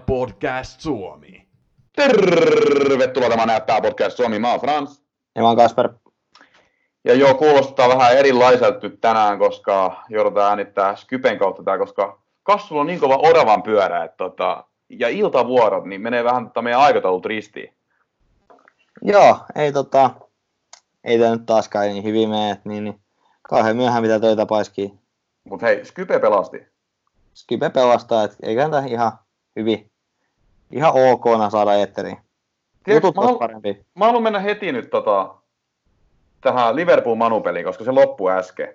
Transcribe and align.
Podcast 0.00 0.80
Suomi. 0.80 1.46
Tervetuloa 1.96 3.30
tämä 3.30 3.46
Näyttää 3.46 3.80
Podcast 3.80 4.16
Suomi. 4.16 4.38
Mä 4.38 4.50
oon 4.50 4.60
Frans. 4.60 5.02
Ja 5.34 5.42
mä 5.42 5.48
oon 5.48 5.56
Kasper. 5.56 5.88
Ja 7.04 7.14
joo, 7.14 7.34
kuulostaa 7.34 7.88
vähän 7.88 8.16
erilaiselta 8.16 8.90
tänään, 9.00 9.38
koska 9.38 10.04
joudutaan 10.08 10.48
äänittää 10.48 10.96
Skypen 10.96 11.38
kautta 11.38 11.62
tää, 11.62 11.78
koska 11.78 12.18
kasvulla 12.42 12.80
on 12.80 12.86
niin 12.86 13.00
kova 13.00 13.16
oravan 13.16 13.62
pyörä, 13.62 14.04
että 14.04 14.16
tota, 14.16 14.64
ja 14.88 15.08
iltavuorot, 15.08 15.84
niin 15.84 16.00
menee 16.00 16.24
vähän 16.24 16.46
tota 16.46 16.62
meidän 16.62 16.80
aikataulut 16.80 17.26
ristiin. 17.26 17.74
Joo, 19.02 19.38
ei 19.54 19.72
tota, 19.72 20.10
ei 21.04 21.18
tää 21.18 21.36
nyt 21.36 21.46
taaskaan 21.46 21.86
niin 21.86 22.04
hyvin 22.04 22.28
mene, 22.28 22.60
niin, 22.64 22.84
niin 22.84 23.00
kauhean 23.42 23.76
myöhään 23.76 24.02
mitä 24.02 24.20
töitä 24.20 24.46
paiskii. 24.46 24.92
Mut 25.44 25.62
hei, 25.62 25.84
Skype 25.84 26.18
pelasti. 26.18 26.66
Skype 27.34 27.70
pelastaa, 27.70 28.24
että 28.24 28.36
eiköhän 28.42 28.70
tää 28.70 28.86
ihan 28.86 29.12
hyvin, 29.56 29.90
ihan 30.72 30.92
ok 30.94 31.24
saada 31.50 31.74
eetteriin. 31.74 32.16
Tiedätkö, 32.84 33.06
Jutut 33.06 33.16
mä, 33.16 33.26
halu, 33.26 33.38
parempi. 33.38 33.86
mä 33.94 34.04
haluan 34.04 34.22
mennä 34.22 34.38
heti 34.40 34.72
nyt 34.72 34.90
tota, 34.90 35.34
tähän 36.40 36.76
Liverpool-manupeliin, 36.76 37.64
koska 37.64 37.84
se 37.84 37.90
loppui 37.92 38.32
äsken. 38.32 38.74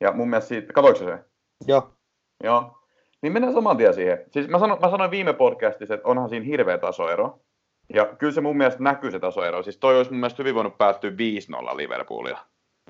Ja 0.00 0.12
mun 0.12 0.30
mielestä 0.30 0.48
siitä, 0.48 0.72
katoiko 0.72 0.98
se? 0.98 1.18
Joo, 1.66 1.90
Joo. 2.44 2.78
Niin 3.22 3.32
mennään 3.32 3.54
saman 3.54 3.76
tien 3.76 3.94
siihen. 3.94 4.18
Siis 4.30 4.48
mä, 4.48 4.58
sanoin, 4.58 4.80
mä 4.80 4.90
sanoin 4.90 5.10
viime 5.10 5.32
podcastissa, 5.32 5.94
että 5.94 6.08
onhan 6.08 6.28
siinä 6.28 6.44
hirveä 6.46 6.78
tasoero. 6.78 7.38
Ja 7.94 8.06
kyllä 8.06 8.32
se 8.32 8.40
mun 8.40 8.56
mielestä 8.56 8.82
näkyy 8.82 9.10
se 9.10 9.18
tasoero. 9.18 9.62
Siis 9.62 9.76
toi 9.76 9.96
olisi 9.96 10.10
mun 10.10 10.20
mielestä 10.20 10.42
hyvin 10.42 10.54
voinut 10.54 10.78
päättyä 10.78 11.10
5-0 11.10 11.76
Liverpoolilla. 11.76 12.38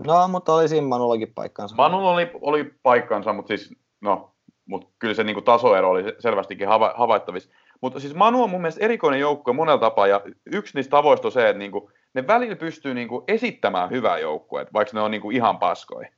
no 0.06 0.28
mutta 0.28 0.54
oli 0.54 0.68
siinä 0.68 0.86
Manullakin 0.86 1.32
paikkansa. 1.34 1.76
Manulla 1.76 2.10
oli, 2.10 2.30
oli 2.40 2.74
paikkansa, 2.82 3.32
mutta 3.32 3.48
siis, 3.48 3.74
no, 4.00 4.30
mutta 4.66 4.88
kyllä 4.98 5.14
se 5.14 5.24
niinku 5.24 5.42
tasoero 5.42 5.90
oli 5.90 6.02
selvästikin 6.18 6.68
hava, 6.68 6.94
havaittavissa. 6.96 7.50
Mutta 7.80 8.00
siis 8.00 8.14
Manu 8.14 8.42
on 8.42 8.50
mun 8.50 8.60
mielestä 8.60 8.84
erikoinen 8.84 9.20
joukkue 9.20 9.54
monella 9.54 9.80
tapaa, 9.80 10.06
ja 10.06 10.20
yksi 10.46 10.74
niistä 10.74 10.90
tavoista 10.90 11.28
on 11.28 11.32
se, 11.32 11.48
että 11.48 11.58
niinku, 11.58 11.90
ne 12.14 12.26
välillä 12.26 12.56
pystyy 12.56 12.94
niinku 12.94 13.24
esittämään 13.28 13.90
hyvää 13.90 14.18
joukkueet, 14.18 14.72
vaikka 14.72 14.90
ne 14.94 15.00
on 15.00 15.10
niinku 15.10 15.30
ihan 15.30 15.58
paskoja. 15.58 16.08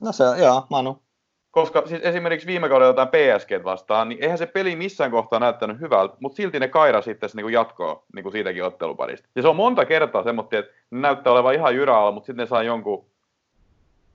No 0.00 0.12
se, 0.12 0.24
joo, 0.38 0.66
Manu. 0.70 1.02
Koska 1.50 1.82
siis 1.86 2.02
esimerkiksi 2.02 2.46
viime 2.46 2.68
kaudella 2.68 2.90
jotain 2.90 3.08
PSG 3.08 3.64
vastaan, 3.64 4.08
niin 4.08 4.22
eihän 4.22 4.38
se 4.38 4.46
peli 4.46 4.76
missään 4.76 5.10
kohtaa 5.10 5.40
näyttänyt 5.40 5.80
hyvältä, 5.80 6.16
mutta 6.20 6.36
silti 6.36 6.60
ne 6.60 6.68
kaira 6.68 7.02
sitten 7.02 7.30
niin 7.34 7.52
jatkoa 7.52 8.02
niin 8.14 8.22
kuin 8.22 8.32
siitäkin 8.32 8.64
otteluparista. 8.64 9.28
Ja 9.36 9.42
se 9.42 9.48
on 9.48 9.56
monta 9.56 9.84
kertaa 9.84 10.22
semmoinen, 10.22 10.58
että 10.58 10.72
ne 10.90 11.00
näyttää 11.00 11.32
olevan 11.32 11.54
ihan 11.54 11.74
jyräalla, 11.74 12.12
mutta 12.12 12.26
sitten 12.26 12.42
ne 12.42 12.46
saa 12.46 12.62
jonkun, 12.62 13.06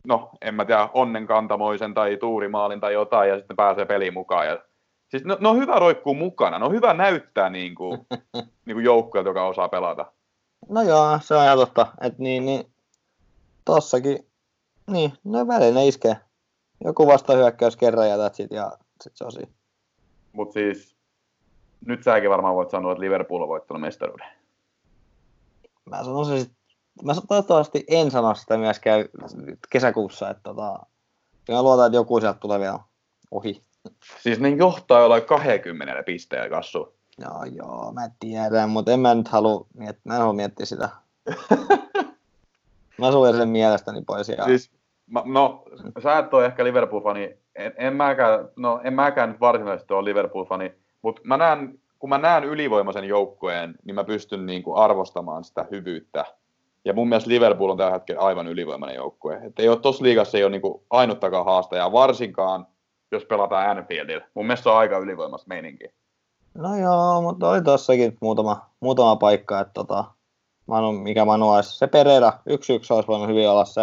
no 0.07 0.29
en 0.41 0.55
mä 0.55 0.65
tiedä, 0.65 0.89
onnenkantamoisen 0.93 1.93
tai 1.93 2.17
tuurimaalin 2.17 2.79
tai 2.79 2.93
jotain, 2.93 3.29
ja 3.29 3.37
sitten 3.37 3.55
pääsee 3.55 3.85
peliin 3.85 4.13
mukaan. 4.13 4.47
Ja, 4.47 4.59
siis 5.11 5.25
ne, 5.25 5.37
ne, 5.39 5.47
on 5.49 5.57
hyvä 5.57 5.79
roikkuu 5.79 6.13
mukana, 6.13 6.59
ne 6.59 6.65
on 6.65 6.71
hyvä 6.71 6.93
näyttää 6.93 7.49
niin 7.49 7.75
kuin, 7.75 8.07
niin 8.65 8.75
kuin 8.75 8.83
joukkueelta, 8.83 9.29
joka 9.29 9.47
osaa 9.47 9.69
pelata. 9.69 10.11
No 10.69 10.81
joo, 10.81 11.19
se 11.21 11.35
on 11.35 11.43
ihan 11.43 11.57
totta. 11.57 11.87
Et 12.01 12.19
niin, 12.19 12.45
niin, 12.45 12.73
tossakin, 13.65 14.27
niin, 14.87 15.13
no 15.23 15.47
välillä 15.47 15.79
ne 15.79 15.87
iskee. 15.87 16.17
Joku 16.83 17.07
vasta 17.07 17.33
hyökkäys 17.33 17.75
kerran 17.75 18.09
ja 18.09 18.17
that's 18.17 18.43
it, 18.43 18.51
ja 18.51 18.71
sit 19.01 19.13
se 19.15 19.25
on 19.25 19.31
siinä. 19.31 19.51
Mutta 20.33 20.53
siis 20.53 20.95
nyt 21.85 22.03
säkin 22.03 22.29
varmaan 22.29 22.55
voit 22.55 22.69
sanoa, 22.69 22.91
että 22.91 23.01
Liverpool 23.01 23.41
on 23.41 23.47
voittanut 23.47 23.81
mestaruuden. 23.81 24.27
Mä 25.85 26.03
sanoisin, 26.03 26.39
sit, 26.39 26.51
mä 27.03 27.13
toivottavasti 27.27 27.83
en 27.87 28.11
sano 28.11 28.35
sitä 28.35 28.57
myöskään 28.57 29.05
kesäkuussa, 29.69 30.29
että 30.29 30.43
tota, 30.43 30.79
mä 31.49 31.63
luotan, 31.63 31.85
että 31.85 31.97
joku 31.97 32.19
sieltä 32.19 32.39
tulee 32.39 32.59
vielä 32.59 32.79
ohi. 33.31 33.70
Siis 34.19 34.39
ne 34.39 34.49
johtaa 34.49 34.99
jollain 34.99 35.25
20 35.25 36.03
pisteellä 36.03 36.49
kassu. 36.49 36.95
Joo, 37.17 37.43
joo, 37.43 37.91
mä 37.91 38.09
tiedän, 38.19 38.69
mutta 38.69 38.91
en 38.91 38.99
mä 38.99 39.15
nyt 39.15 39.27
halua, 39.27 39.65
miet- 39.77 39.99
mä 40.03 40.13
en 40.13 40.19
halua 40.19 40.33
miettiä 40.33 40.65
sitä. 40.65 40.89
mä 42.97 43.11
suljen 43.11 43.37
sen 43.37 43.49
mielestäni 43.49 44.01
pois. 44.01 44.29
Ja... 44.29 44.45
Siis, 44.45 44.71
mä, 45.07 45.23
no, 45.25 45.63
sä 46.03 46.17
et 46.17 46.33
ole 46.33 46.45
ehkä 46.45 46.63
Liverpool-fani, 46.63 47.37
en, 47.55 47.73
en, 47.77 47.95
mäkään, 47.95 48.49
no, 48.55 48.81
en 48.83 48.93
mäkään 48.93 49.29
nyt 49.29 49.39
varsinaisesti 49.39 49.93
ole 49.93 50.05
Liverpool-fani, 50.05 50.73
mutta 51.01 51.21
mä 51.25 51.37
näen, 51.37 51.79
kun 51.99 52.09
mä 52.09 52.17
näen 52.17 52.43
ylivoimaisen 52.43 53.05
joukkueen, 53.05 53.75
niin 53.85 53.95
mä 53.95 54.03
pystyn 54.03 54.45
niin 54.45 54.63
kuin 54.63 54.77
arvostamaan 54.77 55.43
sitä 55.43 55.65
hyvyyttä. 55.71 56.25
Ja 56.85 56.93
mun 56.93 57.09
mielestä 57.09 57.29
Liverpool 57.29 57.69
on 57.69 57.77
tällä 57.77 57.91
hetkellä 57.91 58.21
aivan 58.21 58.47
ylivoimainen 58.47 58.95
joukkue. 58.95 59.39
Et 59.43 59.59
ei 59.59 59.69
ole, 59.69 59.79
tossa 59.79 60.03
liigassa 60.03 60.37
ei 60.37 60.43
ole 60.43 60.51
niin 60.51 60.61
kuin 60.61 60.83
ainuttakaan 60.89 61.45
haastajaa, 61.45 61.91
varsinkaan 61.91 62.67
jos 63.11 63.25
pelataan 63.25 63.77
Anfieldillä. 63.77 64.25
Mun 64.33 64.45
mielestä 64.45 64.63
se 64.63 64.69
on 64.69 64.77
aika 64.77 64.97
ylivoimasta 64.97 65.47
meininki. 65.47 65.85
No 66.53 66.75
joo, 66.75 67.21
mutta 67.21 67.49
oli 67.49 67.61
tossakin 67.61 68.17
muutama, 68.21 68.69
muutama 68.79 69.15
paikka, 69.15 69.59
että 69.59 69.73
tota, 69.73 70.03
Manu, 70.65 70.91
mikä 70.91 71.25
Manu 71.25 71.49
olisi, 71.49 71.77
se 71.77 71.87
Pereira, 71.87 72.33
yksi 72.45 72.75
yksi 72.75 72.93
olisi 72.93 73.07
voinut 73.07 73.27
hyvin 73.27 73.49
olla 73.49 73.65
se, 73.65 73.81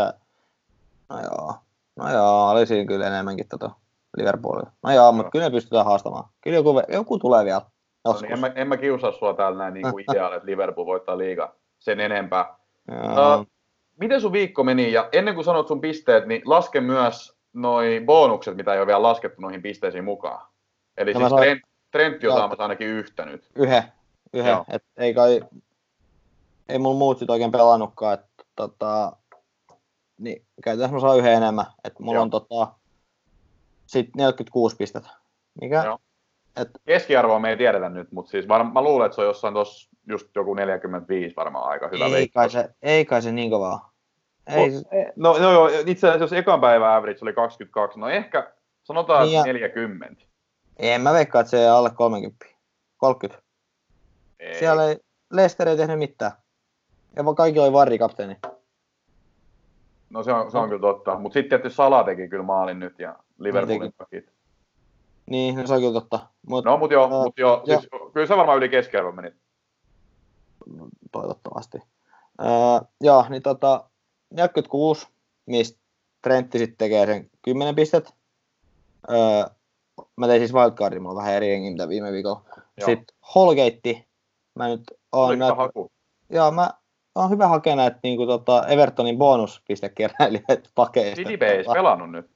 no 1.08 1.16
joo, 1.22 1.54
no 1.96 2.12
joo, 2.12 2.50
oli 2.50 2.66
siinä 2.66 2.86
kyllä 2.86 3.06
enemmänkin 3.06 3.48
tota 3.48 3.70
Liverpoolia. 4.16 4.70
No 4.82 4.92
joo, 4.92 5.12
mutta 5.12 5.30
kyllä 5.30 5.44
ne 5.44 5.50
pystytään 5.50 5.84
haastamaan. 5.84 6.24
Kyllä 6.40 6.56
joku, 6.56 6.82
joku 6.88 7.18
tulee 7.18 7.44
vielä. 7.44 7.62
No 8.04 8.18
niin, 8.20 8.32
en, 8.32 8.40
mä, 8.40 8.52
en 8.54 8.68
mä 8.68 8.76
kiusaa 8.76 9.12
sua 9.12 9.34
täällä 9.34 9.58
näin 9.58 9.74
niin 9.74 9.90
kuin 9.90 10.04
ideaali, 10.10 10.36
että 10.36 10.46
Liverpool 10.46 10.86
voittaa 10.86 11.18
liiga 11.18 11.54
sen 11.78 12.00
enempää. 12.00 12.56
Joo. 12.88 13.38
Uh, 13.38 13.46
miten 14.00 14.20
sun 14.20 14.32
viikko 14.32 14.64
meni? 14.64 14.92
Ja 14.92 15.08
ennen 15.12 15.34
kuin 15.34 15.44
sanot 15.44 15.68
sun 15.68 15.80
pisteet, 15.80 16.26
niin 16.26 16.42
laske 16.44 16.80
myös 16.80 17.37
noi 17.60 18.02
bonukset, 18.06 18.56
mitä 18.56 18.72
ei 18.74 18.78
ole 18.78 18.86
vielä 18.86 19.02
laskettu 19.02 19.40
noihin 19.42 19.62
pisteisiin 19.62 20.04
mukaan. 20.04 20.46
Eli 20.96 21.12
No 21.14 21.18
siis 21.20 21.30
sain- 21.30 21.42
Trent, 21.42 21.62
Trentti 21.90 22.28
on 22.28 22.36
saamassa 22.36 22.62
ainakin 22.62 22.86
yhtä 22.88 23.24
nyt. 23.24 23.50
Yhden, 23.54 23.82
yhden. 24.32 24.50
Joo. 24.52 24.64
Et 24.68 24.84
ei 24.96 25.14
kai, 25.14 25.40
ei 26.68 26.78
mulla 26.78 26.98
muut 26.98 27.18
sit 27.18 27.30
oikein 27.30 27.52
pelannutkaan, 27.52 28.14
että 28.14 28.44
tota, 28.56 29.12
niin 30.18 30.44
käytännössä 30.64 30.94
mä 30.94 31.00
saan 31.00 31.18
yhden 31.18 31.32
enemmän. 31.34 31.66
Et 31.84 31.98
mulla 31.98 32.14
Joo. 32.14 32.22
on 32.22 32.30
tota, 32.30 32.68
sit 33.86 34.16
46 34.16 34.76
pistettä. 34.76 35.10
Mikä? 35.60 35.82
Joo. 35.84 35.98
Et, 36.56 36.68
Keskiarvoa 36.84 37.38
me 37.38 37.50
ei 37.50 37.56
tiedetä 37.56 37.88
nyt, 37.88 38.12
mutta 38.12 38.30
siis 38.30 38.48
var, 38.48 38.64
mä 38.64 38.82
luulen, 38.82 39.06
että 39.06 39.14
se 39.16 39.20
on 39.20 39.26
jossain 39.26 39.54
tuossa 39.54 39.90
just 40.08 40.26
joku 40.36 40.54
45 40.54 41.36
varmaan 41.36 41.70
aika 41.70 41.88
hyvä 41.88 42.04
ei, 42.06 42.12
veikkaus. 42.12 42.52
kai 42.52 42.62
se, 42.62 42.70
ei 42.82 43.04
kai 43.04 43.22
se 43.22 43.32
niin 43.32 43.50
kovaa. 43.50 43.92
Ei, 44.48 44.70
O- 44.76 45.12
No, 45.16 45.38
no 45.38 45.52
joo, 45.52 45.68
itse 45.86 46.06
asiassa 46.08 46.24
jos 46.24 46.32
ekan 46.32 46.60
päivän 46.60 46.92
average 46.92 47.18
oli 47.22 47.32
22, 47.32 48.00
no 48.00 48.08
ehkä 48.08 48.52
sanotaan 48.84 49.26
Niin 49.26 49.34
ja- 49.36 49.44
40. 49.44 50.22
en 50.78 51.00
mä 51.00 51.12
veikkaa, 51.12 51.40
että 51.40 51.50
se 51.50 51.58
ei 51.60 51.68
alle 51.68 51.90
30. 51.90 52.46
30. 52.96 53.42
Ei. 54.40 54.58
Siellä 54.58 54.84
ei, 54.88 54.96
Lester 55.32 55.68
ei 55.68 55.76
tehnyt 55.76 55.98
mitään. 55.98 56.32
Ja 57.16 57.24
vaan 57.24 57.36
kaikilla 57.36 57.64
oli 57.66 57.72
varrikapteeni. 57.72 58.36
No 60.10 60.22
se 60.22 60.32
on, 60.32 60.50
se 60.50 60.58
on 60.58 60.68
kyllä 60.68 60.80
totta. 60.80 61.18
Mutta 61.18 61.34
sitten 61.34 61.60
tietysti 61.60 61.76
Sala 61.76 62.04
teki 62.04 62.28
kyllä 62.28 62.42
maalin 62.44 62.78
nyt 62.80 62.98
ja 62.98 63.16
Liverpoolin 63.38 63.92
pakit. 63.98 64.32
Niin, 65.26 65.54
no 65.56 65.66
se 65.66 65.74
on 65.74 65.80
kyllä 65.80 65.92
totta. 65.92 66.18
Mut 66.46 66.64
No 66.64 66.76
mutta 66.78 66.94
joo, 66.94 67.08
No, 67.08 67.22
mut 67.22 67.38
joo, 67.38 67.62
joo. 67.66 67.80
siis, 67.80 67.90
kyllä 68.14 68.26
se 68.26 68.36
varmaan 68.36 68.58
yli 68.58 68.68
keskiarvon 68.68 69.14
meni. 69.16 69.30
toivottavasti. 71.12 71.78
Öö, 72.40 72.48
joo, 73.00 73.24
niin 73.28 73.42
tota, 73.42 73.87
46, 74.30 75.06
mistä 75.46 75.78
Trentti 76.22 76.58
sitten 76.58 76.76
tekee 76.78 77.06
sen 77.06 77.30
10 77.42 77.74
pistet. 77.74 78.14
Öö, 79.10 79.44
mä 80.16 80.26
tein 80.26 80.40
siis 80.40 80.54
wildcardin, 80.54 81.02
mulla 81.02 81.12
on 81.12 81.16
vähän 81.16 81.34
eri 81.34 81.50
jengi 81.52 81.70
mitä 81.70 81.88
viime 81.88 82.12
viikolla. 82.12 82.44
Joo. 82.76 82.86
Sitten 82.86 83.16
Holgate, 83.34 84.04
mä 84.54 84.68
nyt 84.68 84.82
oon 85.12 85.34
hyvä 85.34 85.38
näitä, 85.44 85.54
haku. 85.54 85.92
joo, 86.30 86.50
mä 86.50 86.70
oon 87.14 87.30
hyvä 87.30 87.48
hakea 87.48 87.76
näitä 87.76 87.98
niinku, 88.02 88.26
tota, 88.26 88.66
Evertonin 88.66 89.18
bonuspistekeräilijöitä 89.18 90.70
pakeista. 90.74 91.16
Filipe 91.16 91.46
ei 91.46 91.64
pelannut 91.72 92.10
nyt. 92.10 92.30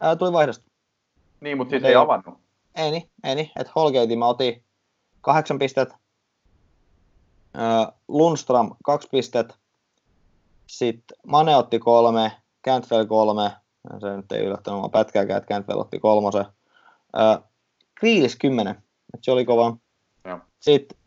ää, 0.00 0.16
tuli 0.16 0.32
vaihdosta. 0.32 0.64
Niin, 1.40 1.56
mutta 1.56 1.70
siis 1.70 1.84
ei 1.84 1.88
ei- 1.90 1.96
avannut. 1.96 2.38
Ei 2.74 2.90
niin, 2.90 3.10
ei 3.24 3.34
niin. 3.34 3.50
Että 3.60 3.72
Holgate 3.76 4.16
mä 4.16 4.26
otin 4.26 4.64
kahdeksan 5.20 5.58
pistet. 5.58 5.88
Öö, 7.56 7.92
Lundström 8.08 8.70
kaksi 8.84 9.08
pistet. 9.10 9.59
Sitten 10.70 11.18
Mane 11.26 11.56
otti 11.56 11.78
kolme, 11.78 12.32
Cantwell 12.64 13.06
kolme. 13.06 13.50
Se 14.00 14.16
nyt 14.16 14.32
ei 14.32 14.44
yllättänyt 14.44 14.80
mua 14.80 14.88
pätkääkään, 14.88 15.38
että 15.38 15.54
Cantwell 15.54 15.80
otti 15.80 15.98
kolmosen. 15.98 16.44
Grealish 18.00 18.38
kymmenen. 18.38 18.82
Et 19.14 19.24
se 19.24 19.32
oli 19.32 19.44
kova. 19.44 19.76
Joo. 20.24 20.38
Sitten 20.60 20.98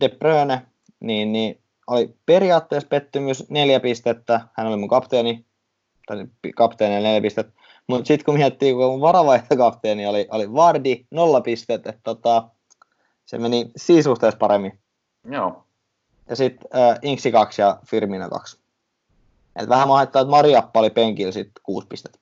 De 0.00 0.08
Bruyne, 0.08 0.66
niin, 1.00 1.32
niin 1.32 1.60
oli 1.86 2.14
periaatteessa 2.26 2.88
pettymys 2.88 3.50
neljä 3.50 3.80
pistettä. 3.80 4.40
Hän 4.52 4.66
oli 4.66 4.76
mun 4.76 4.88
kapteeni. 4.88 5.44
Tai 6.06 6.26
kapteeni 6.56 6.94
neljä 6.94 7.20
pistettä. 7.20 7.52
Mutta 7.86 8.06
sitten 8.06 8.24
kun 8.24 8.34
miettii, 8.34 8.72
kun 8.72 8.80
mun 8.80 9.00
varavaihtokapteeni 9.00 10.06
oli, 10.06 10.28
oli 10.30 10.52
Vardi, 10.52 11.06
nolla 11.10 11.40
pistet, 11.40 11.86
että 11.86 12.00
tota, 12.02 12.48
se 13.26 13.38
meni 13.38 13.70
siinä 13.76 14.02
suhteessa 14.02 14.38
paremmin. 14.38 14.78
Joo. 15.30 15.64
Ja 16.28 16.36
sitten 16.36 16.80
äh, 16.80 16.98
Inksi 17.02 17.32
2 17.32 17.62
ja 17.62 17.78
Firmino 17.86 18.28
2. 18.28 18.61
Et 19.56 19.68
vähän 19.68 19.88
mä 19.88 19.94
haittaa, 19.94 20.22
että 20.22 20.30
Mariappa 20.30 20.80
oli 20.80 20.90
penkillä 20.90 21.32
sitten 21.32 21.62
kuusi 21.62 21.88
pistettä. 21.88 22.18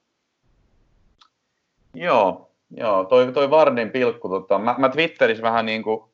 Joo. 1.95 2.51
Joo, 2.77 3.05
toi, 3.05 3.33
toi 3.33 3.51
Vardin 3.51 3.91
pilkku, 3.91 4.29
tota, 4.29 4.59
mä, 4.59 4.75
mä 4.79 4.89
Twitterissä 4.89 5.43
vähän 5.43 5.67
niin 5.67 5.83
kuin, 5.83 6.05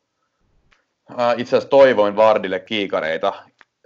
äh, 1.11 1.35
itse 1.37 1.57
asiassa 1.57 1.69
toivoin 1.69 2.17
Vardille 2.17 2.61
kiikareita. 2.61 3.33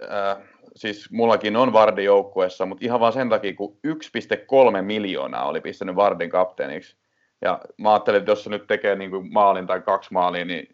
Äh, 0.03 0.37
siis 0.75 1.11
mullakin 1.11 1.55
on 1.55 1.73
Vardin 1.73 2.05
joukkueessa, 2.05 2.65
mutta 2.65 2.85
ihan 2.85 2.99
vaan 2.99 3.13
sen 3.13 3.29
takia, 3.29 3.53
kun 3.53 3.77
1,3 3.87 4.81
miljoonaa 4.81 5.47
oli 5.47 5.61
pistänyt 5.61 5.95
Vardin 5.95 6.29
kapteeniksi. 6.29 6.95
Ja 7.41 7.59
mä 7.77 7.91
ajattelin, 7.91 8.19
että 8.19 8.31
jos 8.31 8.43
se 8.43 8.49
nyt 8.49 8.67
tekee 8.67 8.95
niin 8.95 9.11
kuin 9.11 9.33
maalin 9.33 9.67
tai 9.67 9.81
kaksi 9.81 10.13
maalia, 10.13 10.45
niin 10.45 10.67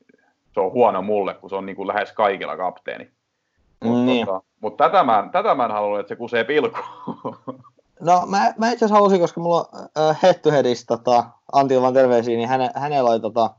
se 0.53 0.59
on 0.59 0.71
huono 0.71 1.01
mulle, 1.01 1.33
kun 1.33 1.49
se 1.49 1.55
on 1.55 1.65
niin 1.65 1.75
kuin 1.75 1.87
lähes 1.87 2.11
kaikilla 2.11 2.57
kapteeni. 2.57 3.11
Mutta 3.83 3.99
Niin. 4.03 4.25
tota, 4.25 4.41
mut 4.61 4.77
tätä, 4.77 5.03
mä, 5.03 5.19
en- 5.19 5.29
tätä 5.29 5.55
mä 5.55 5.65
en 5.65 5.71
halunnut, 5.71 5.99
että 5.99 6.07
se 6.09 6.15
kusee 6.15 6.43
pilkku. 6.43 6.79
No 7.99 8.23
mä, 8.25 8.53
mä 8.57 8.71
itse 8.71 8.85
asiassa 8.85 8.95
halusin, 8.95 9.19
koska 9.19 9.41
mulla 9.41 9.65
on 9.73 9.87
äh, 10.09 10.19
head 10.23 10.33
to 10.39 10.51
headissa, 10.51 10.85
tota, 10.87 11.23
Antti 11.53 11.81
vaan 11.81 11.93
terveisiä, 11.93 12.37
niin 12.37 12.49
häne, 12.49 12.71
hänellä 12.75 13.09
oli 13.09 13.19
tota, 13.19 13.49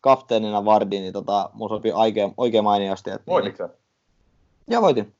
kapteenina 0.00 0.64
Vardi, 0.64 1.00
niin 1.00 1.12
tota, 1.12 1.50
mulla 1.52 1.76
sopi 1.76 1.92
oikein, 1.92 2.34
oikein 2.36 2.64
mainiosti. 2.64 3.10
Että, 3.10 3.26
Voititko 3.26 3.56
sä? 3.58 3.66
Niin, 3.66 3.76
joo, 4.68 4.82
voitin. 4.82 5.14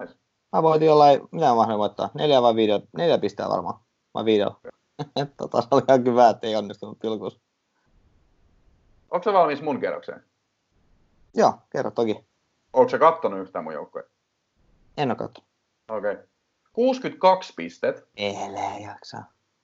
Nice. 0.00 0.14
Mä 0.52 0.62
voitin 0.62 0.86
jollain, 0.86 1.20
mitä 1.30 1.46
mä 1.46 1.78
voittaa? 1.78 2.10
Neljä 2.14 2.42
vai 2.42 2.54
viidellä? 2.54 2.86
Neljä 2.96 3.18
pistää 3.18 3.48
varmaan. 3.48 3.74
Vai 4.14 4.24
viidellä. 4.24 4.54
Et 5.22 5.32
tota, 5.36 5.60
se 5.60 5.68
oli 5.70 5.82
ihan 5.88 6.04
hyvä, 6.04 6.28
että 6.28 6.46
ei 6.46 6.56
onnistunut 6.56 6.98
pilkus. 6.98 7.40
Onko 9.10 9.24
sä 9.24 9.32
valmis 9.32 9.62
mun 9.62 9.80
kerrokseen? 9.80 10.24
Joo, 11.34 11.52
kerro 11.70 11.90
toki. 11.90 12.24
Onko 12.72 12.88
sä 12.88 12.98
kattonut 12.98 13.40
yhtään 13.40 13.64
mun 13.64 13.74
joukkoja? 13.74 14.04
En 14.96 15.10
oo 15.10 15.16
katso. 15.16 15.42
Okei. 15.88 16.12
Okay. 16.12 16.24
62 16.72 17.52
pistet. 17.56 18.08
Ele 18.16 18.80
jaksa. 18.88 19.18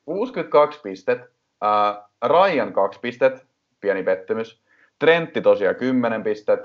62 0.04 0.80
pistet. 0.82 1.20
Äh, 1.20 2.04
Ryan 2.24 2.72
2 2.72 3.00
pistet. 3.00 3.46
Pieni 3.80 4.02
pettymys. 4.02 4.60
Trentti 4.98 5.40
tosiaan 5.40 5.76
10 5.76 6.22
pistet. 6.22 6.60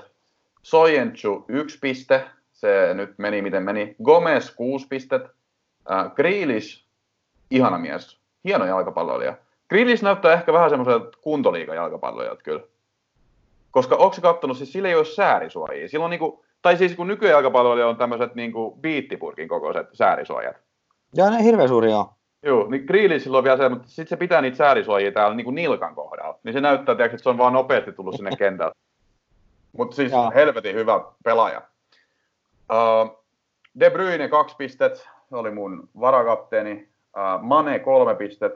Sojenchu 0.62 1.44
1 1.48 1.78
piste. 1.78 2.24
Se 2.52 2.94
nyt 2.94 3.18
meni 3.18 3.42
miten 3.42 3.62
meni. 3.62 3.96
Gomez 4.04 4.50
6 4.50 4.86
pistet. 4.88 5.22
Äh, 5.90 6.14
Grealish, 6.14 6.84
ihana 7.50 7.78
mies. 7.78 8.18
Hieno 8.44 8.66
jalkapalloilija. 8.66 9.36
Grealish 9.68 10.02
näyttää 10.02 10.32
ehkä 10.32 10.52
vähän 10.52 10.70
semmoiselta 10.70 11.18
kuntoliigan 11.20 11.76
jalkapalloilijalta 11.76 12.42
kyllä. 12.42 12.62
Koska 13.72 13.96
onko 13.96 14.14
se 14.14 14.20
kattonut, 14.20 14.56
siis 14.56 14.72
sillä 14.72 14.88
ei 14.88 14.94
ole 14.94 15.04
säärisuojia. 15.04 15.88
Sillä 15.88 16.04
on 16.04 16.10
niinku, 16.10 16.44
tai 16.62 16.76
siis 16.76 16.96
kun 16.96 17.06
nykyään 17.06 17.32
jalkapalloilija 17.32 17.88
on 17.88 17.96
tämmöiset 17.96 18.34
niinku 18.34 18.78
biittipurkin 18.80 19.48
kokoiset 19.48 19.86
säärisuojat. 19.92 20.56
Joo, 21.14 21.30
ne 21.30 21.42
hirveän 21.44 21.68
suuri 21.68 21.92
on. 21.92 22.06
Joo, 22.42 22.70
niin 22.70 22.84
Grealishilla 22.84 23.38
on 23.38 23.44
vielä 23.44 23.56
se, 23.56 23.68
mutta 23.68 23.88
sitten 23.88 24.08
se 24.08 24.16
pitää 24.16 24.40
niitä 24.40 24.56
säärisuojia 24.56 25.12
täällä 25.12 25.36
niin 25.36 25.44
kuin 25.44 25.54
nilkan 25.54 25.94
kohdalla. 25.94 26.38
Niin 26.42 26.52
se 26.52 26.60
näyttää, 26.60 26.94
tiiäks, 26.94 27.14
että 27.14 27.22
se 27.22 27.28
on 27.28 27.38
vaan 27.38 27.52
nopeasti 27.52 27.92
tullut 27.92 28.14
sinne 28.16 28.36
kentälle. 28.38 28.72
Mutta 29.76 29.96
siis 29.96 30.12
Joo. 30.12 30.32
helvetin 30.34 30.74
hyvä 30.74 31.00
pelaaja. 31.24 31.62
Uh, 32.72 33.24
De 33.80 33.90
Bruyne 33.90 34.28
kaksi 34.28 34.56
pistet, 34.56 34.96
se 35.28 35.36
oli 35.36 35.50
mun 35.50 35.88
varakapteeni. 36.00 36.88
Uh, 37.16 37.42
Mane 37.42 37.78
kolme 37.78 38.14
pistet. 38.14 38.52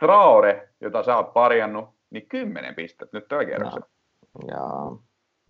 Traore, 0.00 0.68
jota 0.80 1.02
sä 1.02 1.16
oot 1.16 1.32
parjannut, 1.32 1.88
niin 2.10 2.26
kymmenen 2.28 2.74
pistet 2.74 3.12
nyt 3.12 3.28
tällä 3.28 3.44
kerroksella. 3.44 3.86
Ja 4.48 4.92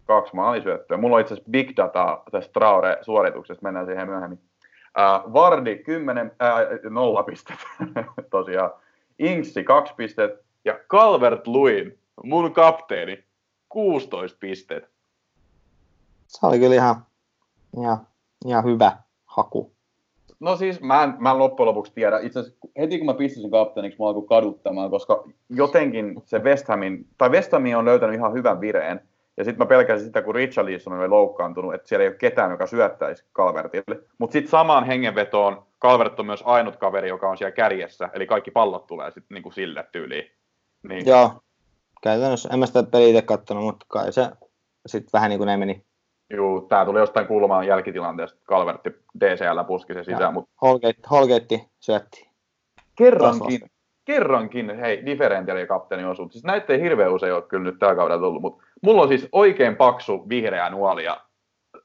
Kaksi 0.06 0.36
maalisyöttöä. 0.36 0.96
Mulla 0.96 1.16
on 1.16 1.20
itse 1.20 1.34
asiassa 1.34 1.50
big 1.50 1.76
data 1.76 2.22
tästä 2.30 2.52
Traore-suorituksesta, 2.52 3.62
mennään 3.62 3.86
siihen 3.86 4.08
myöhemmin. 4.08 4.40
Uh, 4.98 5.32
Vardi 5.32 5.76
10, 5.76 6.26
äh, 6.26 6.90
nolla 6.90 7.22
pistet 7.22 7.56
tosiaan. 8.30 8.70
Inksi 9.18 9.64
2 9.64 9.94
pistet 9.96 10.44
ja 10.64 10.78
Calvert 10.88 11.46
Luin, 11.46 11.98
mun 12.24 12.52
kapteeni, 12.52 13.24
16 13.68 14.38
pistet. 14.40 14.90
se 16.26 16.46
oli 16.46 16.58
kyllä 16.58 16.74
ihan, 16.74 17.06
ihan, 17.76 18.06
ihan 18.46 18.64
hyvä 18.64 18.92
haku. 19.26 19.72
No 20.40 20.56
siis 20.56 20.81
mä 20.81 21.02
en, 21.02 21.14
mä 21.19 21.31
en 21.31 21.38
loppujen 21.38 21.69
lopuksi 21.69 21.92
tiedä. 21.94 22.19
Itse 22.19 22.40
asiassa 22.40 22.58
heti 22.78 22.98
kun 22.98 23.06
mä 23.06 23.14
pistin 23.14 23.50
kapteeniksi, 23.50 23.98
mä 23.98 24.06
alkoi 24.06 24.26
kaduttamaan, 24.28 24.90
koska 24.90 25.25
jotenkin 25.48 26.22
se 26.25 26.38
West 26.38 26.69
Hamin, 26.69 27.06
tai 27.19 27.31
West 27.31 27.52
Ham 27.52 27.62
on 27.78 27.84
löytänyt 27.84 28.16
ihan 28.16 28.32
hyvän 28.32 28.60
vireen. 28.60 29.00
Ja 29.37 29.44
sitten 29.44 29.58
mä 29.58 29.69
pelkäsin 29.69 30.06
sitä, 30.06 30.22
kun 30.22 30.34
Richarlison 30.34 30.98
oli 30.98 31.08
loukkaantunut, 31.08 31.75
että 31.75 31.88
siellä 31.88 32.02
ei 32.02 32.08
ole 32.08 32.16
ketään, 32.16 32.50
joka 32.50 32.66
syöttäisi 32.66 33.25
Calvertille. 33.34 34.02
Mutta 34.19 34.32
sitten 34.32 34.50
samaan 34.50 34.84
hengenvetoon 34.84 35.62
Calvert 35.82 36.20
on 36.20 36.26
myös 36.26 36.42
ainut 36.46 36.76
kaveri, 36.76 37.08
joka 37.08 37.31
on 37.31 37.38
siellä 37.38 37.52
kärjessä, 37.52 38.08
eli 38.12 38.26
kaikki 38.26 38.50
pallot 38.50 38.87
tulee 38.87 39.10
sitten 39.10 39.34
niinku 39.34 39.50
sille 39.50 39.87
tyyliin. 39.92 40.31
Niin. 40.88 41.06
Joo, 41.06 41.32
käytännössä, 42.02 42.48
en 42.52 42.58
mä 42.58 42.66
sitä 42.66 42.82
peliä 42.82 43.08
itse 43.08 43.22
kattonut, 43.22 43.64
mutta 43.64 43.87
kai 43.88 44.12
se 44.12 44.31
sitten 44.87 45.10
vähän 45.12 45.28
niin 45.28 45.38
kuin 45.38 45.46
ne 45.46 45.56
meni. 45.56 45.84
Juu, 46.30 46.60
tää 46.60 46.84
tuli 46.84 46.98
jostain 46.98 47.26
kulmaan 47.26 47.66
jälkitilanteesta, 47.66 48.38
Calvertti 48.48 48.90
DCL 49.20 49.64
puski 49.66 49.94
se 49.94 50.04
sisään, 50.04 50.22
Joo. 50.22 50.32
mutta 50.32 50.50
Holgate, 50.62 51.02
Holgate 51.10 51.66
syötti. 51.80 52.30
kerrankin, 52.96 53.60
kerrankin, 54.04 54.78
hei, 54.80 55.06
differentiaali 55.06 55.66
kapteeni 55.66 56.04
osuus. 56.04 56.32
Siis 56.32 56.44
näitä 56.44 56.72
ei 56.72 56.80
hirveän 56.80 57.12
usein 57.12 57.34
ole 57.34 57.42
kyllä 57.42 57.64
nyt 57.64 57.78
tällä 57.78 57.94
kaudella 57.94 58.22
tullut, 58.22 58.42
mutta 58.42 58.64
mulla 58.82 59.02
on 59.02 59.08
siis 59.08 59.28
oikein 59.32 59.76
paksu 59.76 60.28
vihreä 60.28 60.70
nuoli 60.70 61.04
ja 61.04 61.20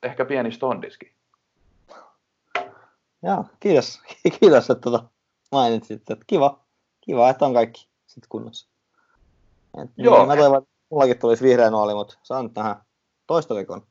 ehkä 0.03 0.25
pieni 0.25 0.51
stondiski. 0.51 1.15
Joo, 3.23 3.45
kiitos. 3.59 4.01
kiitos, 4.39 4.69
että 4.69 4.81
tota 4.81 5.03
mainitsit. 5.51 6.09
Että 6.11 6.25
kiva, 6.27 6.59
kiva, 7.01 7.29
että 7.29 7.45
on 7.45 7.53
kaikki 7.53 7.87
sitten 8.05 8.29
kunnossa. 8.29 8.69
Et, 9.83 9.89
Joo. 9.97 10.17
Niin, 10.17 10.27
mä 10.27 10.35
toivon, 10.35 10.57
että 10.57 10.69
mullakin 10.89 11.19
tulisi 11.19 11.43
vihreä 11.43 11.69
nuoli, 11.69 11.93
mutta 11.93 12.17
saan 12.23 12.53
tähän 12.53 12.75
toistovikon. 13.27 13.87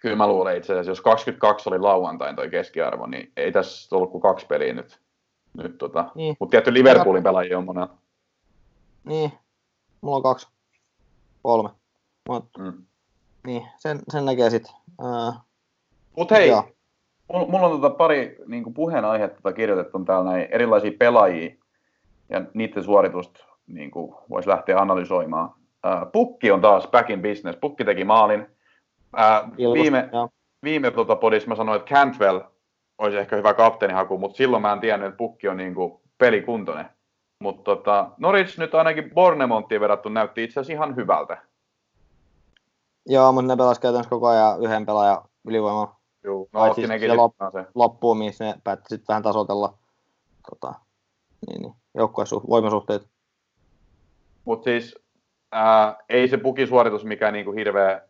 Kyllä 0.00 0.16
mä 0.16 0.26
luulen 0.26 0.56
itse 0.56 0.72
asiassa, 0.72 0.90
jos 0.90 1.00
22 1.00 1.68
oli 1.68 1.78
lauantain 1.78 2.36
toi 2.36 2.50
keskiarvo, 2.50 3.06
niin 3.06 3.32
ei 3.36 3.52
tässä 3.52 3.96
ollut 3.96 4.10
kuin 4.10 4.22
kaksi 4.22 4.46
peliä 4.46 4.72
nyt. 4.72 5.00
nyt 5.56 5.78
tota. 5.78 6.10
Niin. 6.14 6.36
Mutta 6.40 6.50
tietty 6.50 6.74
Liverpoolin 6.74 7.22
pelaajia 7.22 7.58
on 7.58 7.64
monella. 7.64 7.94
Niin, 9.04 9.32
mulla 10.00 10.16
on 10.16 10.22
kaksi, 10.22 10.48
kolme. 11.42 11.68
Mut, 12.28 12.44
Mm. 12.58 12.84
niin, 13.46 13.66
sen, 13.78 13.98
sen 14.08 14.24
näkee 14.24 14.50
sitten. 14.50 14.72
Uh, 15.02 15.34
Mutta 16.16 16.34
hei, 16.34 16.48
Joo. 16.48 16.64
mulla, 17.48 17.66
on 17.66 17.80
tota 17.80 17.94
pari 17.94 18.36
niin 18.46 18.74
puheenaihetta 18.74 19.36
tota 19.42 19.52
kirjoitettu 19.52 19.98
täällä 20.04 20.30
näin 20.30 20.48
erilaisia 20.50 20.90
pelaajia 20.98 21.54
ja 22.28 22.42
niiden 22.54 22.84
suoritusta 22.84 23.44
niin 23.66 23.90
voisi 24.30 24.48
lähteä 24.48 24.78
analysoimaan. 24.78 25.48
Uh, 25.48 26.12
Pukki 26.12 26.50
on 26.50 26.60
taas 26.60 26.88
back 26.88 27.10
in 27.10 27.22
business. 27.22 27.58
Pukki 27.60 27.84
teki 27.84 28.04
maalin. 28.04 28.46
Uh, 29.16 29.74
viime, 29.74 30.08
joo. 30.12 30.28
viime 30.62 30.90
tota 30.90 31.16
podissa 31.16 31.48
mä 31.48 31.54
sanoin, 31.54 31.80
että 31.80 31.94
Cantwell 31.94 32.40
olisi 32.98 33.18
ehkä 33.18 33.36
hyvä 33.36 33.54
kapteenihaku, 33.54 34.18
mutta 34.18 34.36
silloin 34.36 34.62
mä 34.62 34.72
en 34.72 34.80
tiennyt, 34.80 35.08
että 35.08 35.18
Pukki 35.18 35.48
on 35.48 35.56
niin 35.56 35.74
kuin 35.74 36.00
pelikuntoinen. 36.18 36.90
Mutta 37.42 37.62
tota, 37.62 38.10
Norwich 38.18 38.58
nyt 38.58 38.74
ainakin 38.74 39.10
Bornemonttiin 39.14 39.80
verrattuna 39.80 40.20
näytti 40.20 40.44
itse 40.44 40.60
asiassa 40.60 40.72
ihan 40.72 40.96
hyvältä. 40.96 41.42
Joo, 43.06 43.32
mutta 43.32 43.52
ne 43.52 43.56
pelasivat 43.56 43.82
käytännössä 43.82 44.10
koko 44.10 44.26
ajan 44.26 44.62
yhden 44.62 44.86
pelaajan 44.86 45.22
ylivoimalla 45.44 45.98
Joo, 46.24 46.48
no 46.52 46.62
otti 46.62 46.86
se 46.86 46.96
lop- 46.96 47.52
se. 47.52 47.66
loppuun, 47.74 48.18
missä 48.18 48.44
ne 48.44 48.54
päätti 48.64 48.88
sitten 48.88 49.08
vähän 49.08 49.22
tasotella 49.22 49.74
tota, 50.50 50.74
niin, 51.46 51.62
niin, 51.62 51.74
joukkuesuhteet. 51.94 52.50
voimasuhteet. 52.50 53.08
Mutta 54.44 54.64
siis 54.64 54.98
ää, 55.52 55.96
ei 56.08 56.28
se 56.28 56.36
pukisuoritus 56.36 57.04
mikään 57.04 57.32
niinku 57.32 57.52
hirveä 57.52 58.07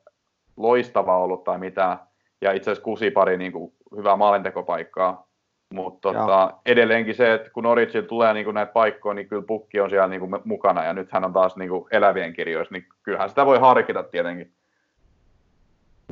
loistava 0.59 1.19
ollut 1.19 1.45
tai 1.45 1.59
mitään. 1.59 1.99
Ja 2.41 2.53
itse 2.53 2.71
asiassa 2.71 2.85
kusi 2.85 3.11
pari 3.11 3.37
niinku 3.37 3.75
hyvää 3.97 4.17
maalintekopaikkaa. 4.17 5.29
Mutta 5.75 6.13
tota, 6.13 6.55
edelleenkin 6.67 7.15
se, 7.15 7.35
että 7.35 7.51
kun 7.51 7.63
Norwichilla 7.63 8.09
tulee 8.09 8.35
niinku 8.35 8.53
näitä 8.53 8.73
paikkoja, 8.73 9.15
niin 9.15 9.29
kyllä 9.29 9.43
pukki 9.43 9.81
on 9.81 9.91
siellä 9.91 10.09
niinku 10.09 10.27
me- 10.27 10.41
mukana. 10.45 10.85
Ja 10.85 10.93
nyt 10.93 11.13
hän 11.13 11.25
on 11.25 11.33
taas 11.33 11.57
niinku 11.57 11.89
elävien 11.91 12.33
kirjoissa, 12.33 12.75
niin 12.75 12.87
kyllähän 13.03 13.29
sitä 13.29 13.47
voi 13.47 13.59
harkita 13.59 14.03
tietenkin. 14.03 14.53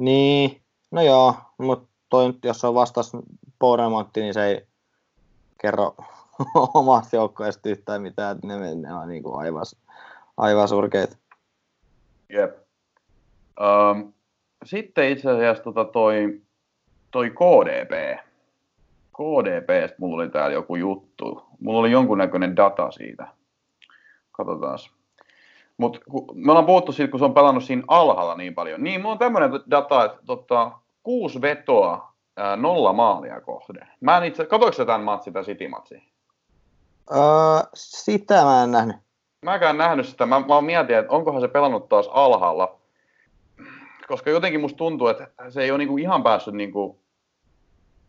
Niin, 0.01 0.61
no 0.91 1.03
joo, 1.03 1.35
mutta 1.59 1.89
toi 2.11 2.27
nyt, 2.27 2.45
jos 2.45 2.65
on 2.65 2.75
vastaus 2.75 3.13
Bournemouth, 3.59 4.11
niin 4.17 4.35
se 4.35 4.45
ei 4.45 4.67
kerro 5.63 5.95
omasta 6.75 7.17
joukkueesta 7.17 7.69
yhtään 7.69 8.03
mitään, 8.03 8.37
että 8.37 8.47
ne, 8.47 8.75
ne 8.75 8.95
on 8.95 9.09
niinku 9.09 9.35
aivan, 9.35 9.65
aivan 10.37 10.69
surkeita. 10.69 11.17
Jep. 12.29 12.57
Um, 13.61 14.13
sitten 14.67 15.09
itse 15.09 15.31
asiassa 15.31 15.65
tota 15.65 15.85
toi, 15.85 16.41
toi 17.11 17.31
KDP. 17.31 18.19
KDPstä 19.17 19.97
mulla 19.99 20.23
oli 20.23 20.31
täällä 20.31 20.55
joku 20.55 20.77
juttu. 20.77 21.43
Mulla 21.61 21.81
oli 21.81 21.91
jonkunnäköinen 21.91 22.57
data 22.57 22.91
siitä. 22.91 23.27
Katsotaan. 24.33 24.79
Mutta 25.77 26.01
me 26.35 26.53
ollaan 26.53 26.67
puhuttu 26.67 26.93
siitä, 26.93 27.11
kun 27.11 27.19
se 27.19 27.25
on 27.25 27.35
pelannut 27.35 27.65
siinä 27.65 27.83
alhaalla 27.89 28.35
niin 28.35 28.55
paljon. 28.55 28.83
Niin, 28.83 29.01
mulla 29.01 29.13
on 29.13 29.19
tämmöinen 29.19 29.51
data, 29.71 30.05
että 30.05 30.19
tota, 30.27 30.73
kuusi 31.03 31.41
vetoa, 31.41 32.13
ää, 32.37 32.57
nolla 32.57 32.93
maalia 32.93 33.41
kohden. 33.41 33.89
Mä 34.01 34.17
en 34.17 34.25
itse, 34.25 34.45
katoiko 34.45 34.85
tämän 34.85 35.01
matsin, 35.01 35.33
tämän 35.33 35.45
City-matsin? 35.45 36.03
Öö, 37.11 37.19
sitä 37.75 38.45
mä 38.45 38.63
en 38.63 38.73
nähnyt. 38.73 38.97
mäkään 39.43 39.79
nähnyt 39.79 40.07
sitä. 40.07 40.27
Mä, 40.27 40.41
mä 40.41 40.61
mietin, 40.61 40.97
että 40.97 41.13
onkohan 41.13 41.41
se 41.41 41.49
pelannut 41.49 41.89
taas 41.89 42.09
alhaalla. 42.13 42.79
Koska 44.09 44.31
jotenkin 44.31 44.61
musta 44.61 44.77
tuntuu, 44.77 45.09
että 45.09 45.29
se 45.49 45.63
ei 45.63 45.71
ole 45.71 45.79
niinku 45.79 45.97
ihan 45.97 46.23
päässyt 46.23 46.55
niinku 46.55 47.01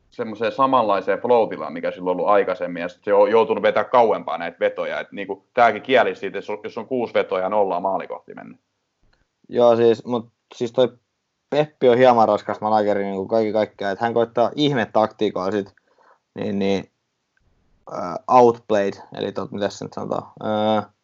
semmoiseen 0.10 0.52
samanlaiseen 0.52 1.20
flow 1.20 1.50
mikä 1.70 1.92
sillä 1.92 2.12
on 2.12 2.18
ollut 2.18 2.28
aikaisemmin, 2.28 2.82
ja 2.82 2.88
se 2.90 3.14
on 3.14 3.32
joutunut 3.32 3.64
vetää 3.64 3.84
kauempaa 3.84 4.38
näitä 4.38 4.60
vetoja. 4.60 5.00
Että 5.00 5.16
niinku, 5.16 5.46
tämäkin 5.54 5.82
kieli 5.82 6.16
siitä, 6.16 6.38
jos 6.64 6.78
on 6.78 6.88
kuusi 6.88 7.14
vetoja 7.14 7.44
ja 7.44 7.50
nollaa 7.50 7.80
maalikohti 7.80 8.34
mennyt. 8.34 8.60
Joo, 9.50 9.76
siis, 9.76 10.06
mutta 10.06 10.32
siis 10.56 10.72
toi 10.72 10.90
Peppi 11.50 11.90
on 11.90 11.98
hieman 11.98 12.28
raskas 12.28 12.62
manageri 12.62 13.04
niin 13.04 13.16
kuin 13.16 13.28
kaikki 13.28 13.54
kaikkea, 13.54 13.92
että 13.92 14.06
hän 14.06 14.14
koittaa 14.14 14.52
ihme 14.56 14.88
taktiikoa 14.94 15.52
sit, 15.52 15.76
niin, 16.36 16.60
niin 16.60 16.92
uh, 17.92 18.36
outplayed, 18.36 18.94
eli 19.18 19.32
tot, 19.32 19.52
mitä 19.52 19.70
se 19.70 19.86
nyt 19.86 19.94
sanotaan, 19.94 20.24
uh, 20.24 20.97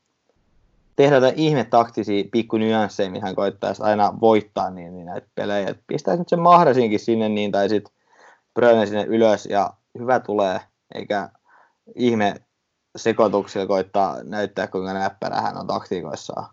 tehdä 0.96 1.16
jotain 1.16 1.34
ihme 1.38 1.64
taktisia 1.64 2.24
pikku 2.32 2.58
nyansseja, 2.58 3.10
mihin 3.10 3.24
hän 3.24 3.36
koittaa 3.36 3.74
aina 3.80 4.14
voittaa 4.22 4.70
niin, 4.70 4.94
niin 4.94 5.06
näitä 5.06 5.28
pelejä. 5.36 5.70
Et 5.70 5.80
pistää 5.88 6.16
nyt 6.16 6.30
sen 6.30 6.40
mahdasinkin 6.40 7.00
sinne 7.00 7.30
niin, 7.30 7.52
tai 7.52 7.70
sitten 7.70 7.94
Bröne 8.54 8.86
sinne 8.86 9.04
ylös 9.04 9.46
ja 9.46 9.74
hyvä 10.00 10.20
tulee, 10.20 10.62
eikä 10.96 11.30
ihme 11.96 12.36
sekoituksilla 12.96 13.68
koittaa 13.68 14.24
näyttää, 14.24 14.68
kuinka 14.68 14.94
näppärä 14.94 15.42
hän 15.42 15.58
on 15.58 15.68
taktiikoissaan. 15.68 16.48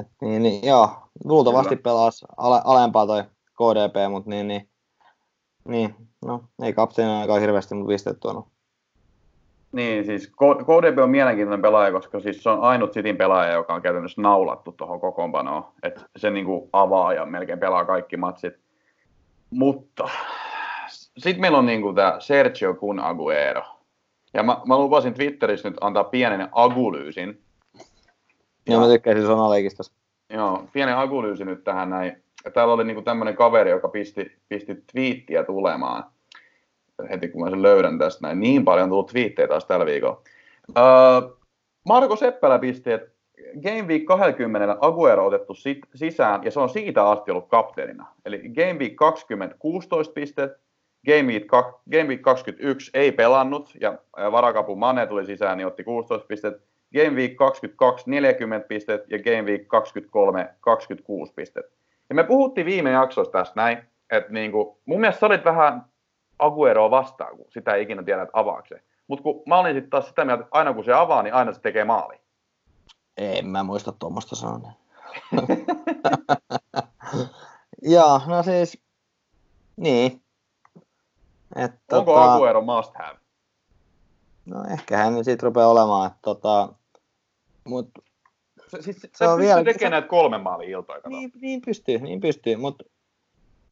Et 0.00 0.08
niin, 0.20 0.42
niin, 0.42 0.66
joo, 0.66 0.90
luultavasti 1.24 1.76
pelasi 1.76 2.26
ale, 2.36 2.60
alempaa 2.64 3.06
toi 3.06 3.24
KDP, 3.52 4.10
mutta 4.10 4.30
niin, 4.30 4.48
niin, 4.48 4.68
niin, 5.68 5.94
no, 6.24 6.44
ei 6.62 6.72
kapteeni 6.72 7.12
ainakaan 7.12 7.40
hirveästi 7.40 7.74
mun 7.74 7.86
pisteet 7.86 8.20
tuonut. 8.20 8.53
Niin, 9.74 10.04
siis 10.04 10.32
KDB 10.36 10.98
on 10.98 11.10
mielenkiintoinen 11.10 11.62
pelaaja, 11.62 11.92
koska 11.92 12.20
siis 12.20 12.42
se 12.42 12.50
on 12.50 12.60
ainut 12.60 12.92
Cityn 12.92 13.16
pelaaja, 13.16 13.52
joka 13.52 13.74
on 13.74 13.82
käytännössä 13.82 14.22
naulattu 14.22 14.72
tuohon 14.72 15.00
kokoonpanoon. 15.00 15.64
Että 15.82 16.00
se 16.16 16.30
niinku 16.30 16.68
avaa 16.72 17.12
ja 17.12 17.26
melkein 17.26 17.58
pelaa 17.58 17.84
kaikki 17.84 18.16
matsit. 18.16 18.54
Mutta 19.50 20.08
sitten 21.18 21.40
meillä 21.40 21.58
on 21.58 21.66
niinku 21.66 21.92
tämä 21.92 22.16
Sergio 22.18 22.74
Kun 22.74 23.00
Aguero. 23.00 23.62
Ja 24.34 24.42
mä, 24.42 24.60
mä 24.66 24.78
lupasin 24.78 25.14
Twitterissä 25.14 25.70
nyt 25.70 25.78
antaa 25.80 26.04
pienen 26.04 26.48
agulyysin. 26.52 27.42
Joo, 28.66 28.80
mä 28.80 28.88
tykkäsin 28.88 29.26
sanaleikistä. 29.26 29.82
Joo, 30.30 30.64
pienen 30.72 30.96
agulyysin 30.96 31.46
nyt 31.46 31.64
tähän 31.64 31.90
näin. 31.90 32.22
Ja 32.44 32.50
täällä 32.50 32.74
oli 32.74 32.84
niinku 32.84 33.02
tämmöinen 33.02 33.36
kaveri, 33.36 33.70
joka 33.70 33.88
pisti, 33.88 34.32
pisti 34.48 34.74
twiittiä 34.92 35.44
tulemaan 35.44 36.04
heti 37.10 37.28
kun 37.28 37.42
mä 37.44 37.50
sen 37.50 37.62
löydän 37.62 37.98
tästä 37.98 38.26
näin. 38.26 38.40
Niin 38.40 38.64
paljon 38.64 38.88
tullut 38.88 39.06
twiittejä 39.06 39.48
taas 39.48 39.64
tällä 39.64 39.86
viikolla. 39.86 40.22
Uh, 40.68 41.40
Marko 41.88 42.16
Seppälä 42.16 42.58
pisti, 42.58 42.92
että 42.92 43.14
Game 43.62 43.82
Week 43.82 44.04
20 44.04 44.76
Aguero 44.80 45.26
otettu 45.26 45.54
sit, 45.54 45.78
sisään, 45.94 46.44
ja 46.44 46.50
se 46.50 46.60
on 46.60 46.68
siitä 46.68 47.08
asti 47.10 47.30
ollut 47.30 47.48
kapteenina. 47.48 48.06
Eli 48.24 48.38
Game 48.38 48.78
Week 48.78 48.96
20 48.96 49.56
16 49.58 50.12
pistettä, 50.14 50.58
Game 51.06 51.22
Week, 51.22 51.46
Game 51.90 52.08
Week 52.08 52.22
21 52.22 52.90
ei 52.94 53.12
pelannut, 53.12 53.70
ja 53.80 53.98
varakapu 54.32 54.76
Mane 54.76 55.06
tuli 55.06 55.26
sisään, 55.26 55.58
niin 55.58 55.66
otti 55.66 55.84
16 55.84 56.26
pistettä. 56.26 56.66
Game 56.94 57.16
Week 57.16 57.36
22 57.36 58.10
40 58.10 58.68
pistettä, 58.68 59.06
ja 59.10 59.22
Game 59.22 59.42
Week 59.42 59.68
23 59.68 60.48
26 60.60 61.32
pistettä. 61.36 61.76
Ja 62.08 62.14
me 62.14 62.24
puhuttiin 62.24 62.66
viime 62.66 62.90
jaksossa 62.90 63.32
tästä 63.32 63.52
näin, 63.56 63.78
että 64.10 64.32
niinku, 64.32 64.80
mun 64.84 65.00
mielestä 65.00 65.20
sä 65.20 65.26
olit 65.26 65.44
vähän 65.44 65.82
Agueroa 66.38 66.90
vastaan, 66.90 67.36
kun 67.36 67.46
sitä 67.48 67.74
ei 67.74 67.82
ikinä 67.82 68.02
tiedä, 68.02 68.22
että 68.22 68.40
avaako 68.40 68.66
se. 68.68 68.82
Mutta 69.08 69.22
kun 69.22 69.42
mä 69.46 69.58
olin 69.58 69.74
sitten 69.74 69.90
taas 69.90 70.06
sitä 70.06 70.24
mieltä, 70.24 70.42
että 70.42 70.58
aina 70.58 70.74
kun 70.74 70.84
se 70.84 70.92
avaa, 70.92 71.22
niin 71.22 71.34
aina 71.34 71.52
se 71.52 71.60
tekee 71.60 71.84
maali. 71.84 72.20
En 73.16 73.46
mä 73.46 73.62
muista 73.62 73.92
tuommoista 73.92 74.36
sanoa. 74.36 74.72
Joo, 77.82 78.20
no 78.26 78.42
siis, 78.42 78.82
niin. 79.76 80.22
Et, 81.56 81.72
Onko 81.92 82.12
tota, 82.12 82.34
Aguero 82.34 82.62
must 82.62 82.92
have? 82.94 83.18
No 84.46 84.64
ehkä 84.72 84.96
hän 84.96 85.24
siitä 85.24 85.46
rupeaa 85.46 85.68
olemaan, 85.68 86.06
että 86.06 86.18
tota, 86.22 86.68
mut, 87.64 87.90
se, 88.68 88.82
siis, 88.82 89.00
se, 89.00 89.08
se 89.14 89.28
on 89.28 89.38
vielä, 89.38 89.64
tekemään 89.64 89.90
näitä 89.90 90.08
kolmen 90.08 90.40
maalin 90.40 90.68
iltoja. 90.68 91.00
Niin, 91.08 91.32
niin 91.40 91.60
pystyy, 91.66 91.98
niin 91.98 92.20
pystyy, 92.20 92.56
mutta 92.56 92.84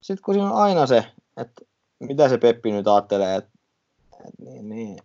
sitten 0.00 0.24
kun 0.24 0.34
siinä 0.34 0.50
on 0.50 0.62
aina 0.62 0.86
se, 0.86 1.04
että 1.36 1.64
mitä 2.06 2.28
se 2.28 2.38
Peppi 2.38 2.72
nyt 2.72 2.88
ajattelee, 2.88 3.36
että, 3.36 3.50
niin, 4.38 4.68
niin. 4.68 4.98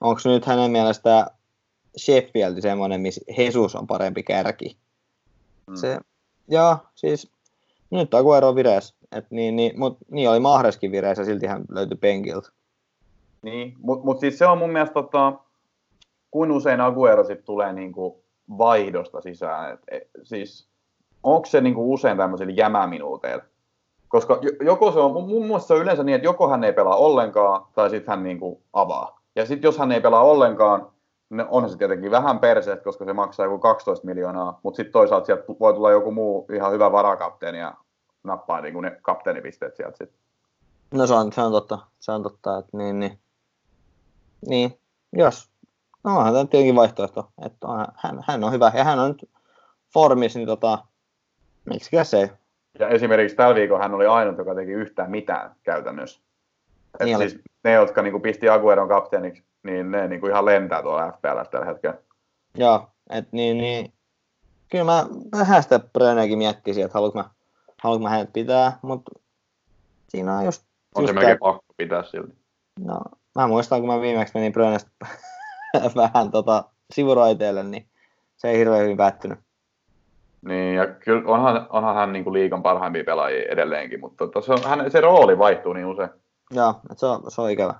onko 0.00 0.20
nyt 0.24 0.44
hänen 0.44 0.70
mielestä 0.70 1.26
Sheffield 1.98 2.60
semmoinen, 2.60 3.00
missä 3.00 3.20
Jesus 3.38 3.76
on 3.76 3.86
parempi 3.86 4.22
kärki? 4.22 4.78
Mm. 5.66 5.76
Se, 5.76 5.98
ja 6.48 6.78
siis 6.94 7.30
nyt 7.90 8.14
Aguero 8.14 8.48
on 8.48 8.54
vireessä, 8.54 8.94
että 9.12 9.34
niin, 9.34 9.56
niin, 9.56 9.78
mutta 9.78 10.04
niin 10.10 10.30
oli 10.30 10.40
Mahreskin 10.40 10.92
vireessä, 10.92 11.24
silti 11.24 11.46
hän 11.46 11.64
löytyi 11.68 11.96
penkiltä. 11.96 12.48
Niin, 13.42 13.74
mutta 13.78 14.04
mut 14.04 14.20
siis 14.20 14.38
se 14.38 14.46
on 14.46 14.58
mun 14.58 14.70
mielestä, 14.70 14.94
tota, 14.94 15.32
kuin 16.30 16.50
usein 16.50 16.80
Aguero 16.80 17.24
sitten 17.24 17.46
tulee 17.46 17.72
niinku 17.72 18.24
vaihdosta 18.58 19.20
sisään. 19.20 19.72
Et, 19.72 19.80
et, 19.90 20.10
siis, 20.22 20.68
onko 21.22 21.46
se 21.46 21.60
niinku 21.60 21.92
usein 21.92 22.16
tämmöisillä 22.16 22.52
jämäminuuteilla? 22.52 23.44
Koska 24.08 24.38
joko 24.60 24.92
se 24.92 24.98
on, 24.98 25.12
mun 25.12 25.46
mielestä 25.46 25.66
se 25.68 25.74
on 25.74 25.80
yleensä 25.80 26.04
niin, 26.04 26.14
että 26.14 26.26
joko 26.26 26.48
hän 26.48 26.64
ei 26.64 26.72
pelaa 26.72 26.96
ollenkaan, 26.96 27.66
tai 27.74 27.90
sitten 27.90 28.12
hän 28.12 28.24
niin 28.24 28.40
kuin 28.40 28.62
avaa. 28.72 29.20
Ja 29.36 29.46
sitten 29.46 29.68
jos 29.68 29.78
hän 29.78 29.92
ei 29.92 30.00
pelaa 30.00 30.22
ollenkaan, 30.22 30.92
niin 31.30 31.46
onhan 31.48 31.70
se 31.70 31.76
tietenkin 31.76 32.10
vähän 32.10 32.38
perseet, 32.38 32.82
koska 32.82 33.04
se 33.04 33.12
maksaa 33.12 33.46
joku 33.46 33.58
12 33.58 34.06
miljoonaa, 34.06 34.60
mutta 34.62 34.76
sitten 34.76 34.92
toisaalta 34.92 35.26
sieltä 35.26 35.44
voi 35.60 35.74
tulla 35.74 35.90
joku 35.90 36.12
muu 36.12 36.46
ihan 36.52 36.72
hyvä 36.72 36.92
varakapteeni 36.92 37.58
ja 37.58 37.74
nappaa 38.24 38.60
niin 38.60 38.74
kuin 38.74 38.82
ne 38.82 38.98
kapteenipisteet 39.02 39.76
sieltä 39.76 39.96
sitten. 39.96 40.18
No 40.94 41.06
se 41.06 41.14
on, 41.14 41.32
se 41.32 41.40
on 41.40 41.52
totta, 41.52 41.78
se 41.98 42.12
on 42.12 42.22
totta, 42.22 42.58
että 42.58 42.76
niin, 42.76 42.98
niin, 42.98 43.18
niin 44.48 44.78
jos, 45.12 45.50
no 46.04 46.18
onhan 46.18 46.32
tämä 46.32 46.44
tietenkin 46.44 46.76
vaihtoehto, 46.76 47.28
että 47.46 47.66
on, 47.66 47.86
hän, 47.94 48.24
hän, 48.26 48.44
on 48.44 48.52
hyvä 48.52 48.72
ja 48.74 48.84
hän 48.84 48.98
on 48.98 49.08
nyt 49.08 49.30
formissa, 49.92 50.38
niin 50.38 50.46
tota, 50.46 50.78
miksi 51.64 51.90
se 52.04 52.38
ja 52.78 52.88
esimerkiksi 52.88 53.36
tällä 53.36 53.54
viikolla 53.54 53.82
hän 53.82 53.94
oli 53.94 54.06
ainut, 54.06 54.38
joka 54.38 54.54
teki 54.54 54.72
yhtään 54.72 55.10
mitään 55.10 55.54
käytännössä. 55.62 56.20
Et 57.00 57.06
niin 57.06 57.18
siis 57.18 57.38
ne, 57.64 57.72
jotka 57.72 58.02
niin 58.02 58.12
kuin 58.12 58.22
pisti 58.22 58.48
Agueron 58.48 58.88
kapteeniksi, 58.88 59.44
niin 59.62 59.90
ne 59.90 60.08
niin 60.08 60.20
kuin 60.20 60.30
ihan 60.30 60.44
lentää 60.44 60.82
tuolla 60.82 61.12
FPL 61.12 61.50
tällä 61.50 61.66
hetkellä. 61.66 61.98
Joo, 62.54 62.88
että 63.10 63.28
niin, 63.32 63.58
niin, 63.58 63.92
kyllä 64.70 64.84
mä 64.84 65.06
vähän 65.38 65.62
sitä 65.62 65.78
Bröneäkin 65.78 66.38
miettisin, 66.38 66.84
että 66.84 66.94
haluanko 66.98 67.18
mä, 67.18 67.30
haluanko 67.82 68.02
mä 68.02 68.10
hänet 68.10 68.32
pitää, 68.32 68.78
mutta 68.82 69.10
siinä 70.08 70.38
on 70.38 70.44
just... 70.44 70.62
On 70.94 71.02
just 71.02 71.14
se 71.14 71.14
melkein 71.14 71.38
pakko 71.38 71.64
pitää 71.76 72.02
silti. 72.02 72.36
No, 72.80 73.00
mä 73.34 73.46
muistan, 73.46 73.80
kun 73.80 73.88
mä 73.88 74.00
viimeksi 74.00 74.34
menin 74.34 74.52
Brönestä 74.52 74.90
vähän 75.96 76.30
tota, 76.30 76.64
sivuraiteelle, 76.94 77.62
niin 77.62 77.88
se 78.36 78.48
ei 78.48 78.58
hirveän 78.58 78.82
hyvin 78.82 78.96
päättynyt. 78.96 79.38
Niin, 80.42 80.74
ja 80.74 80.86
kyllä 80.86 81.22
onhan, 81.26 81.66
onhan 81.70 81.94
hän 81.94 82.12
niin 82.12 82.24
kuin 82.24 82.34
liikan 82.34 82.62
parhaimpia 82.62 83.04
pelaajia 83.04 83.52
edelleenkin, 83.52 84.00
mutta 84.00 84.26
tota, 84.26 84.40
se, 84.40 84.52
on, 84.52 84.58
hän, 84.64 84.90
se 84.90 85.00
rooli 85.00 85.38
vaihtuu 85.38 85.72
niin 85.72 85.86
usein. 85.86 86.10
Joo, 86.50 86.74
se 86.96 87.06
on, 87.06 87.30
se 87.30 87.40
on 87.40 87.50
ikävä. 87.50 87.74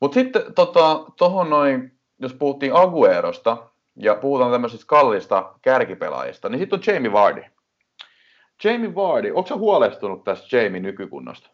Mutta 0.00 0.14
sitten 0.14 0.54
tota, 0.54 1.04
tohon 1.18 1.50
noin, 1.50 1.98
jos 2.18 2.34
puhuttiin 2.34 2.74
Aguerosta 2.74 3.56
ja 3.96 4.14
puhutaan 4.14 4.52
tämmöisistä 4.52 4.86
kallista 4.86 5.54
kärkipelaajista, 5.62 6.48
niin 6.48 6.58
sitten 6.58 6.78
on 6.78 6.94
Jamie 6.94 7.12
Vardy. 7.12 7.44
Jamie 8.64 8.94
Vardy, 8.94 9.32
onko 9.34 9.58
huolestunut 9.58 10.24
tästä 10.24 10.56
Jamie 10.56 10.80
nykykunnosta? 10.80 11.50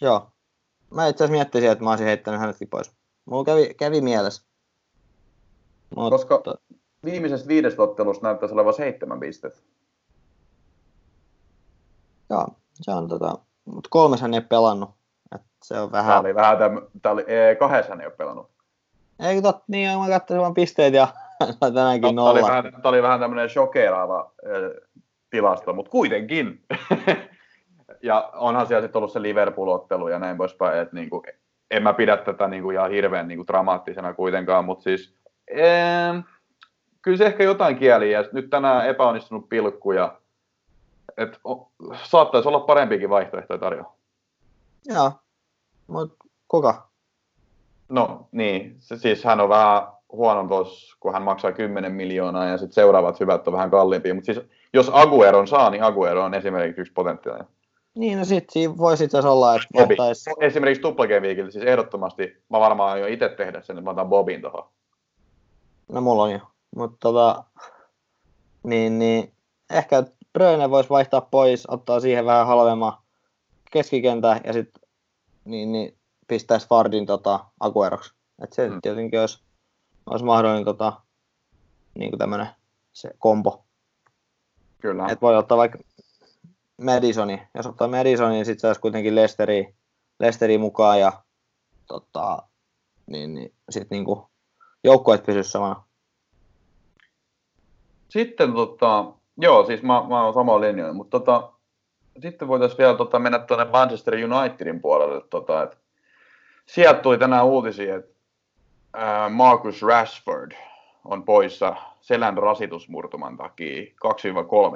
Joo. 0.00 0.30
Mä 0.90 1.08
itse 1.08 1.24
asiassa 1.24 1.36
miettisin, 1.38 1.70
että 1.70 1.84
mä 1.84 1.90
olisin 1.90 2.06
heittänyt 2.06 2.40
hänetkin 2.40 2.68
pois. 2.68 2.92
Mulla 3.24 3.44
kävi, 3.44 3.74
kävi 3.74 4.00
mielessä. 4.00 4.42
Mutta... 5.96 6.10
Koska 6.10 6.42
viimeisestä 7.04 7.48
viidestä 7.48 7.82
ottelusta 7.82 8.26
näyttäisi 8.26 8.54
olevan 8.54 8.74
seitsemän 8.74 9.20
pistettä. 9.20 9.60
Joo, 12.30 12.46
se 12.74 12.90
on 12.90 13.08
tota, 13.08 13.38
mutta 13.64 13.88
kolmeshan 13.90 14.34
ei 14.34 14.38
ole 14.38 14.46
pelannut. 14.48 14.90
Et 15.34 15.42
se 15.62 15.80
on 15.80 15.92
vähän... 15.92 16.08
Tämä 16.08 16.20
oli 16.20 16.34
vähän 16.34 16.58
täm, 16.58 16.82
tää 17.02 17.12
oli, 17.12 17.24
ee, 17.26 17.54
kahdessa 17.54 17.94
ei 17.94 18.06
ole 18.06 18.14
pelannut. 18.16 18.50
Ei 19.20 19.42
tot, 19.42 19.62
niin, 19.68 19.98
mä 19.98 20.08
katsoin 20.08 20.40
vaan 20.40 20.54
pisteet 20.54 20.94
ja 20.94 21.08
tänäänkin 21.60 22.14
no, 22.14 22.24
nolla. 22.24 22.40
Tämä 22.40 22.58
oli 22.58 22.64
vähän, 22.64 22.80
oli 22.84 23.02
vähän 23.02 23.20
tämmöinen 23.20 23.50
shokeraava 23.50 24.32
äh, 24.46 24.90
tilasto, 25.30 25.72
mutta 25.72 25.90
kuitenkin. 25.90 26.64
ja 28.02 28.30
onhan 28.34 28.66
siellä 28.66 28.82
sitten 28.82 28.98
ollut 28.98 29.12
se 29.12 29.22
Liverpool-ottelu 29.22 30.08
ja 30.08 30.18
näin 30.18 30.36
poispäin, 30.36 30.80
että 30.80 30.94
niinku, 30.94 31.22
en 31.70 31.82
mä 31.82 31.92
pidä 31.92 32.16
tätä 32.16 32.48
niinku 32.48 32.70
ihan 32.70 32.90
hirveän 32.90 33.28
niinku 33.28 33.46
dramaattisena 33.46 34.14
kuitenkaan, 34.14 34.64
mutta 34.64 34.82
siis... 34.82 35.14
Ee, 35.50 36.12
kyllä 37.02 37.16
se 37.16 37.26
ehkä 37.26 37.44
jotain 37.44 37.78
kieliä. 37.78 38.20
Ja 38.20 38.28
nyt 38.32 38.50
tänään 38.50 38.88
epäonnistunut 38.88 39.48
pilkku 39.48 39.92
ja 39.92 40.18
et, 41.16 41.40
o, 41.48 41.70
saattaisi 42.04 42.48
olla 42.48 42.60
parempikin 42.60 43.10
vaihtoehtoja 43.10 43.58
tarjolla. 43.58 43.92
Joo, 44.86 45.12
mutta 45.86 46.24
kuka? 46.48 46.88
No 47.88 48.28
niin, 48.32 48.76
se, 48.78 48.96
siis 48.96 49.24
hän 49.24 49.40
on 49.40 49.48
vähän 49.48 49.82
huonon 50.12 50.48
tuossa, 50.48 50.96
kun 51.00 51.12
hän 51.12 51.22
maksaa 51.22 51.52
10 51.52 51.92
miljoonaa 51.92 52.46
ja 52.46 52.58
sitten 52.58 52.74
seuraavat 52.74 53.20
hyvät 53.20 53.46
on 53.48 53.52
vähän 53.52 53.70
kalliimpia. 53.70 54.14
Mutta 54.14 54.32
siis 54.32 54.46
jos 54.72 54.90
Agueron 54.92 55.48
saa, 55.48 55.70
niin 55.70 55.82
Aguero 55.82 56.24
on 56.24 56.34
esimerkiksi 56.34 56.80
yksi 56.80 56.92
potentiaalinen. 56.92 57.48
Niin, 57.94 58.18
no 58.18 58.24
sit 58.24 58.50
siinä 58.50 58.78
voisi 58.78 59.04
itse 59.04 59.18
olla, 59.18 59.54
että 59.54 59.68
vaihtaisi, 59.74 60.30
Esimerkiksi 60.40 60.82
Weekiltä, 61.20 61.50
siis 61.50 61.64
ehdottomasti 61.64 62.36
mä 62.48 62.60
varmaan 62.60 63.00
jo 63.00 63.06
itse 63.06 63.28
tehdä 63.28 63.62
sen, 63.62 63.78
että 63.78 63.84
mä 63.84 63.90
otan 63.90 64.08
Bobin 64.08 64.40
tuohon. 64.40 64.68
no 65.92 66.00
mulla 66.00 66.22
on 66.22 66.32
jo, 66.32 66.40
mutta 66.76 66.96
tota, 67.00 67.44
niin, 68.62 68.98
niin, 68.98 69.32
ehkä 69.70 70.04
Bröne 70.32 70.70
voisi 70.70 70.90
vaihtaa 70.90 71.20
pois, 71.20 71.66
ottaa 71.68 72.00
siihen 72.00 72.26
vähän 72.26 72.46
halvemman 72.46 72.92
keskikentä 73.70 74.40
ja 74.44 74.52
sitten 74.52 74.82
niin, 75.44 75.72
niin, 75.72 75.98
pistäisi 76.28 76.68
Fardin 76.68 77.06
tota, 77.06 77.44
Agueroksi. 77.60 78.14
Et 78.42 78.52
se 78.52 78.68
Mm. 78.68 78.82
tietenkin 78.82 79.20
olisi, 79.20 79.42
olisi 80.06 80.24
mahdollinen 80.24 80.64
tota, 80.64 80.92
niin 81.98 82.10
kuin 82.10 82.18
tämmönen 82.18 82.48
se 82.92 83.10
kombo. 83.18 83.64
Kyllä. 84.80 85.06
Et 85.08 85.22
voi 85.22 85.36
ottaa 85.36 85.58
vaikka 85.58 85.78
Madisoni. 86.82 87.42
Jos 87.54 87.66
ottaa 87.66 87.88
Madisonin, 87.88 88.32
niin 88.32 88.44
sitten 88.44 88.60
saisi 88.60 88.80
kuitenkin 88.80 89.14
Lesteri, 89.14 89.74
Lesteri 90.20 90.58
mukaan 90.58 91.00
ja 91.00 91.12
tota, 91.86 92.42
niin, 93.06 93.34
niin, 93.34 93.54
sitten 93.70 93.96
niinku 93.96 94.30
joukkueet 94.84 95.26
pysyisi 95.26 95.50
samana. 95.50 95.82
Sitten 98.12 98.52
tota, 98.52 99.04
joo, 99.36 99.64
siis 99.64 99.82
mä, 99.82 100.04
mä 100.08 100.24
oon 100.24 100.34
samalla 100.34 100.60
linjoilla, 100.60 100.94
mutta 100.94 101.20
tota, 101.20 101.52
sitten 102.22 102.48
voitaisiin 102.48 102.78
vielä 102.78 102.94
tota, 102.94 103.18
mennä 103.18 103.38
tuonne 103.38 103.64
Manchester 103.64 104.14
Unitedin 104.14 104.80
puolelle. 104.80 105.22
Tota, 105.30 105.62
et, 105.62 105.78
sieltä 106.66 107.00
tuli 107.00 107.18
tänään 107.18 107.46
uutisia, 107.46 107.96
että 107.96 108.14
ää, 108.92 109.28
Marcus 109.28 109.82
Rashford 109.82 110.52
on 111.04 111.24
poissa 111.24 111.76
selän 112.00 112.38
rasitusmurtuman 112.38 113.36
takia 113.36 113.82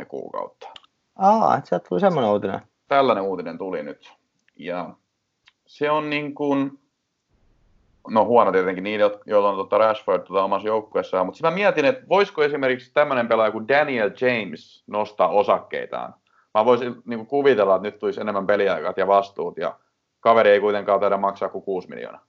2-3 0.02 0.05
kuukautta. 0.05 0.69
Aa, 1.16 1.57
että 1.57 1.69
sieltä 1.69 1.88
tuli 1.88 2.00
semmoinen 2.00 2.31
uutinen. 2.31 2.61
Tällainen 2.88 3.25
uutinen 3.25 3.59
tuli 3.59 3.83
nyt. 3.83 4.12
Ja 4.59 4.90
se 5.66 5.90
on 5.90 6.11
niin 6.11 6.35
kuin, 6.35 6.78
no 8.10 8.25
huono 8.25 8.52
tietenkin 8.52 8.84
niille, 8.84 9.18
joilla 9.26 9.50
on 9.50 9.56
tota 9.56 9.78
Rashford 9.78 10.22
tota 10.22 10.44
omassa 10.44 10.68
joukkueessaan, 10.68 11.26
mutta 11.26 11.50
mä 11.50 11.54
mietin, 11.54 11.84
että 11.84 12.08
voisiko 12.08 12.42
esimerkiksi 12.42 12.92
tämmöinen 12.94 13.28
pelaaja 13.28 13.52
kuin 13.52 13.68
Daniel 13.68 14.10
James 14.20 14.84
nostaa 14.86 15.28
osakkeitaan. 15.28 16.14
Mä 16.54 16.64
voisin 16.64 17.02
niin 17.04 17.18
kuin 17.18 17.26
kuvitella, 17.26 17.76
että 17.76 17.88
nyt 17.88 17.98
tulisi 17.98 18.20
enemmän 18.20 18.46
peliaikat 18.46 18.96
ja 18.96 19.06
vastuut, 19.06 19.58
ja 19.58 19.76
kaveri 20.20 20.50
ei 20.50 20.60
kuitenkaan 20.60 21.00
taida 21.00 21.16
maksaa 21.16 21.48
kuin 21.48 21.64
6 21.64 21.88
miljoonaa. 21.88 22.25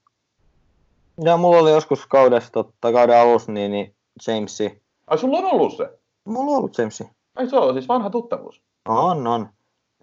Ja 1.24 1.38
mulla 1.38 1.57
oli 1.57 1.72
joskus 1.72 2.05
kaudessa, 2.05 2.51
totta, 2.51 2.91
kauden 2.91 3.22
alussa, 3.22 3.51
niin, 3.51 3.72
niin 3.72 3.96
Jamesi. 4.27 4.81
Ai 5.07 5.17
sulla 5.17 5.38
on 5.38 5.46
ollut 5.46 5.77
se? 5.77 5.89
Mulla 6.25 6.51
on 6.51 6.57
ollut 6.57 6.77
Jamesi. 6.77 7.10
Ai 7.36 7.48
se 7.48 7.57
on 7.57 7.74
siis 7.74 7.88
vanha 7.88 8.10
tuttavuus. 8.10 8.62
On, 8.86 9.27
on. 9.27 9.50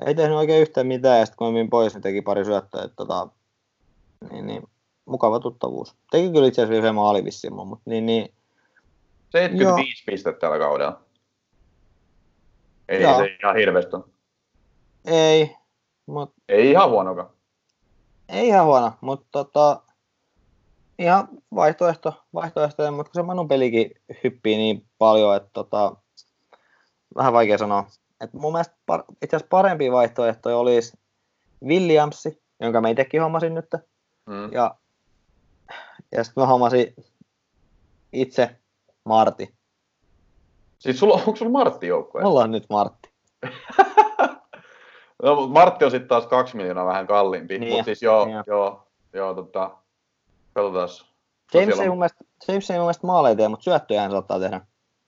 Ei 0.07 0.15
tehnyt 0.15 0.37
oikein 0.37 0.63
yhtään 0.63 0.87
mitään, 0.87 1.19
ja 1.19 1.27
sitten 1.27 1.37
kun 1.37 1.55
mä 1.55 1.67
pois, 1.71 1.95
niin 1.95 2.03
teki 2.03 2.23
pari 2.23 2.45
syöttöä. 2.45 2.83
Että, 2.83 2.97
tota, 2.97 3.29
niin, 4.31 4.47
niin, 4.47 4.63
mukava 5.05 5.41
tuttavuus. 5.41 5.97
Teki 6.11 6.31
kyllä 6.31 6.47
itse 6.47 6.63
asiassa 6.63 6.79
yhden 6.79 6.95
maali 6.95 7.25
vissiin, 7.25 7.55
mutta 7.55 7.91
niin, 7.91 8.07
niin, 8.07 8.35
75 9.31 10.05
pistettä 10.07 10.41
tällä 10.41 10.59
kaudella. 10.59 11.01
Ei 12.89 13.03
Joo. 13.03 13.19
se 13.19 13.37
ihan 13.43 13.57
hirveästi 13.57 13.97
ei, 15.05 15.57
mutta 16.07 16.35
Ei 16.49 16.71
ihan 16.71 16.91
huonokaan. 16.91 17.31
ei 18.29 18.49
ihan 18.49 18.67
huono, 18.67 18.93
mutta 19.01 19.27
tota, 19.33 19.83
ihan 20.99 21.29
vaihtoehto, 21.55 22.25
vaihtoehtoja, 22.35 22.91
mutta 22.91 23.11
kun 23.11 23.15
se 23.15 23.23
Manun 23.23 23.49
pelikin 23.49 23.91
hyppii 24.25 24.57
niin 24.57 24.87
paljon, 24.99 25.37
että 25.37 25.51
tota, 25.53 25.97
vähän 27.17 27.33
vaikea 27.33 27.59
sanoa. 27.59 27.87
Et 28.21 28.33
mun 28.33 28.53
mielestä 28.53 28.75
par, 28.87 29.03
itse 29.23 29.37
asiassa 29.37 29.51
parempi 29.51 29.93
vaihtoehto 29.93 30.61
olisi 30.61 30.99
Williamsi, 31.65 32.43
jonka 32.61 32.81
mä 32.81 32.89
itsekin 32.89 33.23
hommasin 33.23 33.55
nyt. 33.55 33.71
Mm. 34.27 34.53
Ja, 34.53 34.75
ja 36.15 36.25
sitten 36.25 36.43
mä 36.43 36.47
hommasin 36.47 36.95
itse 38.13 38.57
Marti. 39.05 39.55
Siis 40.79 40.99
sulla, 40.99 41.15
onko 41.15 41.37
sulla 41.37 41.53
Martti 41.53 41.87
joukkueessa? 41.87 42.29
Mulla 42.29 42.41
on 42.41 42.51
nyt 42.51 42.67
Martti. 42.71 43.09
No, 45.23 45.47
Martti 45.47 45.85
on 45.85 45.91
sitten 45.91 46.09
taas 46.09 46.27
kaksi 46.27 46.57
miljoonaa 46.57 46.87
vähän 46.87 47.07
kalliimpi. 47.07 47.59
Niin, 47.59 47.73
Mutta 47.73 47.85
siis 47.85 48.03
joo, 48.03 48.25
niin. 48.25 48.43
joo, 48.47 48.87
joo, 49.13 49.35
tota, 49.35 49.71
katsotaas. 50.53 51.13
No 51.55 51.61
James 51.61 51.81
ei, 51.81 51.89
mun 51.89 51.99
mielestä, 51.99 52.25
James 52.49 52.71
ei 52.71 52.77
mun 52.77 52.85
mielestä 52.85 53.07
maaleja 53.07 53.37
tee, 53.37 53.49
mutta 53.49 53.65
syöttöjä 53.65 54.01
hän 54.01 54.11
saattaa 54.11 54.41
tehdä. 54.41 54.61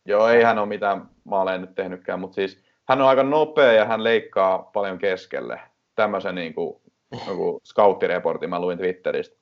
Joo, 0.04 0.28
ei 0.28 0.42
hän 0.42 0.58
ole 0.58 0.66
mitään 0.66 1.10
maaleja 1.24 1.58
nyt 1.58 1.74
tehnytkään, 1.74 2.20
mutta 2.20 2.34
siis 2.34 2.62
hän 2.88 3.00
on 3.00 3.08
aika 3.08 3.22
nopea 3.22 3.72
ja 3.72 3.84
hän 3.84 4.04
leikkaa 4.04 4.58
paljon 4.58 4.98
keskelle. 4.98 5.60
Tämmöisen 5.94 6.34
niin 6.34 6.54
kuin, 6.54 6.80
joku 7.28 7.60
scouttireportin 7.64 8.50
mä 8.50 8.60
luin 8.60 8.78
Twitteristä. 8.78 9.36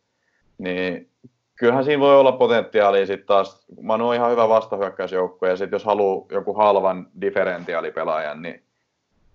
Niin 0.59 1.11
kyllähän 1.57 1.85
siinä 1.85 2.01
voi 2.01 2.17
olla 2.17 2.33
potentiaalia 2.33 3.07
sitten 3.07 3.27
taas, 3.27 3.67
Manu 3.83 4.09
on 4.09 4.15
ihan 4.15 4.31
hyvä 4.31 4.49
vastahyökkäysjoukkue 4.49 5.49
ja 5.49 5.57
sitten 5.57 5.77
jos 5.77 5.85
haluaa 5.85 6.27
joku 6.31 6.55
halvan 6.55 7.07
differentiaalipelaajan, 7.21 8.43
niin 8.43 8.65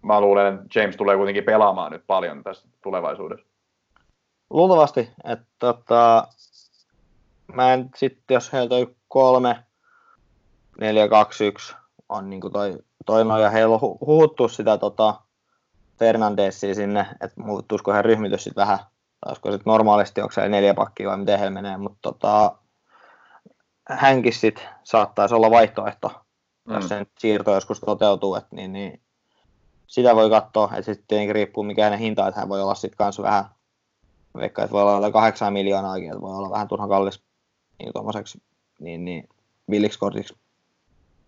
mä 0.01 0.21
luulen, 0.21 0.53
että 0.53 0.79
James 0.79 0.97
tulee 0.97 1.17
kuitenkin 1.17 1.43
pelaamaan 1.43 1.91
nyt 1.91 2.03
paljon 2.07 2.43
tässä 2.43 2.67
tulevaisuudessa. 2.83 3.45
Luultavasti, 4.49 5.09
että 5.23 5.45
tota, 5.59 6.27
mä 7.53 7.73
en 7.73 7.89
sitten, 7.95 8.35
jos 8.35 8.53
heiltä 8.53 8.75
on 8.75 8.95
kolme, 9.07 9.63
neljä, 10.81 11.07
kaksi, 11.07 11.47
yksi 11.47 11.75
on 12.09 12.29
niinku 12.29 12.49
toi, 12.49 12.77
toi 13.05 13.25
no, 13.25 13.39
ja 13.39 13.49
heillä 13.49 13.75
on 13.75 13.81
hu- 13.81 14.05
huhuttu 14.05 14.47
sitä 14.47 14.77
tota, 14.77 15.15
Fernandesia 15.99 16.75
sinne, 16.75 17.05
että 17.21 17.41
muuttuisiko 17.41 17.91
hän 17.91 18.05
ryhmitys 18.05 18.43
sitten 18.43 18.61
vähän, 18.61 18.79
olisiko 19.25 19.51
sitten 19.51 19.71
normaalisti, 19.71 20.21
onko 20.21 20.31
se 20.31 20.49
neljä 20.49 20.73
pakkia 20.73 21.09
vai 21.09 21.17
miten 21.17 21.39
heillä 21.39 21.53
menee, 21.53 21.77
mutta 21.77 21.99
tota, 22.01 22.55
hänkin 23.89 24.33
sitten 24.33 24.63
saattaisi 24.83 25.35
olla 25.35 25.51
vaihtoehto, 25.51 26.11
mm. 26.65 26.75
jos 26.75 26.87
sen 26.87 27.07
siirto 27.17 27.53
joskus 27.53 27.79
toteutuu, 27.79 28.35
että 28.35 28.55
niin, 28.55 28.73
niin 28.73 29.01
sitä 29.87 30.15
voi 30.15 30.29
katsoa, 30.29 30.69
että 30.71 30.81
sitten 30.81 31.07
tietenkin 31.07 31.35
riippuu 31.35 31.63
mikä 31.63 31.83
hänen 31.83 31.99
hinta, 31.99 32.27
että 32.27 32.39
hän 32.39 32.49
voi 32.49 32.61
olla 32.61 32.75
sitten 32.75 32.97
kanssa 32.97 33.23
vähän, 33.23 33.45
vaikka 34.33 34.63
että 34.63 34.73
voi 34.73 34.81
olla 34.81 34.93
jotain 34.93 35.13
8 35.13 35.53
miljoonaakin, 35.53 36.11
että 36.11 36.21
voi 36.21 36.37
olla 36.37 36.49
vähän 36.49 36.67
turhan 36.67 36.89
kallis 36.89 37.23
niin 37.79 37.93
tuommoiseksi 37.93 38.41
niin, 38.79 39.05
niin 39.05 39.29
villiksi 39.69 39.99
kortiksi. 39.99 40.35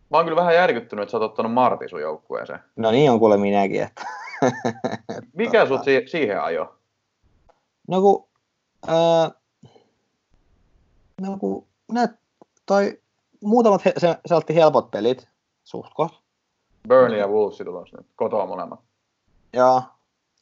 Mä 0.10 0.18
oon 0.18 0.26
kyllä 0.26 0.42
vähän 0.42 0.56
järkyttynyt, 0.56 1.04
että 1.04 1.12
sä 1.12 1.18
oot 1.18 1.24
ottanut 1.24 1.54
Martin 1.54 1.90
sun 1.90 2.02
joukkueeseen. 2.02 2.60
No 2.76 2.92
niin 2.92 3.12
on 3.12 3.20
kuule 3.20 3.38
minäkin, 3.38 3.84
että 3.84 4.04
Mikä 5.34 5.66
sut 5.66 5.84
si- 5.86 6.08
siihen 6.08 6.42
ajo? 6.42 6.76
No 7.92 8.02
kun, 8.02 8.28
ää, 8.88 9.32
no 11.22 11.38
kun 11.40 11.68
näet, 11.92 12.12
toi 12.66 13.02
muutamat 13.44 13.86
he, 13.86 13.94
se, 13.98 14.18
se 14.26 14.36
otti 14.36 14.56
helpot 14.56 14.92
pelit, 14.92 15.28
suht 15.64 15.94
koht, 15.94 16.14
Burnley 16.88 17.20
ja 17.20 17.28
Wolves 17.28 17.58
tulossa 17.58 17.98
nyt, 17.98 18.08
kotoa 18.16 18.46
molemmat. 18.46 18.80
ja, 19.54 19.82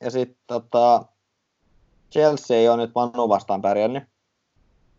ja 0.01 0.11
sitten 0.11 0.37
tota, 0.47 1.05
Chelsea 2.11 2.57
ei 2.57 2.69
ole 2.69 2.77
nyt 2.77 2.91
Manu 2.95 3.29
vastaan 3.29 3.61
pärjännyt, 3.61 4.03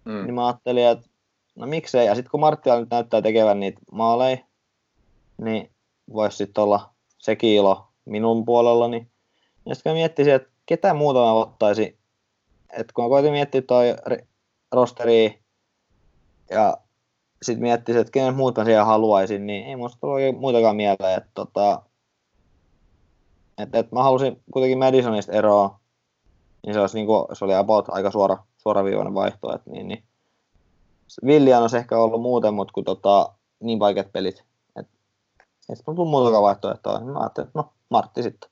Mm. 0.05 0.25
niin 0.25 0.35
mä 0.35 0.47
ajattelin, 0.47 0.87
että 0.87 1.07
no 1.55 1.67
miksei, 1.67 2.07
ja 2.07 2.15
sitten 2.15 2.31
kun 2.31 2.41
Marttila 2.41 2.81
nyt 2.81 2.91
näyttää 2.91 3.23
tekevän 3.23 3.61
niitä 3.61 3.81
maaleja, 3.93 4.37
niin 5.39 5.71
voisi 6.13 6.37
sitten 6.37 6.65
olla 6.65 6.91
sekin 7.19 7.51
ilo 7.51 7.89
minun 8.05 8.45
puolellani. 8.45 9.09
Ja 9.67 9.75
sitten 9.75 9.91
mä 9.93 9.95
miettisin, 9.95 10.35
että 10.35 10.49
ketä 10.67 10.95
muuta 10.95 11.19
mä 11.19 11.33
ottaisin, 11.33 11.99
että 12.73 12.93
kun 12.95 13.05
mä 13.05 13.09
koitin 13.09 13.33
miettiä 13.33 13.63
toi 13.63 13.93
ri- 13.93 14.27
rosteri 14.73 15.43
ja 16.51 16.77
sitten 17.43 17.63
miettisin, 17.63 18.01
että 18.01 18.11
kenen 18.11 18.35
muut 18.35 18.57
mä 18.57 18.65
siellä 18.65 18.85
haluaisin, 18.85 19.47
niin 19.47 19.67
ei 19.67 19.77
musta 19.77 20.07
oikein 20.07 20.39
muitakaan 20.39 20.77
mieleen, 20.77 21.17
että 21.17 21.31
tota, 21.35 21.83
että, 23.59 23.79
että 23.79 23.97
mä 23.97 24.03
halusin 24.03 24.43
kuitenkin 24.53 24.79
Madisonista 24.79 25.33
eroa, 25.33 25.81
niin 26.67 26.75
se, 26.75 26.81
olisi 26.81 26.97
niinku, 26.97 27.29
se 27.33 27.45
oli 27.45 27.55
about 27.55 27.85
aika 27.89 28.11
suora, 28.11 28.37
suoraviivainen 28.59 29.15
vaihto, 29.15 29.59
niin, 29.67 29.89
niin. 29.89 30.03
Villian 31.27 31.63
olisi 31.63 31.77
ehkä 31.77 31.99
ollut 31.99 32.23
muuten, 32.23 32.55
mutta 32.55 32.73
kun 32.73 32.85
tota, 32.85 33.33
niin 33.61 33.79
vaikeat 33.79 34.13
pelit, 34.13 34.45
että 34.77 34.93
ei 35.69 35.77
sitten 35.77 35.95
tullut 35.95 36.11
muutakaan 36.11 36.43
vaihtoehtoa, 36.43 36.99
niin 36.99 37.11
mä 37.11 37.19
ajattelin, 37.19 37.47
että 37.47 37.59
no, 37.59 37.73
Martti 37.89 38.23
sitten. 38.23 38.51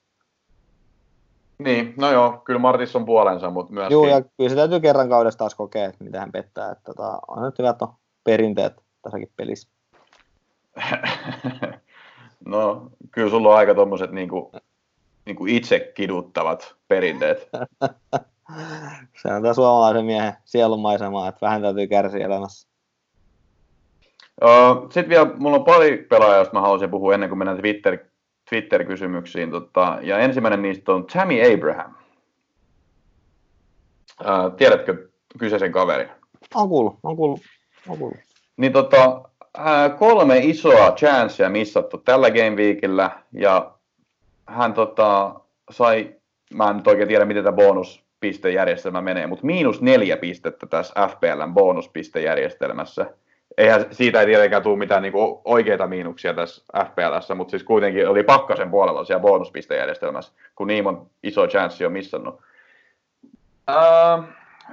Niin, 1.58 1.94
no 1.96 2.10
joo, 2.10 2.42
kyllä 2.44 2.60
Martis 2.60 2.96
on 2.96 3.04
puolensa, 3.04 3.50
mutta 3.50 3.72
myöskin... 3.72 3.94
Joo, 3.94 4.06
ja 4.06 4.22
kyllä 4.36 4.50
se 4.50 4.56
täytyy 4.56 4.80
kerran 4.80 5.08
kaudesta 5.08 5.38
taas 5.38 5.54
kokea, 5.54 5.88
että 5.88 6.04
mitä 6.04 6.20
hän 6.20 6.32
pettää, 6.32 6.70
että 6.70 6.82
tota, 6.84 7.18
on 7.28 7.42
nyt 7.42 7.58
hyvät 7.58 7.80
no, 7.80 7.94
perinteet 8.24 8.72
tässäkin 9.02 9.32
pelissä. 9.36 9.68
no, 12.46 12.90
kyllä 13.10 13.30
sulla 13.30 13.48
on 13.48 13.56
aika 13.56 13.74
tommoset 13.74 14.10
niinku, 14.10 14.52
niinku 15.26 15.46
itse 15.46 15.92
kiduttavat 15.94 16.74
perinteet. 16.88 17.48
Se 19.22 19.32
on 19.32 19.42
tämä 19.42 19.54
suomalaisen 19.54 20.04
miehen 20.04 20.32
sielunmaisemaa, 20.44 21.28
että 21.28 21.46
vähän 21.46 21.62
täytyy 21.62 21.86
kärsiä 21.86 22.26
elämässä. 22.26 22.68
Sitten 24.82 25.08
vielä, 25.08 25.30
mulla 25.36 25.56
on 25.56 25.64
pari 25.64 26.06
pelaajaa, 26.10 26.36
joista 26.36 26.54
mä 26.54 26.60
haluaisin 26.60 26.90
puhua 26.90 27.14
ennen 27.14 27.28
kuin 27.28 27.38
mennään 27.38 27.58
Twitter, 27.58 27.98
Twitter-kysymyksiin. 28.48 29.50
Tota, 29.50 29.98
ja 30.02 30.18
ensimmäinen 30.18 30.62
niistä 30.62 30.92
on 30.92 31.06
Tammy 31.06 31.54
Abraham. 31.54 31.94
Uh, 34.20 34.56
tiedätkö 34.56 35.08
kyseisen 35.38 35.72
kaverin? 35.72 36.08
On 36.54 36.68
kuullut, 36.68 36.98
on 37.02 37.16
kuullut, 37.16 37.40
on 37.88 37.98
kuullut. 37.98 38.18
Niin 38.56 38.72
tota, 38.72 39.22
äh, 39.58 39.98
kolme 39.98 40.38
isoa 40.38 40.90
chancea 40.90 41.48
missattu 41.48 41.98
tällä 41.98 42.30
game 42.30 42.56
weekillä 42.56 43.10
ja 43.32 43.74
hän 44.46 44.74
tota, 44.74 45.40
sai, 45.70 46.14
mä 46.54 46.70
en 46.70 46.76
nyt 46.76 46.86
oikein 46.86 47.08
tiedä 47.08 47.24
miten 47.24 47.44
tämä 47.44 47.56
bonuspistejärjestelmä 47.56 49.00
menee, 49.00 49.26
mutta 49.26 49.46
miinus 49.46 49.82
neljä 49.82 50.16
pistettä 50.16 50.66
tässä 50.66 51.08
FPLn 51.08 51.54
bonuspistejärjestelmässä. 51.54 53.06
Eihän 53.56 53.86
siitä 53.90 54.20
ei 54.20 54.26
tietenkään 54.26 54.62
tule 54.62 54.78
mitään 54.78 55.02
niinku 55.02 55.40
oikeita 55.44 55.86
miinuksia 55.86 56.34
tässä 56.34 56.62
FPLssä, 56.84 57.34
mutta 57.34 57.50
siis 57.50 57.62
kuitenkin 57.62 58.08
oli 58.08 58.22
pakkasen 58.22 58.70
puolella 58.70 59.04
siellä 59.04 59.22
bonuspistejärjestelmässä, 59.22 60.32
kun 60.54 60.66
niin 60.66 60.86
on 60.86 61.06
iso 61.22 61.46
chanssi 61.46 61.86
on 61.86 61.92
missannut. 61.92 62.40
Uh, 63.70 64.24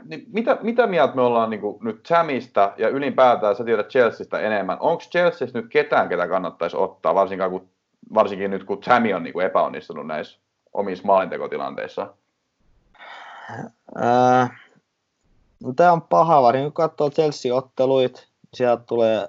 niin 0.05 0.25
mitä, 0.33 0.57
mitä 0.61 0.87
mieltä 0.87 1.15
me 1.15 1.21
ollaan 1.21 1.49
niin 1.49 1.61
nyt 1.81 2.05
Samista 2.05 2.73
ja 2.77 2.89
ylipäätään, 2.89 3.55
sä 3.55 3.63
tiedät 3.63 3.89
Chelseastä 3.89 4.39
enemmän. 4.39 4.77
Onko 4.79 5.03
Chelseassa 5.11 5.59
nyt 5.59 5.69
ketään, 5.69 6.09
ketä 6.09 6.27
kannattaisi 6.27 6.77
ottaa, 6.77 7.15
varsinkin, 7.15 7.49
kun, 7.49 7.69
varsinkin 8.13 8.51
nyt 8.51 8.63
kun 8.63 8.83
Sami 8.83 9.13
on 9.13 9.23
niin 9.23 9.41
epäonnistunut 9.41 10.07
näissä 10.07 10.39
omissa 10.73 11.05
maalintekotilanteissa? 11.05 12.13
Äh, 14.03 14.51
no 15.63 15.73
tämä 15.75 15.91
on 15.91 16.01
paha 16.01 16.41
vari. 16.41 16.61
Kun 16.61 16.73
katsoo 16.73 17.09
Chelsea-otteluit, 17.09 18.27
sieltä 18.55 18.83
tulee 18.83 19.27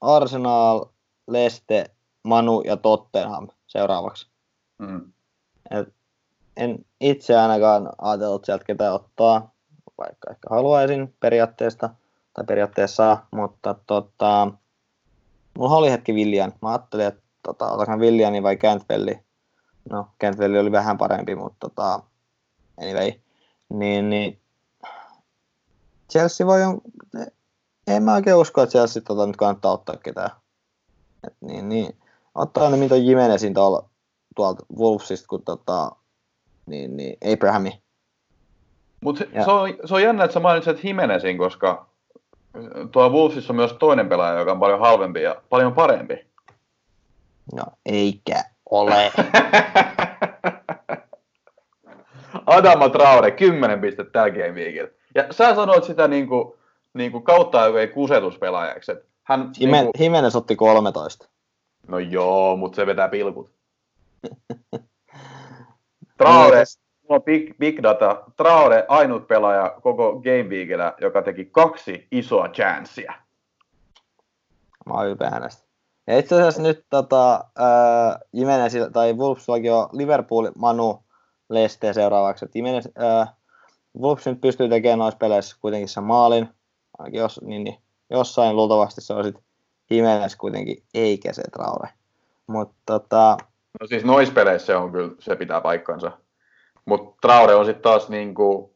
Arsenal, 0.00 0.84
Leste, 1.26 1.90
Manu 2.22 2.60
ja 2.60 2.76
Tottenham 2.76 3.48
seuraavaksi. 3.66 4.30
Mm. 4.78 5.12
Et 5.70 5.94
en 6.56 6.84
itse 7.00 7.36
ainakaan 7.36 7.90
ajatellut 7.98 8.44
sieltä 8.44 8.64
ketä 8.64 8.92
ottaa 8.92 9.52
vaikka 9.98 10.30
ehkä 10.30 10.48
haluaisin 10.50 11.14
periaatteesta, 11.20 11.90
tai 12.34 12.44
periaatteessa, 12.44 13.18
mutta 13.30 13.74
tota, 13.86 14.52
mulla 15.58 15.76
oli 15.76 15.90
hetki 15.90 16.14
Viljan. 16.14 16.52
Mä 16.62 16.68
ajattelin, 16.68 17.06
että 17.06 17.22
tota, 17.42 17.72
otanko 17.72 18.00
Viljani 18.00 18.42
vai 18.42 18.56
Cantwelli. 18.56 19.20
No, 19.90 20.06
Cantwelli 20.20 20.58
oli 20.58 20.72
vähän 20.72 20.98
parempi, 20.98 21.34
mutta 21.34 21.56
tota, 21.60 22.00
anyway. 22.80 23.12
Niin, 23.68 24.10
niin 24.10 24.40
Chelsea 26.10 26.46
voi, 26.46 26.60
en 27.86 28.02
mä 28.02 28.14
oikein 28.14 28.36
usko, 28.36 28.62
että 28.62 28.72
Chelsea 28.72 29.02
tota, 29.02 29.26
nyt 29.26 29.36
kannattaa 29.36 29.72
ottaa 29.72 29.96
ketään. 29.96 30.30
Et 31.26 31.36
niin, 31.40 31.68
niin. 31.68 31.96
Ottaa 32.34 32.70
ne 32.70 32.76
mitä 32.76 32.96
Jimenezin 32.96 33.54
tuolla, 33.54 33.88
tuolta 34.36 34.66
Wolvesista, 34.78 35.28
kun 35.28 35.42
tota, 35.44 35.92
niin, 36.66 36.96
niin 36.96 37.16
Abrahami 37.32 37.82
mutta 39.02 39.24
se, 39.44 39.50
on, 39.50 39.74
se 39.84 39.94
on 39.94 40.02
jännä, 40.02 40.24
että 40.24 40.32
sä 40.34 40.40
mainitset 40.40 40.84
Jimenezin, 40.84 41.38
koska 41.38 41.86
tuo 42.92 43.08
Wolvesissa 43.08 43.52
on 43.52 43.56
myös 43.56 43.72
toinen 43.72 44.08
pelaaja, 44.08 44.38
joka 44.38 44.52
on 44.52 44.60
paljon 44.60 44.80
halvempi 44.80 45.22
ja 45.22 45.36
paljon 45.48 45.72
parempi. 45.72 46.26
No 47.54 47.62
eikä 47.86 48.44
ole. 48.70 49.12
Adama 52.46 52.88
Traore, 52.88 53.30
10 53.30 53.80
pistettä 53.80 54.12
tällä 54.12 54.30
game 54.30 54.50
weekillä. 54.50 54.90
Ja 55.14 55.26
sä 55.30 55.54
sanoit 55.54 55.84
sitä 55.84 56.08
niinku, 56.94 57.18
niinku 57.18 57.20
kautta 57.20 57.66
ei 57.66 57.88
kusetuspelaajaksi. 57.88 58.92
Hän, 59.22 59.50
Hime, 59.60 59.76
niinku... 59.76 59.92
Jimenez 59.98 60.36
otti 60.36 60.56
13. 60.56 61.28
No 61.88 61.98
joo, 61.98 62.56
mutta 62.56 62.76
se 62.76 62.86
vetää 62.86 63.08
pilkut. 63.08 63.50
Traore, 66.18 66.56
niin, 66.56 66.66
on 67.08 67.22
big, 67.22 67.58
big 67.58 67.82
data. 67.82 68.22
Traore 68.36 68.84
ainut 68.88 69.28
pelaaja 69.28 69.76
koko 69.82 70.12
Game 70.12 70.42
Weekillä, 70.42 70.94
joka 71.00 71.22
teki 71.22 71.44
kaksi 71.44 72.06
isoa 72.10 72.48
chanssia. 72.48 73.12
Mä 74.86 74.94
oon 74.94 75.06
ylpeä 75.06 75.30
hänestä. 75.30 75.62
Ja 76.06 76.18
itse 76.18 76.34
asiassa 76.34 76.62
nyt 76.62 76.86
tota, 76.90 77.34
äh, 77.34 78.18
Jimenez, 78.32 78.74
tai 78.92 79.12
Wolfsillakin 79.12 79.72
on 79.72 79.88
Liverpool, 79.92 80.50
Manu, 80.58 81.02
Leste 81.48 81.92
seuraavaksi. 81.92 82.46
Jimenez, 82.54 82.86
äh, 83.02 83.34
Wolves 84.00 84.26
nyt 84.26 84.40
pystyy 84.40 84.68
tekemään 84.68 84.98
noissa 84.98 85.18
peleissä 85.18 85.56
kuitenkin 85.60 85.88
sen 85.88 86.04
maalin. 86.04 86.48
Ainakin 87.02 87.20
jos, 87.20 87.40
niin, 87.42 87.64
niin, 87.64 87.78
jossain 88.10 88.56
luultavasti 88.56 89.00
se 89.00 89.14
on 89.14 89.24
sitten 89.24 89.44
Jimenez 89.90 90.36
kuitenkin, 90.36 90.82
eikä 90.94 91.32
se 91.32 91.42
Traore. 91.42 91.88
Mutta 92.46 92.74
tota, 92.86 93.36
No 93.80 93.86
siis 93.86 94.04
noissa 94.04 94.34
peleissä 94.34 94.78
on 94.78 94.92
kyllä, 94.92 95.12
se 95.18 95.36
pitää 95.36 95.60
paikkansa. 95.60 96.12
Mutta 96.84 97.16
Traore 97.20 97.54
on 97.54 97.64
sitten 97.64 97.82
taas 97.82 98.08
niinku, 98.08 98.74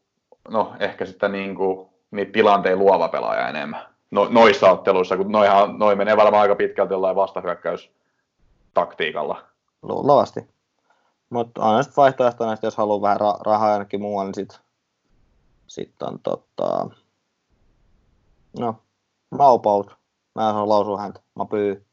no 0.49 0.73
ehkä 0.79 1.05
sitten 1.05 1.31
niinku, 1.31 1.93
niitä 2.11 2.31
tilanteen 2.31 2.79
luova 2.79 3.07
pelaaja 3.07 3.49
enemmän. 3.49 3.85
No, 4.11 4.27
noissa 4.29 4.71
otteluissa, 4.71 5.17
kun 5.17 5.31
noihan, 5.31 5.79
noi 5.79 5.95
menee 5.95 6.17
varmaan 6.17 6.41
aika 6.41 6.55
pitkälti 6.55 6.93
jollain 6.93 7.15
vastahyökkäys 7.15 7.91
taktiikalla. 8.73 9.43
Luultavasti. 9.81 10.47
Mutta 11.29 11.61
on 11.61 11.83
sitten 11.83 12.01
vaihtoehto 12.01 12.51
että 12.51 12.67
jos 12.67 12.77
haluaa 12.77 13.01
vähän 13.01 13.19
ra- 13.19 13.41
rahaa 13.45 13.73
ainakin 13.73 14.01
muualle, 14.01 14.27
niin 14.27 14.35
sitten 14.35 14.59
sit 15.67 16.03
on 16.03 16.19
tota... 16.19 16.89
No, 18.59 18.75
Maupaut. 19.31 19.97
Mä 20.35 20.49
en 20.49 20.55
saa 20.55 20.69
lausua 20.69 21.01
häntä. 21.01 21.19
Mä 21.35 21.45
pyy. 21.45 21.85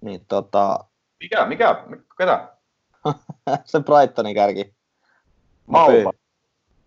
Niin 0.00 0.26
tota... 0.28 0.84
Mikä? 1.20 1.46
Mikä? 1.46 1.84
Ketä? 2.18 2.56
se 3.64 3.80
Brightonin 3.80 4.34
kärki. 4.34 4.74
Mauma. 5.66 6.12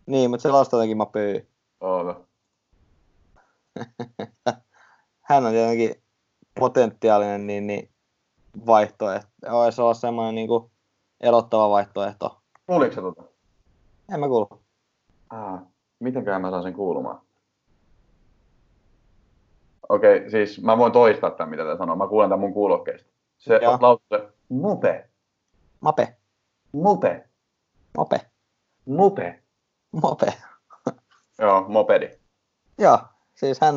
Niin, 0.06 0.30
mutta 0.30 0.42
se 0.42 0.76
jotenkin 0.76 0.98
Mapöy. 0.98 1.48
Oota. 1.80 2.16
Hän 5.22 5.46
on 5.46 5.52
tietenkin 5.52 5.96
potentiaalinen 6.60 7.48
niin, 7.48 7.68
niin 7.68 7.90
vaihtoehto. 8.66 9.30
Olisi 9.50 9.82
olla 9.82 9.94
semmoinen 9.94 10.36
niin 10.36 10.48
kuin 10.48 10.72
erottava 11.22 11.70
vaihtoehto. 11.70 12.42
Kuuliko 12.66 12.96
se 12.96 13.02
tota? 13.02 13.24
En 14.14 14.20
mä 14.20 14.28
kuulu. 14.28 14.50
Ah, 15.30 15.60
mitenkään 16.00 16.42
mä 16.42 16.50
saan 16.50 16.64
sen 16.64 16.74
kuulumaan? 16.74 17.27
Okei, 19.90 20.18
okay, 20.18 20.30
siis 20.30 20.62
mä 20.62 20.78
voin 20.78 20.92
toistaa 20.92 21.32
tämän, 21.32 21.50
mitä 21.50 21.64
te 21.64 21.78
sanoo. 21.78 21.96
Mä 21.96 22.08
kuulen 22.08 22.30
tämän 22.30 22.40
mun 22.40 22.54
kuulokkeista. 22.54 23.10
Se 23.38 23.68
on 23.68 23.82
lausutte 23.82 24.30
mupe. 24.50 25.10
Mape. 25.80 26.16
Mupe. 26.72 27.24
Mope. 27.98 28.22
Mope. 28.86 29.40
Mope. 29.92 30.34
Joo, 31.42 31.66
mopedi. 31.68 32.10
Joo, 32.78 33.00
siis 33.36 33.62
hän, 33.62 33.76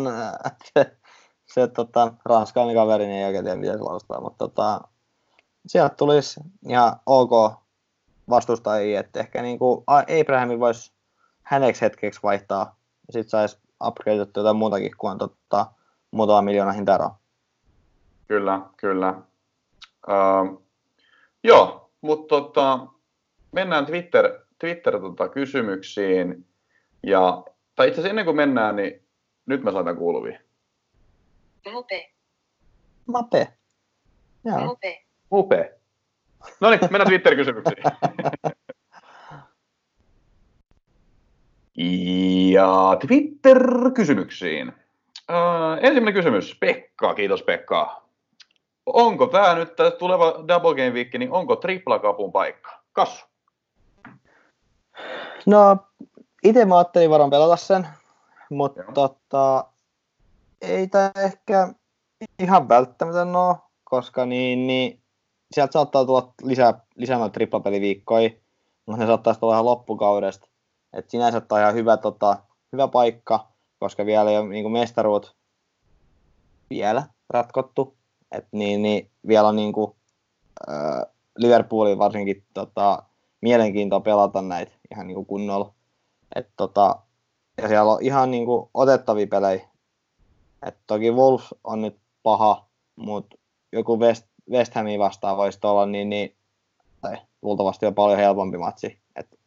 se, 0.65 0.97
se 1.55 1.69
tota, 1.69 2.15
ranskalainen 2.25 2.77
kaveri, 2.77 3.07
niin 3.07 3.19
ei 3.19 3.25
oikein 3.25 3.45
tiedä, 3.45 3.61
miten 3.61 3.79
se 3.79 3.85
laustaa, 3.85 4.21
mutta 4.21 4.39
tota, 4.39 4.81
sieltä 5.67 5.95
tulisi 5.95 6.41
ihan 6.69 6.97
ok 7.07 7.53
vastustajia, 8.31 9.01
että 9.01 9.21
ehkä 9.21 9.43
niin 9.43 9.59
kuin 9.59 9.85
Abrahamin 9.87 10.61
voisi 10.61 10.93
häneksi 11.43 11.83
hetkeksi 11.83 12.21
vaihtaa, 12.23 12.77
ja 13.07 13.13
sitten 13.13 13.31
saisi 13.31 13.59
upgradeattu 13.87 14.41
jotain 14.41 14.57
muutakin 14.57 14.97
kuin 14.99 15.19
tota, 15.19 15.67
muutama 16.11 16.43
miljoona 16.43 16.73
hintaeroa. 16.73 17.19
Kyllä, 18.29 18.61
kyllä. 18.77 19.15
Uh, 20.09 20.63
joo, 21.45 21.91
mutta 22.01 22.29
tota, 22.29 22.87
mennään 23.53 23.87
Twitter, 23.87 24.41
Twitter-kysymyksiin. 24.59 26.47
Ja, 27.03 27.45
tai 27.75 27.89
itse 27.89 28.01
asiassa 28.01 28.11
ennen 28.11 28.25
kuin 28.25 28.37
mennään, 28.37 28.77
niin 28.77 29.03
nyt 29.47 29.63
mä 29.63 29.73
saatan 29.73 29.97
kuuluvia. 29.97 30.41
Mope. 31.73 32.11
Mape. 33.07 33.49
Joo. 34.45 34.77
Mope. 35.31 35.81
No 36.61 36.71
niin, 36.71 36.81
mennään 36.81 37.09
Twitter-kysymyksiin. 37.09 37.83
ja 42.53 42.97
Twitter-kysymyksiin. 43.07 44.73
Uh, 45.31 45.79
ensimmäinen 45.81 46.15
kysymys. 46.15 46.57
Pekka, 46.61 47.15
kiitos 47.15 47.43
Pekka. 47.43 48.03
Onko 48.87 49.27
tämä 49.27 49.55
nyt 49.55 49.77
tämä 49.77 49.91
tuleva 49.91 50.35
Double 50.49 50.75
Game 50.75 50.91
Week, 50.91 51.15
niin 51.19 51.33
onko 51.33 51.57
triplakapun 51.57 52.33
paikka? 52.33 52.71
Kassu. 52.93 53.27
No, 55.47 55.77
itse 56.43 56.65
mä 56.65 56.79
ajattelin 56.79 57.11
varmaan 57.11 57.31
pelata 57.31 57.57
sen, 57.57 57.89
mutta 58.51 58.83
tota, 58.95 59.65
ei 60.61 60.87
tämä 60.87 61.11
ehkä 61.25 61.69
ihan 62.39 62.69
välttämätön 62.69 63.37
ole, 63.37 63.57
koska 63.85 64.27
niin, 64.27 64.67
niin 64.67 65.03
sieltä 65.53 65.73
saattaa 65.73 66.05
tulla 66.05 66.33
lisää, 66.43 66.75
lisää 66.97 67.19
noita 67.19 67.33
triplapeliviikkoja, 67.33 68.31
mutta 68.87 69.01
ne 69.01 69.07
saattaa 69.07 69.35
tulla 69.35 69.55
ihan 69.55 69.65
loppukaudesta. 69.65 70.49
Et 70.93 71.11
sinänsä 71.11 71.41
tämä 71.41 71.57
on 71.57 71.63
ihan 71.63 71.75
hyvä, 71.75 71.97
tota, 71.97 72.37
hyvä 72.73 72.89
paikka, 72.89 73.50
koska 73.81 74.07
vielä 74.07 74.31
ei 74.31 74.39
ole 74.39 74.49
niin 74.49 74.73
mestaruut 74.73 75.37
vielä 76.71 77.03
ratkottu. 77.31 77.97
Et 78.33 78.47
niin, 78.53 78.83
niin 78.83 79.11
vielä 79.27 79.49
on 79.49 79.57
niin 79.57 79.73
kuin, 79.73 79.93
äh, 80.71 81.13
Liverpoolin 81.39 81.99
varsinkin 81.99 82.45
tota, 82.55 83.03
mielenkiintoa 83.41 84.01
pelata 84.01 84.43
näitä 84.43 84.73
ihan 84.93 85.07
niin 85.07 85.15
kuin 85.15 85.27
kunnolla. 85.27 85.75
Et, 86.35 86.49
tota, 86.57 86.97
ja 87.63 87.69
siellä 87.69 87.93
on 87.93 88.03
ihan 88.03 88.31
niin 88.31 88.47
kuin, 88.47 88.71
otettavia 88.75 89.27
pelejä. 89.27 89.69
Et 90.67 90.77
toki 90.87 91.11
Wolves 91.11 91.55
on 91.65 91.83
nyt 91.83 91.97
paha, 92.23 92.69
mutta 92.97 93.37
joku 93.73 94.01
West, 94.01 94.27
West 94.51 94.75
Hamin 94.75 95.01
vastaan 95.01 95.37
voisi 95.37 95.59
olla 95.63 95.87
niin, 95.87 96.11
niin 96.11 96.37
tai 97.01 97.17
luultavasti 97.43 97.87
on 97.87 97.95
paljon 97.95 98.19
helpompi 98.19 98.59
matsi. 98.59 98.99
Et, 99.17 99.39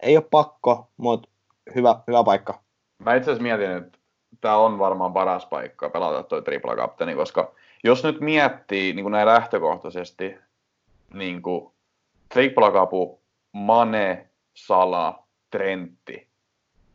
ei 0.00 0.16
ole 0.16 0.26
pakko, 0.30 0.88
mutta 0.96 1.28
hyvä, 1.74 2.02
hyvä 2.06 2.24
paikka. 2.24 2.62
Mä 3.04 3.14
itse 3.14 3.30
asiassa 3.30 3.42
mietin, 3.42 3.70
että 3.70 3.98
tämä 4.40 4.56
on 4.56 4.78
varmaan 4.78 5.12
paras 5.12 5.46
paikka 5.46 5.90
pelata 5.90 6.22
toi 6.22 6.42
tripla 6.42 6.76
kapteeni, 6.76 7.14
koska 7.14 7.52
jos 7.84 8.04
nyt 8.04 8.20
miettii 8.20 8.92
niin 8.92 9.04
kuin 9.04 9.12
näin 9.12 9.26
lähtökohtaisesti 9.26 10.36
niin 11.14 11.42
kuin 11.42 11.72
tripla 12.28 12.70
kapu, 12.70 13.20
Mane, 13.52 14.28
Sala, 14.54 15.24
Trentti, 15.50 16.28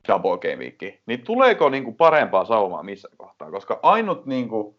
double 0.07 0.37
game 0.37 0.55
week, 0.55 0.99
niin 1.05 1.21
tuleeko 1.21 1.69
niin 1.69 1.83
kuin 1.83 1.95
parempaa 1.95 2.45
saumaa 2.45 2.83
missä 2.83 3.09
kohtaa? 3.17 3.51
Koska 3.51 3.79
ainut 3.83 4.25
niin 4.25 4.49
kuin, 4.49 4.75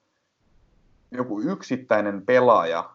joku 1.10 1.40
yksittäinen 1.40 2.26
pelaaja 2.26 2.90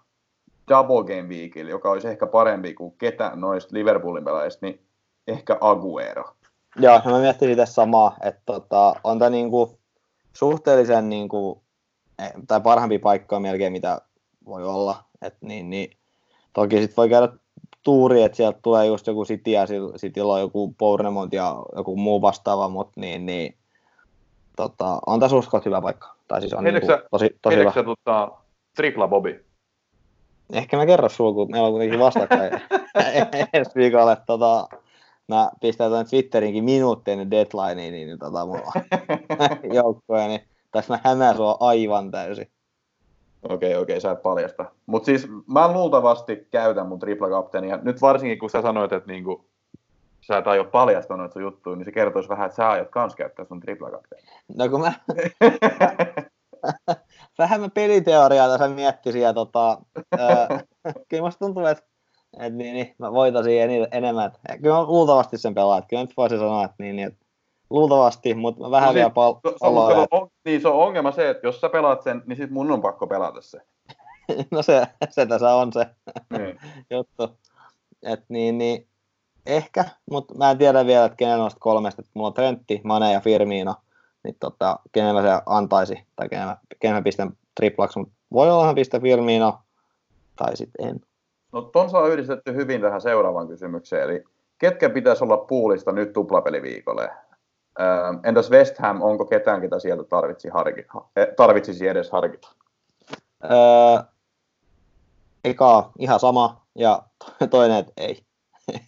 double 0.70 1.04
game 1.04 1.36
weekillä, 1.36 1.72
joka 1.72 1.92
olisi 1.92 2.08
ehkä 2.08 2.28
parempi 2.28 2.74
kuin 2.74 2.96
ketään 2.98 3.42
noista 3.42 3.76
Liverpoolin 3.76 4.24
pelaajista, 4.24 4.66
niin 4.66 4.82
ehkä 5.28 5.58
Aguero. 5.62 6.36
Joo, 6.76 7.02
mä 7.06 7.20
miettin 7.20 7.50
sitä 7.50 7.66
samaa, 7.66 8.18
että 8.24 8.42
tota, 8.46 8.96
on 9.04 9.20
tämä 9.20 9.30
niinku 9.30 9.80
suhteellisen 10.34 11.10
niinku, 11.10 11.64
eh, 12.20 12.32
tai 12.48 12.62
parhaampi 12.62 13.00
paikka 13.00 13.40
melkein 13.40 13.72
mitä 13.72 14.02
voi 14.46 14.66
olla. 14.66 15.04
Et 15.22 15.36
niin, 15.42 15.70
niin, 15.70 15.98
toki 16.54 16.78
sitten 16.78 16.98
voi 16.98 17.10
käydä 17.10 17.30
tuuri, 17.84 18.24
että 18.24 18.36
sieltä 18.36 18.60
tulee 18.62 18.86
just 18.86 19.08
joku 19.08 19.26
City 19.26 19.52
ja 19.52 19.66
sitten 19.96 20.26
on 20.26 20.40
joku 20.40 20.76
Bournemouth 20.78 21.34
ja 21.34 21.56
joku 21.76 21.96
muu 21.96 22.22
vastaava, 22.22 22.70
mutta 22.70 23.02
niin, 23.02 23.26
niin, 23.26 23.56
tota, 24.56 25.00
on 25.06 25.20
tässä 25.20 25.38
uskot 25.38 25.66
hyvä 25.66 25.82
paikka. 25.82 26.16
Tai 26.28 26.42
siis 26.42 26.54
on 26.54 26.64
niinku 26.64 26.88
tosi, 27.12 27.38
tosi 27.42 27.56
hyvä. 27.56 27.72
Sä, 27.72 27.84
tota, 27.84 28.32
tripla 28.76 29.08
Bobby? 29.08 29.46
Ehkä 30.54 30.78
mä 30.78 30.86
kerron 30.86 31.10
sulla, 31.10 31.34
kun 31.34 31.52
meillä 31.52 31.68
on 31.68 31.74
kuitenkin 31.74 32.00
vastakkain 32.00 32.52
ensi 33.54 33.72
viikolla, 33.76 34.12
että 34.12 34.26
tota, 34.26 34.68
mä 35.36 35.52
pistän 35.62 35.90
tuonne 35.90 36.10
Twitterinkin 36.10 36.64
minuutti 36.64 37.12
ennen 37.12 37.32
deadlinea, 37.32 37.92
niin, 37.92 38.20
tota, 38.20 38.46
mulla 38.46 38.72
joukkoja, 39.74 40.28
niin 40.28 40.42
tässä 40.72 40.94
mä 40.94 41.00
hämään 41.04 41.36
sua 41.36 41.58
aivan 41.60 42.12
täysin. 42.12 42.48
Okei, 43.44 43.56
okay, 43.56 43.70
okei, 43.70 43.82
okay, 43.82 44.00
sä 44.00 44.12
et 44.12 44.22
paljasta. 44.22 44.66
Mutta 44.86 45.06
siis 45.06 45.28
mä 45.48 45.74
luultavasti 45.74 46.48
käytän 46.52 46.88
mun 46.88 47.00
tripla 47.00 47.30
kapteenia. 47.30 47.80
Nyt 47.82 48.02
varsinkin 48.02 48.40
kun 48.40 48.50
sä 48.50 48.62
sanoit, 48.62 48.92
että 48.92 49.12
niinku, 49.12 49.46
sä 50.22 50.38
et 50.38 50.48
aio 50.48 50.64
paljastaa 50.64 51.18
noita 51.18 51.34
sun 51.34 51.42
juttuja, 51.42 51.76
niin 51.76 51.86
se 51.86 51.92
kertoisi 51.92 52.30
vähän, 52.30 52.46
että 52.46 52.56
sä 52.56 52.70
aiot 52.70 52.90
kans 52.90 53.16
käyttää 53.16 53.46
sun 53.46 53.60
tripla 53.60 53.92
kapteenia. 53.92 54.32
No 54.56 54.70
kun 54.70 54.82
mä... 54.82 54.94
vähän 57.38 57.62
mä 57.62 57.70
peliteoriaa 57.70 58.50
tässä 58.50 58.68
miettisin 58.68 59.22
ja 59.22 59.34
tota, 59.34 59.82
ää, 60.20 60.48
kyllä 61.10 61.24
musta 61.24 61.40
tuntuu, 61.40 61.66
että 61.66 61.91
et 62.40 62.54
niin, 62.54 62.74
niin, 62.74 62.96
mä 62.98 63.12
voitaisin 63.12 63.62
en, 63.62 63.88
enemmän. 63.92 64.32
Et, 64.50 64.62
kyllä 64.62 64.76
mä 64.76 64.84
luultavasti 64.84 65.38
sen 65.38 65.54
pelaan. 65.54 65.84
Kyllä 65.90 66.04
nyt 66.04 66.18
voisin 66.18 66.40
sanoa, 66.40 66.64
että 66.64 66.76
niin, 66.80 66.96
niin 66.96 67.08
että 67.08 67.26
luultavasti, 67.70 68.34
mutta 68.34 68.64
mä 68.64 68.72
vähän 68.72 68.88
no 68.88 68.94
vielä 68.94 69.10
pal- 69.10 69.34
se, 69.34 69.56
palloa. 69.60 70.08
on, 70.12 70.30
niin 70.46 70.62
se 70.62 70.68
on 70.68 70.88
ongelma 70.88 71.12
se, 71.12 71.30
että 71.30 71.48
jos 71.48 71.62
sä 71.62 71.70
pelaat 71.70 72.02
sen, 72.02 72.24
niin 72.26 72.38
sit 72.38 72.52
mun 72.52 72.72
on 72.72 72.82
pakko 72.82 73.08
pelata 73.08 73.42
se. 73.42 73.62
no 74.52 74.62
se, 74.62 74.88
se 75.10 75.26
tässä 75.26 75.56
on 75.56 75.74
se 75.74 75.86
niin. 76.38 76.60
juttu. 76.98 77.38
Et 78.04 78.26
niin, 78.30 78.58
niin, 78.58 78.88
ehkä, 79.46 79.86
mutta 80.12 80.36
mä 80.36 80.52
en 80.52 80.58
tiedä 80.58 80.86
vielä, 80.86 81.06
että 81.06 81.16
kenen 81.16 81.38
noista 81.38 81.60
kolmesta, 81.60 82.02
että 82.02 82.12
mulla 82.14 82.28
on 82.28 82.34
Trentti, 82.34 82.82
Mane 82.84 83.12
ja 83.12 83.20
Firmino, 83.20 83.76
niin 84.24 84.36
tota, 84.40 84.80
kenen 84.92 85.16
mä 85.16 85.22
se 85.22 85.30
antaisi, 85.46 86.08
tai 86.16 86.30
kenen 86.30 86.48
mä, 86.48 86.58
kenen 86.80 86.96
mä 86.96 87.02
pistän 87.02 87.38
triplaksi, 87.56 88.00
mutta 88.00 88.14
voi 88.34 88.52
olla, 88.52 88.64
että 88.66 88.76
pistä 88.76 89.00
Firmino, 89.00 89.60
tai 90.36 90.58
sitten 90.58 90.88
en. 90.88 91.00
No 91.52 91.62
ton 91.62 91.90
saa 91.90 92.08
yhdistetty 92.08 92.56
hyvin 92.56 92.82
tähän 92.82 93.02
seuraavaan 93.02 93.48
kysymykseen, 93.48 94.04
eli 94.04 94.24
ketkä 94.58 94.90
pitäisi 94.90 95.24
olla 95.24 95.38
puulista 95.38 95.92
nyt 95.92 96.14
tuplapeliviikolle? 96.14 97.10
Öö, 97.80 97.88
entäs 98.24 98.52
West 98.52 98.78
Ham, 98.78 99.02
onko 99.02 99.26
ketään, 99.26 99.62
ketä 99.62 99.80
sieltä 99.80 100.04
tarvitsi 100.04 100.50
harki, 100.50 100.82
eh, 101.16 101.28
tarvitsisi 101.38 101.88
edes 101.88 102.12
harkita? 102.12 102.48
Öö, 103.44 104.04
eka 105.44 105.92
ihan 106.00 106.20
sama, 106.20 106.66
ja 106.76 107.04
toinen, 107.50 107.78
että 107.78 107.94
ei. 107.98 108.24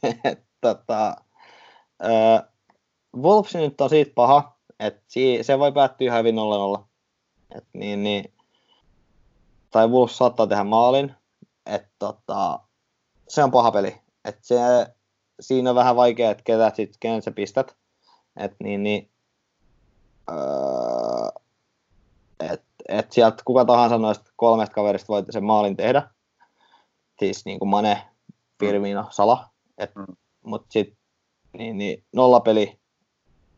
tota, 0.61 1.15
öö, 2.03 2.39
Wolves 3.17 3.55
nyt 3.55 3.81
on 3.81 3.89
siitä 3.89 4.11
paha, 4.15 4.57
että 4.79 5.03
se 5.41 5.59
voi 5.59 5.71
päättyä 5.71 6.05
ihan 6.05 6.19
hyvin 6.19 6.35
0 6.35 6.87
Et 7.55 7.65
niin, 7.73 8.03
niin, 8.03 8.33
tai 9.71 9.87
Wolves 9.87 10.17
saattaa 10.17 10.47
tehdä 10.47 10.63
maalin, 10.63 11.15
että 11.65 11.89
tota, 11.99 12.59
se 13.27 13.43
on 13.43 13.51
paha 13.51 13.71
peli. 13.71 14.01
Et 14.25 14.37
se, 14.41 14.55
siinä 15.39 15.69
on 15.69 15.75
vähän 15.75 15.95
vaikea, 15.95 16.31
että 16.31 16.43
ketä 16.43 16.71
sit, 16.75 16.97
kenen 16.99 17.21
sä 17.21 17.31
pistät. 17.31 17.75
Et 18.37 18.55
niin, 18.63 18.83
niin, 18.83 19.09
öö, 20.31 21.41
et, 22.39 22.63
et 22.87 23.11
sieltä 23.11 23.43
kuka 23.45 23.65
tahansa 23.65 23.97
noista 23.97 24.31
kolmesta 24.35 24.75
kaverista 24.75 25.13
voi 25.13 25.23
sen 25.29 25.43
maalin 25.43 25.77
tehdä. 25.77 26.09
Siis 27.19 27.45
niin 27.45 27.59
kuin 27.59 27.69
Mane, 27.69 28.01
Firmino, 28.59 29.07
Sala. 29.09 29.49
Et, 29.77 29.95
mm. 29.95 30.05
Mutta 30.45 30.67
sitten 30.69 30.97
niin, 31.57 31.77
niin, 31.77 32.03
nollapeli, 32.13 32.79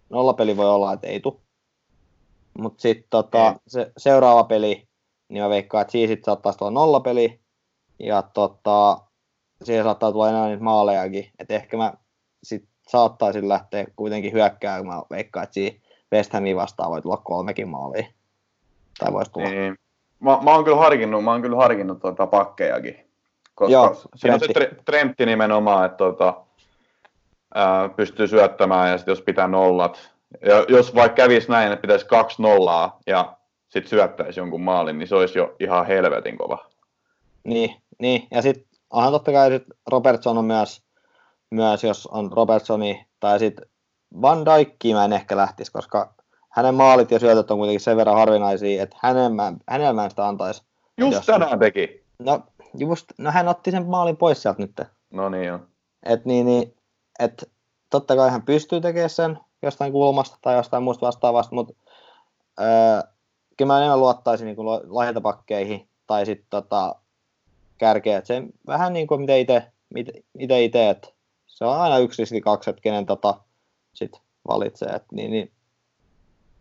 nollapeli 0.10 0.58
voi 0.58 0.70
olla, 0.70 0.94
että 0.94 1.08
ei 1.08 1.20
tule. 1.20 1.36
Mutta 2.58 2.82
sitten 2.82 3.08
tota, 3.10 3.60
se, 3.68 3.92
seuraava 3.98 4.44
peli, 4.44 4.88
niin 5.30 5.44
mä 5.44 5.50
veikkaan, 5.50 5.82
että 5.82 5.92
siinä 5.92 6.08
sitten 6.12 6.26
saattaisi 6.26 6.58
olla 6.62 6.72
nollapeli, 6.72 7.40
ja 8.00 8.22
tota, 8.22 8.98
siihen 9.64 9.84
saattaa 9.84 10.12
tulla 10.12 10.30
enää 10.30 10.48
niitä 10.48 10.64
maalejakin. 10.64 11.32
Et 11.40 11.52
ehkä 11.52 11.78
mä 11.78 11.94
sit 12.44 12.64
saattaisin 12.88 13.50
lähteä 13.50 13.86
kuitenkin 13.96 14.34
hyökkää, 14.34 14.78
kun 14.78 14.88
mä 14.88 15.02
veikkaan, 15.10 15.44
että 15.44 15.54
siinä 15.54 15.80
West 16.14 16.34
Hamin 16.34 16.56
vastaan 16.56 16.92
voi 16.92 17.02
tulla 17.02 17.18
kolmekin 17.18 17.70
maalia. 17.70 18.08
Tai 19.00 19.14
voisi 19.14 19.32
tulla. 19.32 19.50
Niin. 19.50 19.78
Mä, 20.20 20.40
mä, 20.44 20.52
oon 20.52 20.64
kyllä 20.64 20.78
harkinnut, 20.78 21.24
mä 21.24 21.32
oon 21.32 21.42
kyllä 21.42 21.58
harkinnut 21.58 22.00
tuota 22.00 22.28
pakkejakin. 22.28 23.06
Koska 23.56 23.74
Joo, 23.74 24.02
siinä 24.16 24.34
on 24.34 24.40
se 24.40 24.54
tre, 24.54 24.72
trempti 24.86 25.26
nimenomaan, 25.26 25.86
että 25.86 25.98
tuota, 25.98 26.34
ää, 27.56 27.90
pystyy 27.90 28.28
syöttämään 28.28 28.92
ja 28.92 28.98
sit 28.98 29.08
jos 29.08 29.22
pitää 29.22 29.48
nollat. 29.48 30.12
Ja 30.42 30.66
jos 30.70 30.96
vaikka 30.96 31.16
kävisi 31.16 31.52
näin, 31.52 31.72
että 31.72 31.82
pitäisi 31.82 32.06
kaksi 32.06 32.42
nollaa 32.42 33.00
ja 33.08 33.38
sitten 33.70 33.90
syöttäisi 33.90 34.40
jonkun 34.40 34.62
maalin, 34.62 34.98
niin 34.98 35.08
se 35.08 35.16
olisi 35.16 35.40
jo 35.40 35.56
ihan 35.60 35.88
helvetin 35.88 36.38
kova. 36.38 36.66
Niin, 37.44 37.76
niin. 38.00 38.28
ja 38.32 38.42
sitten 38.42 38.66
onhan 38.90 39.12
totta 39.12 39.32
kai 39.32 39.50
sit 39.50 39.64
Robertson 39.88 40.38
on 40.38 40.46
myös, 40.46 40.82
myös, 41.52 41.84
jos 41.84 42.08
on 42.08 42.32
Robertsoni, 42.32 43.08
tai 43.20 43.40
sitten 43.40 43.66
Van 44.22 44.46
Dijkkiin 44.46 44.96
mä 44.96 45.06
en 45.06 45.14
ehkä 45.14 45.38
lähtisi, 45.38 45.72
koska 45.72 46.14
hänen 46.50 46.76
maalit 46.76 47.12
ja 47.12 47.20
syötöt 47.20 47.52
on 47.52 47.58
kuitenkin 47.58 47.80
sen 47.80 47.98
verran 47.98 48.16
harvinaisia, 48.16 48.84
että 48.84 48.98
hänen, 49.00 49.34
hänellä 49.70 49.94
mä 49.94 50.04
en 50.04 50.10
sitä 50.10 50.28
antaisi. 50.28 50.64
Just 50.98 51.14
jos, 51.14 51.26
tänään 51.26 51.60
teki. 51.60 52.04
No, 52.20 52.44
just, 52.78 53.06
no 53.18 53.32
hän 53.32 53.48
otti 53.48 53.72
sen 53.72 53.86
maalin 53.86 54.18
pois 54.18 54.42
sieltä 54.42 54.62
nyt. 54.62 54.82
No 55.14 55.30
niin 55.30 55.46
jo. 55.46 55.60
Et 56.04 56.26
niin, 56.26 56.46
niin, 56.46 56.76
et 57.20 57.52
totta 57.90 58.16
kai 58.16 58.32
hän 58.32 58.42
pystyy 58.42 58.82
tekemään 58.82 59.10
sen 59.10 59.40
jostain 59.62 59.92
kulmasta 59.92 60.38
tai 60.42 60.56
jostain 60.56 60.84
muusta 60.84 61.06
vastaavasta, 61.06 61.56
mutta 61.56 61.74
öö, 62.60 63.02
kyllä 63.58 63.74
mä 63.74 63.78
enemmän 63.78 64.00
luottaisin 64.00 64.46
niin 64.46 64.66
lahjapakkeihin 64.88 65.90
tai 66.08 66.26
sitten 66.26 66.48
tota, 66.50 66.96
kärkeä. 67.78 68.18
Et 68.18 68.26
se 68.26 68.44
vähän 68.68 68.94
niin 68.94 69.08
kuin 69.08 69.22
mitä 69.22 69.36
itse, 69.36 69.64
mitä 70.34 70.58
itse, 70.58 70.90
että 70.90 71.08
se 71.48 71.66
on 71.66 71.78
aina 71.78 71.98
yksi 71.98 72.22
riski 72.22 72.42
kaksi, 72.42 72.70
että 72.70 72.82
kenen 72.82 73.06
tota 73.06 73.40
sit 73.94 74.22
valitsee. 74.48 74.90
Et, 74.90 75.04
niin, 75.12 75.32
niin, 75.32 75.52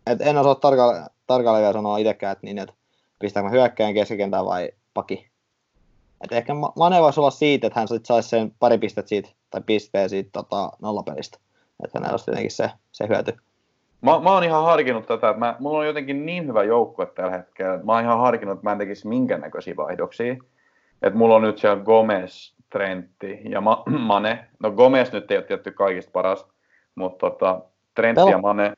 et 0.07 0.21
en 0.21 0.37
osaa 0.37 0.55
tarkalleen, 0.55 1.05
tarkalleen 1.27 1.61
vielä 1.61 1.73
sanoa 1.73 1.97
itsekään, 1.97 2.31
että, 2.31 2.45
niin, 2.47 2.59
että 2.59 2.73
pistääkö 3.19 3.49
hyökkäin 3.49 3.93
keskikentää 3.93 4.45
vai 4.45 4.69
paki. 4.93 5.29
Et 6.23 6.31
ehkä 6.31 6.53
Mane 6.75 7.01
voisi 7.01 7.19
olla 7.19 7.31
siitä, 7.31 7.67
että 7.67 7.79
hän 7.79 7.87
sit 7.87 8.05
saisi 8.05 8.29
sen 8.29 8.51
pari 8.59 8.77
pistettä 8.77 9.09
siitä, 9.09 9.29
tai 9.49 9.61
pisteen 9.65 10.09
siitä 10.09 10.29
tota, 10.33 10.71
nollapelistä. 10.81 11.37
Että 11.83 11.99
hänellä 11.99 12.13
olisi 12.13 12.25
tietenkin 12.25 12.51
se, 12.51 12.71
se 12.91 13.07
hyöty. 13.07 13.37
Mä, 14.01 14.19
mä 14.19 14.31
oon 14.31 14.43
ihan 14.43 14.63
harkinnut 14.63 15.05
tätä, 15.05 15.29
että 15.29 15.39
mä, 15.39 15.55
mulla 15.59 15.79
on 15.79 15.87
jotenkin 15.87 16.25
niin 16.25 16.47
hyvä 16.47 16.63
joukkue 16.63 17.05
tällä 17.05 17.31
hetkellä, 17.31 17.73
että 17.73 17.85
mä 17.85 17.93
oon 17.93 18.03
ihan 18.03 18.19
harkinnut, 18.19 18.57
että 18.57 18.63
mä 18.63 18.71
en 18.71 18.77
tekisi 18.77 19.07
minkäännäköisiä 19.07 19.75
vaihdoksia. 19.75 20.35
Että 21.05 21.17
mulla 21.17 21.35
on 21.35 21.41
nyt 21.41 21.57
siellä 21.57 21.83
Gomez, 21.83 22.53
Trentti 22.69 23.39
ja 23.49 23.61
Ma- 23.61 23.83
Mane. 24.07 24.47
No 24.59 24.71
Gomez 24.71 25.11
nyt 25.11 25.31
ei 25.31 25.37
ole 25.37 25.45
tietty 25.45 25.71
kaikista 25.71 26.11
paras, 26.11 26.45
mutta 26.95 27.29
tota, 27.29 27.61
Trentti 27.95 28.21
Pel- 28.21 28.29
ja 28.31 28.37
Mane. 28.37 28.73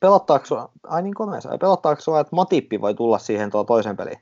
pelottaako 0.00 0.46
sua, 0.46 0.68
ai 0.88 1.02
niin 1.02 1.14
ai 1.50 1.58
pelottaako 1.58 2.00
sua, 2.00 2.20
että 2.20 2.36
Matippi 2.36 2.80
voi 2.80 2.94
tulla 2.94 3.18
siihen 3.18 3.50
tuo 3.50 3.64
toisen 3.64 3.96
peliin? 3.96 4.18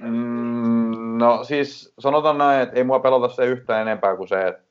Mm, 0.00 1.18
no 1.18 1.44
siis 1.44 1.94
sanotaan 1.98 2.38
näin, 2.38 2.62
että 2.62 2.76
ei 2.76 2.84
mua 2.84 3.00
pelota 3.00 3.28
se 3.28 3.44
yhtään 3.44 3.82
enempää 3.82 4.16
kuin 4.16 4.28
se, 4.28 4.46
että, 4.46 4.62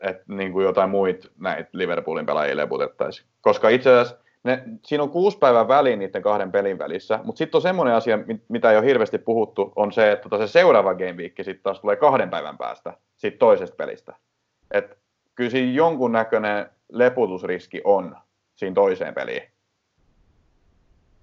että 0.00 0.24
niin 0.28 0.52
kuin 0.52 0.64
jotain 0.64 0.90
muita 0.90 1.28
näitä 1.38 1.68
Liverpoolin 1.72 2.26
pelaajia 2.26 2.56
leputettaisiin. 2.56 3.28
Koska 3.40 3.68
itse 3.68 3.90
asiassa 3.90 4.25
ne, 4.46 4.62
siinä 4.84 5.02
on 5.02 5.10
kuusi 5.10 5.38
päivän 5.38 5.68
väliin 5.68 5.98
niiden 5.98 6.22
kahden 6.22 6.52
pelin 6.52 6.78
välissä, 6.78 7.20
mutta 7.24 7.38
sitten 7.38 7.58
on 7.58 7.62
semmoinen 7.62 7.94
asia, 7.94 8.18
mitä 8.48 8.70
ei 8.70 8.78
ole 8.78 8.86
hirveästi 8.86 9.18
puhuttu, 9.18 9.72
on 9.76 9.92
se, 9.92 10.12
että 10.12 10.28
tota 10.28 10.46
se 10.46 10.52
seuraava 10.52 10.94
game 10.94 11.12
week 11.12 11.32
sitten 11.36 11.62
taas 11.62 11.80
tulee 11.80 11.96
kahden 11.96 12.30
päivän 12.30 12.58
päästä 12.58 12.96
siitä 13.16 13.38
toisesta 13.38 13.76
pelistä. 13.76 14.14
Et 14.70 14.98
kyllä 15.34 15.50
siinä 15.50 15.72
jonkunnäköinen 15.72 16.70
leputusriski 16.92 17.80
on 17.84 18.16
siinä 18.54 18.74
toiseen 18.74 19.14
peliin. 19.14 19.42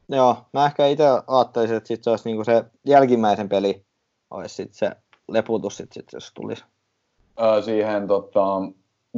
Joo, 0.09 0.37
mä 0.53 0.65
ehkä 0.65 0.87
itse 0.87 1.03
ajattelisin, 1.27 1.77
että 1.77 1.87
sit 1.87 2.03
se 2.03 2.09
olisi 2.09 2.29
niinku 2.29 2.43
se 2.43 2.63
jälkimmäisen 2.85 3.49
peli, 3.49 3.85
olisi 4.31 4.55
sit 4.55 4.73
se 4.73 4.91
leputus, 5.29 5.77
sit, 5.77 5.91
sit, 5.91 6.05
jos 6.13 6.31
tulisi. 6.33 6.63
Ää, 7.37 7.61
siihen 7.61 8.07
tota, 8.07 8.41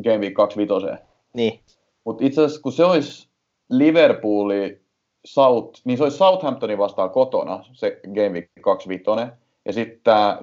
Game 0.03 0.17
Week 0.17 0.33
25. 0.33 1.03
Niin, 1.33 1.59
Mutta 2.03 2.25
itse 2.25 2.41
asiassa 2.41 2.61
kun 2.61 2.71
se 2.71 2.85
olisi 2.85 3.29
Liverpooli, 3.69 4.81
South, 5.25 5.81
niin 5.85 5.97
se 5.97 6.03
olisi 6.03 6.17
Southamptonin 6.17 6.77
vastaan 6.77 7.09
kotona, 7.09 7.63
se 7.73 7.99
Game 8.03 8.29
Week 8.29 8.49
25. 8.61 9.31
Ja 9.65 9.73
sitten 9.73 9.99
tämä 10.03 10.39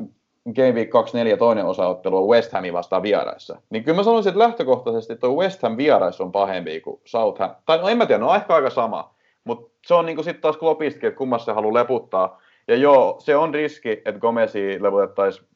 Game 0.54 0.72
Week 0.72 0.90
24 0.90 1.36
toinen 1.36 1.66
osaottelu 1.66 2.18
on 2.18 2.28
West 2.28 2.52
Hamin 2.52 2.72
vastaan 2.72 3.02
vieraissa. 3.02 3.60
Niin 3.70 3.84
kyllä 3.84 3.96
mä 3.96 4.02
sanoisin, 4.02 4.30
että 4.30 4.38
lähtökohtaisesti 4.38 5.16
tuo 5.16 5.42
West 5.42 5.62
Ham 5.62 5.76
vieraissa 5.76 6.24
on 6.24 6.32
pahempi 6.32 6.80
kuin 6.80 7.00
Southam. 7.04 7.50
Tai 7.66 7.78
no 7.78 7.88
en 7.88 7.98
mä 7.98 8.06
tiedä, 8.06 8.18
no 8.18 8.28
on 8.28 8.36
ehkä 8.36 8.54
aika 8.54 8.70
sama. 8.70 9.14
Mutta 9.44 9.70
se 9.86 9.94
on 9.94 10.06
niinku 10.06 10.22
sitten 10.22 10.42
taas 10.42 10.56
klopistikin, 10.56 11.08
että 11.08 11.18
kummassa 11.18 11.44
se 11.44 11.52
haluaa 11.52 11.74
leputtaa. 11.74 12.40
Ja 12.68 12.76
joo, 12.76 13.16
se 13.18 13.36
on 13.36 13.54
riski, 13.54 13.90
että 13.90 14.20
Gomesi 14.20 14.82
leputettaisiin, 14.82 15.46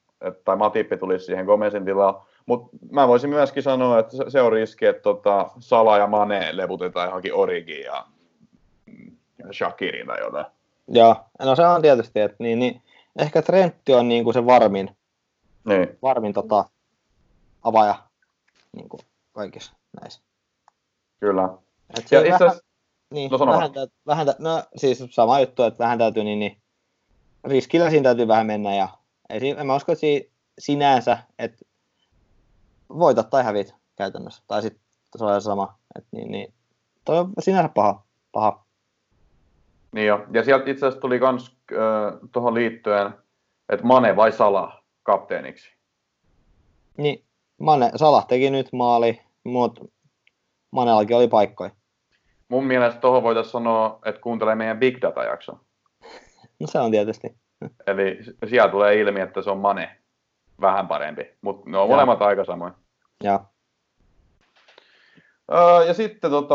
tai 0.45 0.57
Matippi 0.57 0.97
tulisi 0.97 1.27
siihen 1.27 1.47
Gomesin 1.47 1.85
tilaan. 1.85 2.15
Mutta 2.47 2.77
mä 2.91 3.09
voisin 3.09 3.31
myöskin 3.31 3.63
sanoa, 3.63 3.99
että 3.99 4.17
se, 4.29 4.41
on 4.41 4.53
riski, 4.53 4.87
että 4.87 5.03
tota, 5.03 5.51
Sala 5.59 5.99
ja 5.99 6.07
Mane 6.07 6.57
leputetaan 6.57 7.07
johonkin 7.09 7.35
Origiin 7.35 7.85
ja 7.85 8.07
mm, 8.87 9.17
Shakirin 9.53 10.07
tai 10.07 10.21
jotain. 10.21 10.47
joo. 10.89 11.17
No 11.43 11.57
se 11.57 11.67
on 11.67 11.83
tietysti, 11.83 12.21
että 12.21 12.37
niin, 12.39 12.59
niin, 12.59 12.83
ehkä 13.19 13.43
Trentti 13.43 13.95
on 13.95 14.09
niinku 14.09 14.33
se 14.33 14.47
varmin, 14.47 14.97
Niin. 15.65 15.99
varmin 16.03 16.33
tota, 16.33 16.65
avaaja 17.63 17.95
niinku 18.73 18.99
kaikissa 19.33 19.73
näissä. 20.01 20.21
Kyllä. 21.21 21.49
Et 21.99 22.13
Ja 22.13 22.19
itse 22.21 22.31
vähän, 22.33 22.35
asiassa, 22.35 22.65
niin, 23.11 23.31
no 23.31 23.47
vähän, 23.47 23.73
täytyy, 23.73 23.97
vähän, 24.07 24.27
no 24.39 24.63
siis 24.77 25.05
sama 25.11 25.41
juttu, 25.41 25.63
että 25.63 25.79
vähän 25.85 25.99
täytyy 25.99 26.25
niin, 26.25 26.39
niin 26.39 26.57
riskillä 27.45 27.91
siinä 27.91 28.03
täytyy 28.03 28.29
vähän 28.29 28.47
mennä 28.47 28.75
ja 28.75 28.89
ei, 29.31 29.51
en 29.51 29.67
mä 29.67 29.77
usko, 29.77 29.93
että 29.93 30.01
siinä, 30.01 30.27
sinänsä, 30.59 31.19
että 31.39 31.65
voitat 32.89 33.31
tai 33.31 33.45
hävit 33.45 33.75
käytännössä. 33.97 34.43
Tai 34.47 34.63
sitten 34.63 34.83
se 35.17 35.25
on 35.25 35.43
sama. 35.43 35.79
Et 35.99 36.05
niin, 36.13 36.31
niin, 36.31 36.55
toi 37.05 37.19
on 37.19 37.33
sinänsä 37.39 37.69
paha. 37.75 38.07
paha. 38.33 38.65
niin 39.93 40.07
jo. 40.07 40.27
Ja 40.33 40.45
sieltä 40.45 40.71
itse 40.71 40.87
asiassa 40.87 41.01
tuli 41.01 41.19
kans 41.19 41.57
äh, 41.73 42.19
tuohon 42.33 42.55
liittyen, 42.55 43.13
että 43.69 43.87
Mane 43.87 44.17
vai 44.17 44.33
Sala 44.33 44.83
kapteeniksi. 45.03 45.77
Niin, 46.97 47.25
Mane, 47.59 47.91
Salah 47.97 48.27
teki 48.27 48.51
nyt 48.51 48.73
maali, 48.73 49.21
mutta 49.45 49.85
Manellakin 50.71 51.17
oli 51.17 51.29
paikkoja. 51.29 51.71
Mun 52.49 52.65
mielestä 52.65 53.01
tuohon 53.01 53.23
voitaisiin 53.23 53.53
sanoa, 53.53 53.99
että 54.05 54.21
kuuntelee 54.21 54.55
meidän 54.55 54.79
Big 54.79 55.03
Data-jakso. 55.03 55.53
No 56.61 56.67
se 56.67 56.79
on 56.79 56.91
tietysti. 56.91 57.37
Eli 57.87 58.19
siellä 58.49 58.71
tulee 58.71 59.01
ilmi, 59.01 59.21
että 59.21 59.43
se 59.43 59.51
on 59.51 59.59
Mane 59.59 59.99
vähän 60.61 60.89
parempi, 60.89 61.31
mutta 61.41 61.71
ne 61.71 61.79
on 61.79 61.83
Joo. 61.83 61.95
molemmat 61.95 62.23
aika 62.23 62.45
samoin. 62.45 62.73
Ja 63.23 63.41
Öö, 65.53 65.85
ja 65.85 65.95
sitten 65.95 66.31
tota, 66.31 66.55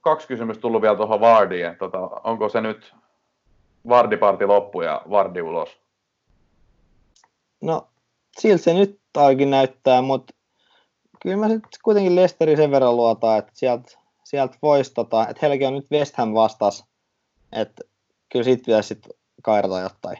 kaksi 0.00 0.28
kysymystä 0.28 0.60
tullut 0.62 0.82
vielä 0.82 0.96
tuohon 0.96 1.20
Vardiin. 1.20 1.76
Tota, 1.78 1.98
onko 2.24 2.48
se 2.48 2.60
nyt 2.60 2.94
Vardiparti 3.88 4.46
loppu 4.46 4.82
ja 4.82 5.02
Vardi 5.10 5.42
ulos? 5.42 5.80
no, 7.60 7.88
siltä 8.38 8.62
se 8.64 8.74
nyt 8.74 9.00
ainakin 9.16 9.50
näyttää, 9.50 10.02
mutta 10.02 10.34
kyllä 11.22 11.36
mä 11.36 11.48
sitten 11.48 11.70
kuitenkin 11.82 12.16
Lesteri 12.16 12.56
sen 12.56 12.70
verran 12.70 12.96
luotaan, 12.96 13.38
että 13.38 13.52
sieltä 13.54 13.98
sielt 14.24 14.56
voisi, 14.62 14.94
tota, 14.94 15.22
että 15.22 15.38
heilläkin 15.42 15.68
on 15.68 15.74
nyt 15.74 15.90
West 15.92 16.16
Ham 16.16 16.34
vastas, 16.34 16.84
että 17.52 17.82
kyllä 18.32 18.44
siitä 18.44 18.66
pitäisi 18.66 18.88
sitten 18.88 19.12
kairata 19.42 19.80
jotain. 19.80 20.18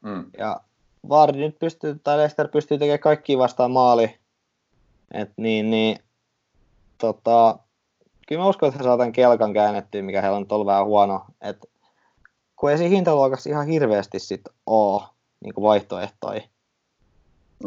Mm. 0.00 0.30
Ja 0.38 0.60
Vardi 1.08 1.38
nyt 1.38 1.58
pystyy, 1.58 2.00
tai 2.04 2.18
Lester 2.18 2.48
pystyy 2.48 2.78
tekemään 2.78 2.98
kaikki 2.98 3.38
vastaan 3.38 3.70
maali. 3.70 4.18
Et 5.14 5.30
niin, 5.36 5.70
niin, 5.70 5.98
tota, 6.98 7.58
kyllä 8.28 8.42
mä 8.42 8.48
uskon, 8.48 8.68
että 8.68 8.78
he 8.78 8.84
saa 8.84 8.96
tämän 8.96 9.12
kelkan 9.12 9.52
käännettyä, 9.52 10.02
mikä 10.02 10.22
heillä 10.22 10.36
on 10.36 10.46
ollut 10.50 10.66
vähän 10.66 10.86
huono. 10.86 11.24
Et, 11.40 11.66
kun 12.56 12.70
ei 12.70 12.78
siinä 12.78 12.94
hintaluokassa 12.94 13.50
ihan 13.50 13.66
hirveästi 13.66 14.18
sit 14.18 14.40
ole 14.66 15.02
niin 15.44 15.54
vaihtoehtoja. 15.62 16.40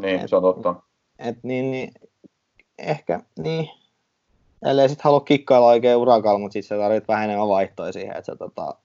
Niin, 0.02 0.30
se 0.30 0.36
on 0.36 0.42
totta. 0.42 0.76
Et 1.20 1.44
niin, 1.44 1.72
niin, 1.72 1.92
ehkä, 2.78 3.20
niin, 3.40 3.70
ellei 4.66 4.90
sit 4.90 5.02
halua 5.02 5.20
kikkailla 5.20 5.68
oikein 5.68 5.98
urakalla, 5.98 6.40
mutta 6.40 6.54
sit 6.54 6.66
sä 6.66 6.78
tarvit 6.78 7.08
vähän 7.08 7.24
enemmän 7.24 7.48
vaihtoja 7.48 7.92
siihen, 7.92 8.18
että 8.18 8.26
sä 8.26 8.36
tota, 8.36 8.76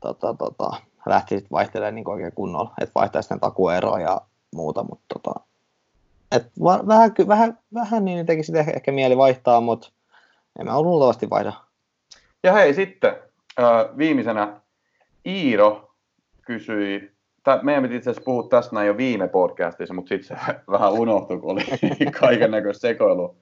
tota, 0.00 0.34
tota, 0.34 0.70
lähtisit 1.06 1.50
vaihtelemaan 1.50 1.94
niin 1.94 2.10
oikein 2.10 2.32
kunnolla, 2.32 2.74
että 2.80 2.92
vaihtaisi 2.94 3.26
sitten 3.26 3.40
takueroa 3.40 4.00
ja 4.00 4.20
muuta, 4.54 4.84
mutta 4.84 5.04
tota, 5.14 5.40
et 6.32 6.46
va, 6.62 6.80
vähän, 6.86 7.12
vähän, 7.28 7.58
vähän 7.74 8.04
niin 8.04 8.26
tekisi 8.26 8.58
ehkä, 8.58 8.72
ehkä 8.72 8.92
mieli 8.92 9.16
vaihtaa, 9.16 9.60
mutta 9.60 9.88
en 10.58 10.66
mä 10.66 10.82
luultavasti 10.82 11.30
vaihda. 11.30 11.52
Ja 12.42 12.52
hei 12.52 12.74
sitten, 12.74 13.16
öö, 13.58 13.66
viimeisenä 13.98 14.60
Iiro 15.26 15.90
kysyi, 16.42 17.12
tää, 17.44 17.60
meidän 17.62 17.82
piti 17.82 17.96
itse 17.96 18.10
asiassa 18.10 18.24
puhua 18.24 18.48
tästä 18.48 18.74
näin 18.74 18.86
jo 18.86 18.96
viime 18.96 19.28
podcastissa, 19.28 19.94
mutta 19.94 20.08
sitten 20.08 20.38
se 20.38 20.44
vähän 20.70 20.92
unohtui, 20.92 21.38
kun 21.38 21.50
oli 21.50 21.64
kaiken 22.20 22.50
näköistä 22.50 22.88
sekoilua. 22.88 23.34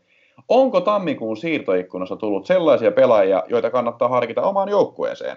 Onko 0.49 0.81
tammikuun 0.81 1.37
siirtoikkunassa 1.37 2.17
tullut 2.17 2.47
sellaisia 2.47 2.93
pelaajia, 2.93 3.43
joita 3.49 3.71
kannattaa 3.71 4.09
harkita 4.09 4.43
omaan 4.43 4.69
joukkueeseen? 4.69 5.37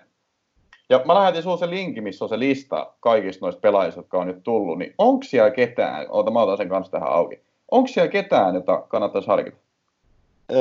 Ja 0.90 1.02
mä 1.06 1.16
lähetin 1.16 1.42
sinulle 1.42 1.60
se 1.60 1.70
linki, 1.70 2.02
missä 2.02 2.26
on 2.26 2.30
se 2.30 2.40
lista 2.40 2.94
kaikista 3.00 3.46
noista 3.46 3.62
pelaajista, 3.62 4.00
jotka 4.00 4.18
on 4.18 4.28
nyt 4.28 4.44
tullut, 4.44 4.78
niin 4.78 4.96
onko 4.98 5.24
siellä 5.24 5.52
ketään, 5.52 6.06
oota 6.10 6.32
mä 6.32 6.42
otan 6.42 6.58
sen 6.58 6.70
kanssa 6.70 6.92
tähän 6.92 7.10
auki, 7.10 7.42
onko 7.72 7.88
siellä 7.88 8.12
ketään, 8.12 8.56
jota 8.56 8.82
kannattaisi 8.82 9.28
harkita? 9.28 9.58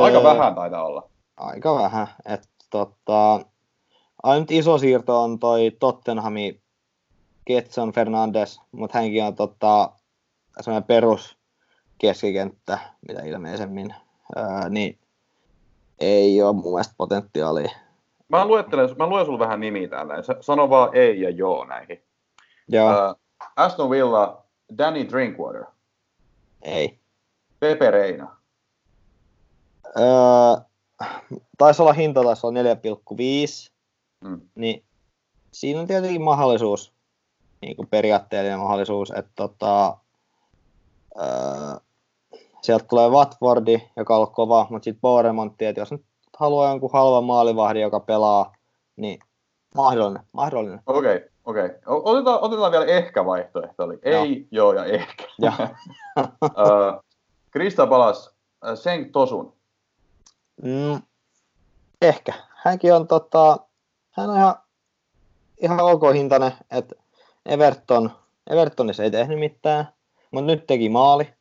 Aika 0.00 0.18
Öö, 0.18 0.24
vähän 0.24 0.54
taitaa 0.54 0.86
olla. 0.86 1.08
Aika 1.36 1.74
vähän. 1.74 2.06
Et, 2.24 2.48
tota, 2.70 3.40
ainut 4.22 4.50
iso 4.50 4.78
siirto 4.78 5.22
on 5.22 5.38
toi 5.38 5.70
Tottenhami 5.80 6.60
Getson 7.46 7.92
Fernandes, 7.92 8.60
mutta 8.72 8.98
hänkin 8.98 9.24
on 9.24 9.34
tota, 9.34 9.90
semmoinen 10.60 10.86
perus 10.86 11.36
keskikenttä, 11.98 12.78
mitä 13.08 13.22
ilmeisemmin, 13.22 13.94
öö, 14.36 14.68
niin 14.68 14.98
ei 15.98 16.42
ole 16.42 16.52
mun 16.52 16.72
mielestä 16.72 16.94
potentiaalia. 16.96 17.85
Mä 18.28 18.44
luettelen, 18.46 18.88
mä 18.98 19.06
luen 19.06 19.26
sulle 19.26 19.38
vähän 19.38 19.60
nimiä 19.60 19.88
täällä. 19.88 20.14
Sano 20.40 20.70
vaan 20.70 20.90
ei 20.96 21.20
ja 21.20 21.30
joo 21.30 21.64
näihin. 21.64 22.02
Joo, 22.68 22.90
uh, 22.90 23.10
Uh, 23.10 23.16
Aston 23.56 23.90
Villa, 23.90 24.44
Danny 24.78 25.08
Drinkwater, 25.08 25.64
ei. 26.62 26.98
Pepe 27.60 27.90
Reina. 27.90 28.36
Öö, 29.98 30.06
taisi 31.58 31.82
olla 31.82 31.92
hinta, 31.92 32.22
taisi 32.22 32.46
olla 32.46 32.62
4,5, 32.62 33.70
Mm. 34.24 34.40
niin 34.54 34.84
siinä 35.52 35.80
on 35.80 35.86
tietenkin 35.86 36.22
mahdollisuus, 36.22 36.92
niin 37.60 37.76
kuin 37.76 37.88
periaatteellinen 37.88 38.58
mahdollisuus, 38.58 39.10
että 39.10 39.30
tota, 39.36 39.96
öö, 41.20 41.80
sieltä 42.62 42.84
tulee 42.84 43.08
Watfordi, 43.08 43.82
joka 43.96 44.14
on 44.14 44.16
ollut 44.18 44.32
kova, 44.34 44.66
mutta 44.70 44.84
sitten 44.84 45.00
Boremontti, 45.00 45.64
että 45.64 45.80
jos 45.80 45.92
nyt 45.92 46.04
haluaa 46.36 46.68
jonkun 46.68 46.90
halvan 46.92 47.24
maalivahdin, 47.24 47.82
joka 47.82 48.00
pelaa, 48.00 48.52
niin 48.96 49.18
mahdollinen, 49.74 50.22
mahdollinen. 50.32 50.80
Okei, 50.86 51.16
okay, 51.16 51.28
okei. 51.44 51.64
Okay. 51.64 51.78
Otetaan, 51.86 52.40
otetaan 52.40 52.72
vielä 52.72 52.86
ehkä 52.86 53.24
vaihtoehto. 53.24 53.84
Oli 53.84 53.98
ei, 54.02 54.48
joo 54.50 54.72
ja 54.72 54.84
ehkä. 54.84 55.24
Ja, 55.38 55.52
uh, 56.44 57.04
Krista 57.50 57.86
Palas, 57.86 58.34
Seng 58.74 59.10
Tosun. 59.12 59.52
mm, 60.62 61.02
ehkä. 62.02 62.32
Hänkin 62.56 62.94
on, 62.94 63.08
tota, 63.08 63.58
hän 64.10 64.30
on 64.30 64.36
ihan, 64.36 64.54
ihan 65.62 65.80
ok 65.80 66.02
hintainen, 66.14 66.52
että 66.70 66.94
Everton, 67.46 68.10
Evertonissa 68.50 69.02
ei 69.02 69.10
tehnyt 69.10 69.38
mitään, 69.38 69.88
mutta 70.30 70.46
nyt 70.46 70.66
teki 70.66 70.88
maali. 70.88 71.32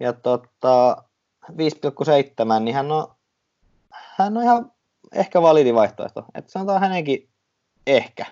Ja 0.00 0.12
tota, 0.12 1.04
5,7, 1.50 2.60
niin 2.60 2.74
hän 2.74 2.92
on, 2.92 3.13
hän 4.18 4.36
on 4.36 4.42
ihan 4.42 4.72
ehkä 5.12 5.42
validi 5.42 5.74
vaihtoehto. 5.74 6.24
Että 6.34 6.52
sanotaan 6.52 6.80
hänenkin 6.80 7.28
ehkä. 7.86 8.26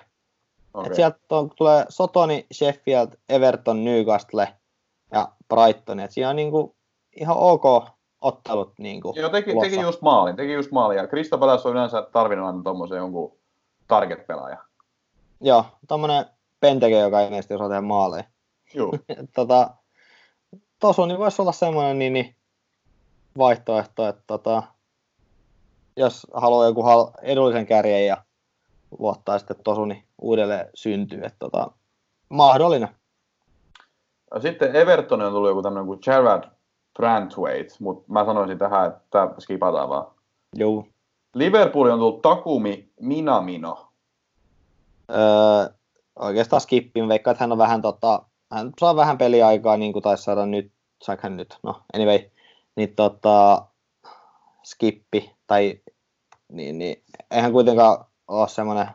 Okay. 0.74 0.86
Et 0.86 0.94
sieltä 0.94 1.18
on, 1.30 1.50
tulee 1.56 1.86
Sotoni, 1.88 2.46
Sheffield, 2.52 3.08
Everton, 3.28 3.84
Newcastle 3.84 4.48
ja 5.12 5.28
Brighton. 5.48 6.00
Et 6.00 6.10
siinä 6.10 6.30
on 6.30 6.36
niinku 6.36 6.76
ihan 7.20 7.36
ok 7.36 7.64
ottelut. 8.20 8.78
Niinku 8.78 9.12
Joo, 9.16 9.28
teki, 9.28 9.52
teki 9.60 9.80
just 9.80 10.02
maalin, 10.02 10.36
teki 10.36 10.52
just 10.52 10.70
maalin. 10.70 10.96
Ja 10.96 11.06
Krista 11.06 11.38
Palas 11.38 11.66
on 11.66 11.72
yleensä 11.72 12.02
tarvinnut 12.12 12.46
aina 12.46 12.62
tommosen 12.62 12.98
jonkun 12.98 13.36
target-pelaaja. 13.88 14.58
Joo, 15.40 15.64
tommonen 15.88 16.26
penteke, 16.60 16.98
joka 16.98 17.20
ilmeisesti 17.20 17.54
osaa 17.54 17.68
tehdä 17.68 17.80
maaleja. 17.80 18.24
Joo. 18.74 18.92
tota, 19.36 19.70
Tosu, 20.78 21.06
niin 21.06 21.18
voisi 21.18 21.42
olla 21.42 21.52
semmoinen 21.52 21.98
niin, 21.98 22.12
niin 22.12 22.36
vaihtoehto, 23.38 24.08
että 24.08 24.22
tota, 24.26 24.62
jos 25.96 26.26
haluaa 26.34 26.66
joku 26.66 26.84
edullisen 27.22 27.66
kärjen 27.66 28.06
ja 28.06 28.16
luottaa 28.98 29.38
sitten 29.38 29.56
Tosu, 29.64 29.84
niin 29.84 30.04
uudelleen 30.22 30.68
syntyy. 30.74 31.18
Että 31.18 31.38
tota, 31.38 31.70
mahdollinen. 32.28 32.88
Ja 34.34 34.40
Sitten 34.40 34.76
Everton 34.76 35.22
on 35.22 35.32
tullut 35.32 35.50
joku 35.50 35.62
tämmöinen 35.62 35.86
kuin 35.86 35.98
Gerard 36.02 36.44
Brantwaite, 36.94 37.74
mutta 37.80 38.12
mä 38.12 38.24
sanoisin 38.24 38.58
tähän, 38.58 38.90
että 38.90 39.28
skipataan 39.38 39.88
vaan. 39.88 40.06
Joo. 40.54 40.86
Liverpool 41.34 41.86
on 41.86 41.98
tullut 41.98 42.22
Takumi 42.22 42.88
Minamino. 43.00 43.88
Öö, 45.10 45.74
oikeastaan 46.18 46.60
skippin, 46.60 47.08
veikkaa, 47.08 47.30
että 47.30 47.44
hän 47.44 47.52
on 47.52 47.58
vähän 47.58 47.82
tota, 47.82 48.22
hän 48.52 48.72
saa 48.80 48.96
vähän 48.96 49.18
peliaikaa, 49.18 49.76
niin 49.76 49.92
kuin 49.92 50.02
taisi 50.02 50.24
saada 50.24 50.46
nyt, 50.46 50.72
saiko 51.02 51.20
hän 51.22 51.36
nyt, 51.36 51.58
no 51.62 51.80
anyway, 51.94 52.18
niin 52.76 52.94
tota, 52.94 53.64
skippi, 54.64 55.32
tai 55.46 55.80
niin, 56.52 56.78
niin 56.78 57.02
eihän 57.30 57.52
kuitenkaan 57.52 58.04
ole 58.28 58.48
semmoinen 58.48 58.88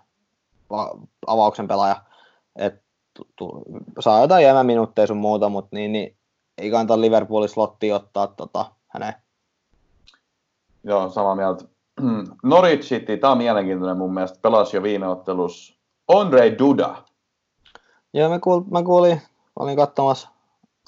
va- 0.69 0.97
avauksen 1.27 1.67
pelaaja, 1.67 2.01
että 2.55 2.81
tu- 3.35 3.63
saa 3.99 4.21
jotain 4.21 4.43
jäämään 4.43 4.65
minuutteja 4.65 5.07
sun 5.07 5.17
muuta, 5.17 5.49
mutta 5.49 5.75
niin, 5.75 5.91
niin 5.91 6.17
ei 6.57 6.71
kannata 6.71 7.01
Liverpoolin 7.01 7.49
slottiin 7.49 7.95
ottaa 7.95 8.27
tota, 8.27 8.71
hänen. 8.87 9.13
Joo, 10.83 11.09
samaa 11.09 11.35
mieltä. 11.35 11.65
Norwich 12.43 12.83
City, 12.83 13.17
tää 13.17 13.31
on 13.31 13.37
mielenkiintoinen 13.37 13.97
mun 13.97 14.13
mielestä, 14.13 14.39
pelasi 14.41 14.77
jo 14.77 14.83
viime 14.83 15.07
ottelussa. 15.07 15.73
Andre 16.07 16.55
Duda. 16.59 17.03
Joo, 18.13 18.29
mä, 18.29 18.39
kuul, 18.39 18.61
mä 18.71 18.83
kuulin, 18.83 19.21
olin 19.59 19.75
katsomassa 19.75 20.29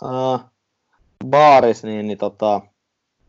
uh, 0.04 0.40
baaris, 1.26 1.84
niin, 1.84 2.08
niin 2.08 2.18
tota, 2.18 2.62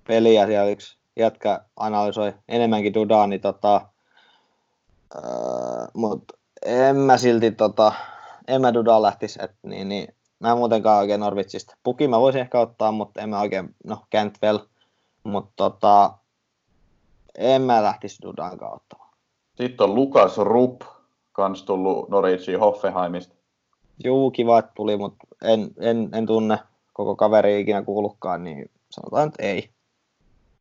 peliä 0.07 0.47
siellä 0.47 0.71
yksi 0.71 1.00
jätkä 1.21 1.61
analysoi 1.77 2.35
enemmänkin 2.49 2.95
Dudaa, 2.95 3.27
niin 3.27 3.41
tota, 3.41 3.81
uh, 5.17 5.89
mut 5.95 6.33
en 6.65 6.97
mä 6.97 7.19
silti 7.19 7.51
tota, 7.51 7.93
en 8.49 8.61
mä 8.61 8.75
Dudaa 8.75 9.03
lähtisi, 9.03 9.39
et, 9.43 9.53
niin, 9.63 9.89
niin, 9.89 10.15
mä 10.41 10.51
en 10.51 10.59
muutenkaan 10.59 10.99
oikein 10.99 11.21
Norwichista. 11.21 11.77
Puki 11.83 12.09
mä 12.09 12.21
voisin 12.21 12.41
ehkä 12.41 12.61
ottaa, 12.61 12.93
mutta 12.93 13.21
en 13.21 13.29
mä 13.29 13.41
oikein, 13.41 13.75
no 13.85 13.99
Cantwell, 14.13 14.59
mutta 15.25 15.53
tota, 15.57 16.15
en 17.39 17.63
mä 17.63 17.83
lähtisi 17.83 18.23
Dudaan 18.23 18.59
kautta. 18.59 18.97
Sitten 19.55 19.85
on 19.85 19.95
Lukas 19.95 20.39
Rupp, 20.39 20.83
kans 21.33 21.63
tullut 21.63 22.09
Norwichiin 22.09 22.61
Hoffenheimista. 22.61 23.35
Juu, 24.05 24.31
kiva, 24.31 24.59
että 24.59 24.73
tuli, 24.75 24.97
mutta 24.97 25.27
en, 25.43 25.71
en, 25.79 26.09
en 26.13 26.27
tunne 26.27 26.59
koko 26.93 27.17
kaveri 27.17 27.61
ikinä 27.61 27.83
kuullutkaan, 27.83 28.45
niin 28.45 28.71
sanotaan, 28.91 29.29
että 29.29 29.43
ei. 29.43 29.71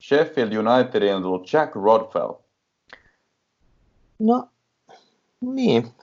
Sheffield 0.02 0.52
Unitediin 0.54 1.16
on 1.16 1.22
tullut 1.22 1.54
Jack 1.54 1.76
Rodfell. 1.76 2.34
No, 4.20 4.48
niin. 5.42 5.94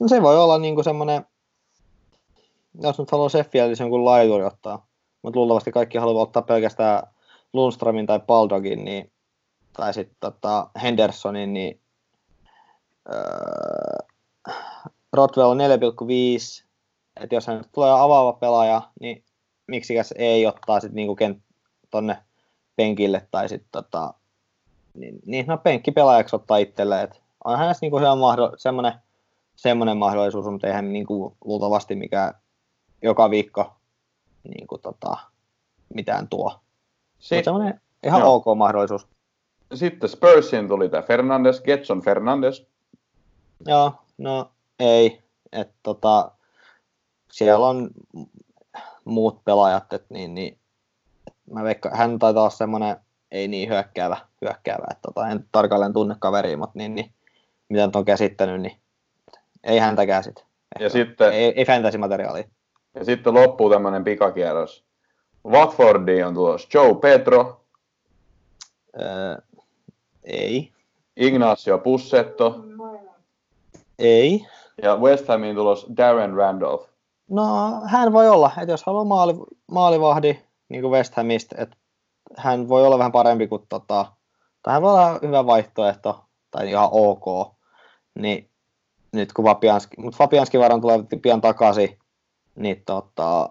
No 0.00 0.08
se 0.08 0.22
voi 0.22 0.38
olla 0.38 0.58
niinku 0.58 0.82
semmoinen, 0.82 1.26
jos 2.82 2.98
nyt 2.98 3.10
haluaa 3.10 3.28
Sheffieldissa 3.28 3.84
jonkun 3.84 4.04
laituri 4.04 4.44
ottaa, 4.44 4.86
mutta 5.22 5.38
luultavasti 5.38 5.72
kaikki 5.72 5.98
haluaa 5.98 6.22
ottaa 6.22 6.42
pelkästään 6.42 7.02
Lundströmin 7.52 8.06
tai 8.06 8.20
Baldogin, 8.20 8.84
niin, 8.84 9.12
tai 9.72 9.94
sitten 9.94 10.16
tota 10.20 10.70
Hendersonin, 10.82 11.52
niin 11.52 11.80
öö, 13.12 14.06
Rodwell 15.12 15.50
on 15.50 15.58
4,5, 15.58 16.66
että 17.20 17.34
jos 17.34 17.46
hän 17.46 17.64
tulee 17.72 17.90
avaava 17.90 18.32
pelaaja, 18.32 18.82
niin 19.00 19.24
miksikäs 19.66 20.14
ei 20.16 20.46
ottaa 20.46 20.80
sitten 20.80 20.96
niinku 20.96 21.16
kent- 21.24 21.54
tonne 21.90 22.25
penkille 22.76 23.28
tai 23.30 23.48
sitten 23.48 23.68
tota, 23.72 24.14
niin, 24.94 25.18
niin 25.26 25.46
no 25.46 25.58
penkkipelaajaksi 25.58 26.36
ottaa 26.36 26.56
itselleen, 26.56 27.04
että 27.04 27.16
on 27.44 27.58
hänessä 27.58 27.84
niinku 27.84 27.98
se 27.98 28.04
mahdo, 28.18 28.52
semmoinen, 28.56 28.92
semmoinen 29.56 29.96
mahdollisuus, 29.96 30.46
mutta 30.46 30.66
eihän 30.66 30.92
niinku 30.92 31.36
luultavasti 31.44 31.94
mikä 31.94 32.34
joka 33.02 33.30
viikko 33.30 33.76
niinku 34.54 34.78
tota, 34.78 35.16
mitään 35.94 36.28
tuo. 36.28 36.60
Sitten, 37.18 37.44
semmoinen 37.44 37.80
ihan 38.04 38.20
joo. 38.20 38.34
ok 38.34 38.44
mahdollisuus. 38.56 39.06
sitten 39.74 40.10
Spursiin 40.10 40.68
tuli 40.68 40.88
tämä 40.88 41.02
Fernandes, 41.02 41.60
Getson 41.60 42.02
Fernandes. 42.02 42.66
Joo, 43.66 43.92
no 44.18 44.50
ei. 44.78 45.22
Et, 45.52 45.70
tota, 45.82 46.30
siellä 47.32 47.66
on 47.66 47.90
muut 49.04 49.44
pelaajat, 49.44 49.92
et, 49.92 50.10
niin, 50.10 50.34
niin, 50.34 50.52
et 50.52 50.60
mä 51.50 51.64
veikka, 51.64 51.90
hän 51.94 52.18
taitaa 52.18 52.42
olla 52.42 52.50
semmoinen 52.50 52.96
ei 53.30 53.48
niin 53.48 53.68
hyökkäävä, 53.68 54.16
hyökkäävä 54.42 54.84
että 54.90 55.00
tota, 55.02 55.28
en 55.28 55.44
tarkalleen 55.52 55.92
tunne 55.92 56.16
kaveria, 56.18 56.56
mutta 56.56 56.78
niin, 56.78 56.94
niin, 56.94 57.12
mitä 57.68 57.90
on 57.94 58.04
käsittänyt, 58.04 58.60
niin 58.60 58.76
ei 59.64 59.78
häntäkään 59.78 60.24
sit. 60.24 60.44
Ja 60.80 60.90
sitten, 60.90 61.32
Ei, 61.32 61.52
ei 61.56 61.64
fantasy-materiaalia. 61.64 62.44
ja 62.94 63.04
sitten 63.04 63.34
loppuu 63.34 63.70
tämmöinen 63.70 64.04
pikakierros. 64.04 64.84
Watfordiin 65.46 66.26
on 66.26 66.34
tulossa 66.34 66.68
Joe 66.74 66.94
Pedro, 66.94 67.60
Öö, 69.00 69.36
ei, 70.24 70.72
Ignacio 71.16 71.78
Pussetto 71.78 72.64
ei. 73.98 74.46
ja 74.82 74.96
West 74.96 75.28
Hamiin 75.28 75.56
tulos 75.56 75.86
Darren 75.96 76.34
Randolph. 76.34 76.88
No 77.30 77.46
hän 77.86 78.12
voi 78.12 78.28
olla, 78.28 78.50
että 78.60 78.72
jos 78.72 78.84
haluaa 78.84 79.04
maali, 79.04 79.34
maalivahdi 79.70 80.38
niin 80.68 80.82
kuin 80.82 80.92
West 80.92 81.14
Hamista, 81.14 81.56
että 81.58 81.76
hän 82.36 82.68
voi 82.68 82.86
olla 82.86 82.98
vähän 82.98 83.12
parempi 83.12 83.48
kuin 83.48 83.62
tota, 83.68 84.06
tai 84.62 84.72
hän 84.72 84.82
voi 84.82 84.90
olla 84.90 85.18
hyvä 85.22 85.46
vaihtoehto 85.46 86.24
tai 86.50 86.70
ihan 86.70 86.88
ok, 86.92 87.54
niin 88.18 88.50
nyt 89.12 89.32
kun 89.32 89.44
Fabianski, 89.44 90.00
mutta 90.00 90.16
Fabianski 90.16 90.58
varmaan 90.58 90.80
tulee 90.80 90.98
pian 91.22 91.40
takaisin, 91.40 91.98
niin 92.54 92.82
tota, 92.86 93.50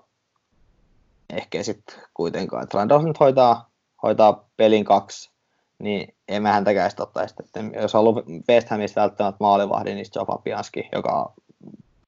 ehkä 1.29 1.63
sitten 1.63 1.95
kuitenkaan, 2.13 2.63
että 2.63 2.77
Randolph 2.77 3.05
nyt 3.05 3.19
hoitaa, 3.19 3.69
hoitaa 4.03 4.49
pelin 4.57 4.85
kaksi, 4.85 5.31
niin 5.79 6.15
en 6.27 6.41
mä 6.41 6.51
häntäkään 6.51 6.89
sitten 6.89 7.03
ottaisi. 7.03 7.35
Että 7.39 7.59
jos 7.81 7.93
haluaa 7.93 8.23
West 8.49 8.69
Hamista 8.69 9.01
välttämättä 9.01 9.37
maalivahdi, 9.39 9.93
niin 9.93 10.05
se 10.05 10.19
on 10.19 10.27
Fabianski, 10.27 10.89
joka 10.91 11.11
on 11.11 11.33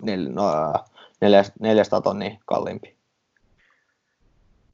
nel, 0.01 0.29
no, 0.31 0.73
neljäs, 1.21 1.51
400 1.59 2.01
tonnia 2.01 2.37
kalliimpi. 2.45 2.96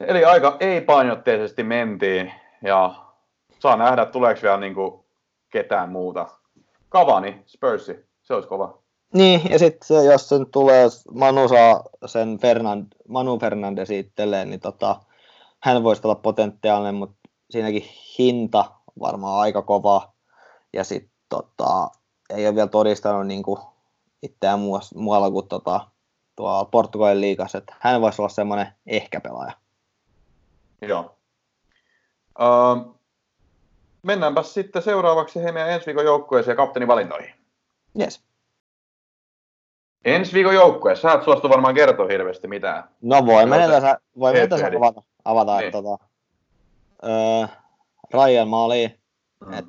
Eli 0.00 0.24
aika 0.24 0.56
ei-painotteisesti 0.60 1.62
mentiin 1.62 2.32
ja 2.62 2.94
saa 3.58 3.76
nähdä, 3.76 4.06
tuleeko 4.06 4.40
vielä 4.42 4.56
niinku 4.56 5.04
ketään 5.50 5.92
muuta. 5.92 6.26
Cavani, 6.90 7.42
Spursi, 7.46 8.06
se 8.22 8.34
olisi 8.34 8.48
kova. 8.48 8.78
Niin, 9.14 9.40
ja 9.50 9.58
sitten 9.58 10.04
jos 10.04 10.28
se 10.28 10.38
nyt 10.38 10.50
tulee, 10.50 10.86
Manu 11.14 11.48
saa 11.48 11.84
sen 12.06 12.38
Fernand, 12.38 12.86
Manu 13.08 13.38
Fernandes 13.38 13.90
itselleen, 13.90 14.50
niin 14.50 14.60
tota, 14.60 14.96
hän 15.60 15.82
voisi 15.82 16.02
olla 16.04 16.14
potentiaalinen, 16.14 16.94
mutta 16.94 17.16
siinäkin 17.50 17.84
hinta 18.18 18.64
varmaan 19.00 19.40
aika 19.40 19.62
kova. 19.62 20.12
Ja 20.72 20.84
sitten 20.84 21.10
tota, 21.28 21.90
ei 22.30 22.46
ole 22.46 22.54
vielä 22.54 22.68
todistanut 22.68 23.26
niin 23.26 23.42
kuin 23.42 23.60
itseään 24.22 24.60
muualla 24.94 25.30
kuin 25.30 25.48
tota, 25.48 25.80
tuolla 26.36 26.64
Portugalin 26.64 27.20
liigassa, 27.20 27.58
että 27.58 27.74
hän 27.80 28.00
voisi 28.00 28.22
olla 28.22 28.28
semmoinen 28.28 28.66
ehkä 28.86 29.20
pelaaja. 29.20 29.52
Joo. 30.88 31.16
Öö, 32.40 32.92
mennäänpä 34.02 34.42
sitten 34.42 34.82
seuraavaksi 34.82 35.42
he 35.42 35.52
meidän 35.52 35.70
ensi 35.70 35.86
viikon 35.86 36.04
joukkueeseen 36.04 36.52
ja 36.52 36.56
kapteenivalintoihin. 36.56 37.34
Yes. 38.00 38.24
Ensi 40.04 40.32
viikon 40.32 40.54
joukkue, 40.54 40.96
sä 40.96 41.12
et 41.12 41.22
suostu 41.24 41.48
varmaan 41.48 41.74
kertoa 41.74 42.06
hirveästi 42.08 42.48
mitään. 42.48 42.84
No 43.02 43.26
voi 43.26 43.42
se- 43.44 43.68
tässä, 43.68 43.98
voi 44.18 44.32
mennä 44.32 44.48
tässä 44.48 44.66
avata, 44.76 45.02
avata 45.24 45.58
Niin. 45.60 45.72
tota, 45.72 45.98
öö, 47.04 47.46
Ryan 48.14 48.48
maaliin, 48.48 49.00
Mm. 49.46 49.52
Et 49.52 49.64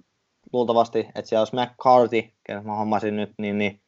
luultavasti, 0.53 0.99
että 1.15 1.29
siellä 1.29 1.41
olisi 1.41 1.55
McCarthy, 1.55 2.21
kenet 2.43 2.63
mä 2.63 2.75
hommasin 2.75 3.15
nyt, 3.15 3.33
niin, 3.37 3.57
niin 3.57 3.81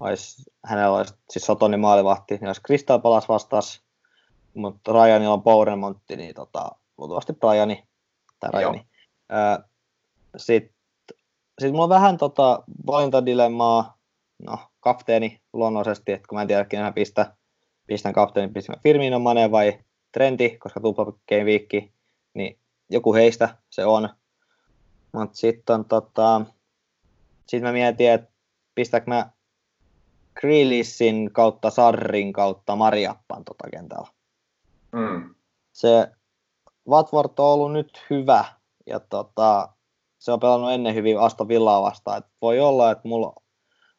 olisi, 0.00 0.42
hänellä 0.64 0.96
olisi 0.96 1.14
siis 1.30 1.46
Sotonin 1.46 1.80
maalivahti, 1.80 2.34
niin 2.34 2.46
olisi 2.46 2.60
Crystal 2.66 2.98
Palace 2.98 3.28
vastas, 3.28 3.82
mutta 4.58 4.92
Ryanilla 4.92 5.34
on 5.34 5.42
Bournemontti, 5.42 6.16
niin 6.16 6.34
tota, 6.34 6.70
luultavasti 6.98 7.32
Bryani, 7.32 7.84
tai 8.40 8.50
Joo. 8.52 8.72
Ryani. 8.72 8.86
Öö, 9.32 9.64
Sitten 10.36 10.78
sitten 11.58 11.72
mulla 11.72 11.84
on 11.84 11.88
vähän 11.88 12.16
tota 12.16 12.62
valintadilemmaa, 12.86 13.98
no 14.42 14.58
kapteeni 14.80 15.40
luonnollisesti, 15.52 16.12
että 16.12 16.28
kun 16.28 16.38
mä 16.38 16.42
en 16.42 16.48
tiedä, 16.48 16.64
kenen 16.64 16.84
mä 16.86 16.92
pistän, 17.86 18.12
kapteenin, 18.12 18.54
pistän 18.54 18.76
Firmino 18.82 19.18
Mane 19.18 19.50
vai 19.50 19.78
Trenti, 20.12 20.58
koska 20.58 20.80
tupla 20.80 21.12
viikki, 21.44 21.92
niin 22.34 22.58
joku 22.90 23.14
heistä 23.14 23.56
se 23.70 23.84
on. 23.84 24.08
Mutta 25.12 25.36
sitten 25.36 25.84
tota, 25.84 26.40
sit 27.46 27.62
mä 27.62 27.72
mietin, 27.72 28.10
että 28.10 28.30
pistääkö 28.74 29.06
mä 29.06 29.30
Grealishin 30.40 31.30
kautta 31.32 31.70
Sarrin 31.70 32.32
kautta 32.32 32.76
Mariappan 32.76 33.44
tota 33.44 33.64
kentällä. 33.70 34.08
Mm. 34.92 35.34
Se 35.72 36.12
Watford 36.88 37.30
on 37.38 37.46
ollut 37.46 37.72
nyt 37.72 38.06
hyvä 38.10 38.44
ja 38.86 39.00
tota, 39.00 39.68
se 40.18 40.32
on 40.32 40.40
pelannut 40.40 40.72
ennen 40.72 40.94
hyvin 40.94 41.20
Aston 41.20 41.48
Villaa 41.48 41.82
vastaan. 41.82 42.18
Et 42.18 42.26
voi 42.42 42.60
olla, 42.60 42.90
että 42.90 43.08
mulla 43.08 43.32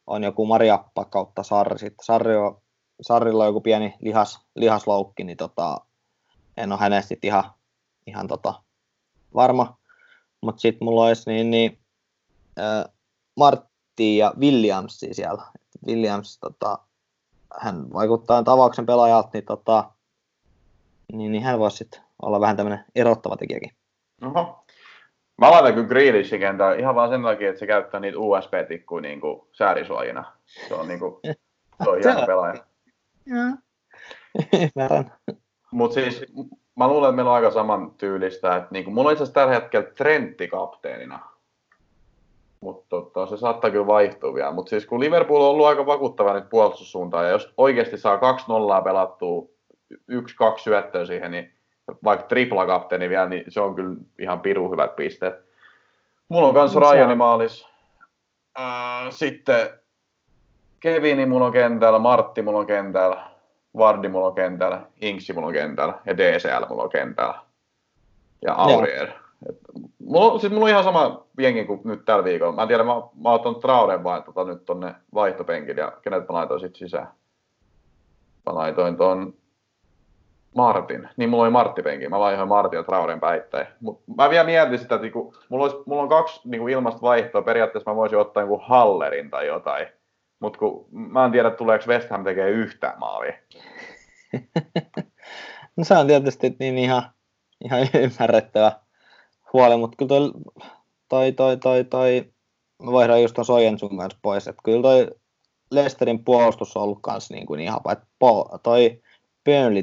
on 0.06 0.24
joku 0.24 0.46
Mariappa 0.46 1.04
kautta 1.04 1.42
Sarri. 1.42 1.78
Sitten 1.78 2.04
Sarri 2.04 2.36
on, 2.36 2.62
Sarrilla 3.02 3.42
on 3.42 3.48
joku 3.48 3.60
pieni 3.60 3.94
lihas, 4.00 4.40
lihasloukki, 4.54 5.24
niin 5.24 5.36
tota, 5.36 5.80
en 6.56 6.72
ole 6.72 6.80
hänestä 6.80 7.14
ihan, 7.22 7.44
ihan 8.06 8.26
tota, 8.28 8.62
varma. 9.34 9.78
Mutta 10.40 10.60
sitten 10.60 10.84
mulla 10.84 11.04
olisi 11.04 11.30
niin, 11.30 11.50
niin 11.50 11.78
äh, 12.58 12.84
Martti 13.36 14.16
ja 14.16 14.34
Williams 14.38 15.00
siellä. 15.12 15.42
Williams, 15.86 16.38
tota, 16.38 16.78
hän 17.60 17.92
vaikuttaa 17.92 18.42
tavauksen 18.42 18.86
pelaajalta, 18.86 19.30
niin, 19.32 19.44
tota, 19.44 19.90
niin, 21.12 21.32
niin 21.32 21.42
hän 21.42 21.58
voisi 21.58 21.76
sitten 21.76 22.00
olla 22.22 22.40
vähän 22.40 22.56
tämmöinen 22.56 22.84
erottava 22.94 23.36
tekijäkin. 23.36 23.70
Oho. 24.22 24.64
Mä 25.40 25.50
laitan 25.50 25.74
kyllä 25.74 25.88
Grealishin 25.88 26.40
kentällä 26.40 26.74
ihan 26.74 26.94
vaan 26.94 27.10
sen 27.10 27.22
takia, 27.22 27.48
että 27.48 27.58
se 27.60 27.66
käyttää 27.66 28.00
niitä 28.00 28.18
USB-tikkuja 28.18 29.02
niin 29.02 29.20
kuin 29.20 29.48
säärisuojina. 29.52 30.24
Se 30.68 30.74
on, 30.74 30.88
niin 30.88 31.00
kuin, 31.00 31.14
se 31.84 31.90
on 31.90 31.98
hieno 32.04 32.26
pelaaja. 32.26 32.64
Ymmärrän. 34.52 35.12
Mutta 35.72 35.94
siis 35.94 36.24
mä 36.76 36.88
luulen, 36.88 37.08
että 37.08 37.16
meillä 37.16 37.30
on 37.30 37.36
aika 37.36 37.50
saman 37.50 37.90
tyylistä. 37.90 38.56
Että 38.56 38.68
niin 38.70 38.84
kuin, 38.84 38.94
mulla 38.94 39.08
on 39.08 39.12
itse 39.12 39.22
asiassa 39.22 39.40
tällä 39.40 39.54
hetkellä 39.54 39.90
Trentti 39.90 40.48
kapteenina. 40.48 41.18
Mutta 42.60 42.86
tota, 42.88 43.26
se 43.26 43.36
saattaa 43.36 43.70
kyllä 43.70 43.86
vaihtua 43.86 44.34
vielä. 44.34 44.52
Mutta 44.52 44.70
siis 44.70 44.86
kun 44.86 45.00
Liverpool 45.00 45.42
on 45.42 45.50
ollut 45.50 45.66
aika 45.66 45.86
vakuuttava 45.86 46.34
nyt 46.34 46.50
puolustussuuntaan, 46.50 47.24
ja 47.24 47.30
jos 47.30 47.54
oikeasti 47.56 47.98
saa 47.98 48.16
2-0 48.16 48.84
pelattua, 48.84 49.48
yksi-kaksi 50.08 50.62
syöttöä 50.64 51.04
siihen, 51.04 51.30
niin 51.30 51.52
vaikka 52.04 52.26
tripla 52.26 52.66
kapteeni 52.66 53.08
vielä, 53.08 53.28
niin 53.28 53.44
se 53.48 53.60
on 53.60 53.74
kyllä 53.74 53.96
ihan 54.18 54.40
piru 54.40 54.70
hyvät 54.72 54.96
pisteet. 54.96 55.34
Mulla 56.28 56.48
on 56.48 56.54
kans 56.54 56.72
se 56.72 56.78
on- 56.78 56.92
Ryan 56.94 57.18
maalis. 57.18 57.68
Äh, 58.60 58.64
sitten 59.10 59.70
Kevini 60.80 61.26
mulla 61.26 61.46
on 61.46 61.52
kentällä, 61.52 61.98
Martti 61.98 62.42
mulla 62.42 62.58
on 62.58 62.66
kentällä, 62.66 63.24
Vardi 63.76 64.08
mulla 64.08 64.26
on 64.26 64.34
kentällä, 64.34 64.80
Inksi 65.00 65.32
mulla 65.32 65.46
on 65.46 65.52
kentällä 65.52 65.94
ja 66.06 66.16
DCL 66.16 66.66
mulla 66.68 66.82
on 66.82 66.90
kentällä. 66.90 67.34
Ja 68.42 68.54
Aurier. 68.54 69.08
Et 69.48 69.56
Mulla, 69.98 70.32
on- 70.32 70.40
siis 70.40 70.52
mulla 70.52 70.64
on 70.64 70.70
ihan 70.70 70.84
sama 70.84 71.24
jengi 71.38 71.64
kuin 71.64 71.80
nyt 71.84 72.04
tällä 72.04 72.24
viikolla. 72.24 72.52
Mä 72.52 72.62
en 72.62 72.68
tiedä, 72.68 72.82
mä, 72.82 72.92
mä 72.94 73.00
oon 73.24 73.34
ottanut 73.34 73.60
Trauren 73.60 74.04
vaan 74.04 74.22
tota, 74.22 74.44
nyt 74.44 74.64
tonne 74.64 74.94
vaihtopenkille 75.14 75.80
ja 75.80 75.92
kenet 76.02 76.28
mä 76.28 76.34
laitoin 76.34 76.60
sit 76.60 76.76
sisään. 76.76 77.08
Mä 78.46 78.54
laitoin 78.54 78.96
ton 78.96 79.34
Martin. 80.56 81.08
Niin 81.16 81.30
mulla 81.30 81.42
oli 81.42 81.50
Martti 81.50 81.82
penki. 81.82 82.08
Mä 82.08 82.18
vaihoin 82.18 82.48
Martin 82.48 82.76
ja 82.76 82.82
Trauren 82.82 83.20
päittäin. 83.20 83.66
Mut 83.80 84.02
mä 84.16 84.30
vielä 84.30 84.44
mietin 84.44 84.78
sitä, 84.78 84.94
että 84.94 85.02
niinku, 85.02 85.34
mulla, 85.48 85.64
olisi, 85.64 85.76
mulla 85.86 86.02
on 86.02 86.08
kaksi 86.08 86.40
niinku 86.44 86.68
ilmasta 86.68 87.02
vaihtoa. 87.02 87.42
Periaatteessa 87.42 87.90
mä 87.90 87.96
voisin 87.96 88.18
ottaa 88.18 88.42
joku 88.42 88.60
Hallerin 88.62 89.30
tai 89.30 89.46
jotain. 89.46 89.86
Mutta 90.40 90.58
kun 90.58 90.86
mä 90.90 91.24
en 91.24 91.32
tiedä, 91.32 91.50
tuleeko 91.50 91.84
West 91.88 92.10
Ham 92.10 92.24
tekee 92.24 92.50
yhtään 92.50 92.98
maalia. 92.98 93.34
No 95.76 95.84
se 95.84 95.94
on 95.94 96.06
tietysti 96.06 96.56
niin 96.58 96.78
ihan, 96.78 97.02
ihan 97.64 97.80
ymmärrettävä 97.94 98.72
huoli, 99.52 99.76
mutta 99.76 99.96
kyllä 99.96 100.08
toi, 100.08 100.32
toi, 101.08 101.32
toi, 101.32 101.56
toi, 101.56 101.84
toi 101.84 102.32
mä 102.82 102.92
vaihdan 102.92 103.22
just 103.22 103.34
ton 103.34 103.96
kanssa 103.98 104.18
pois, 104.22 104.48
että 104.48 104.62
kyllä 104.64 104.82
toi 104.82 105.10
Lesterin 105.70 106.24
puolustus 106.24 106.76
on 106.76 106.82
ollut 106.82 106.98
kans 107.02 107.30
niin 107.30 107.46
kuin 107.46 107.60
ihan, 107.60 107.80
että 107.92 108.06
toi 108.62 109.02
Burnley, 109.44 109.82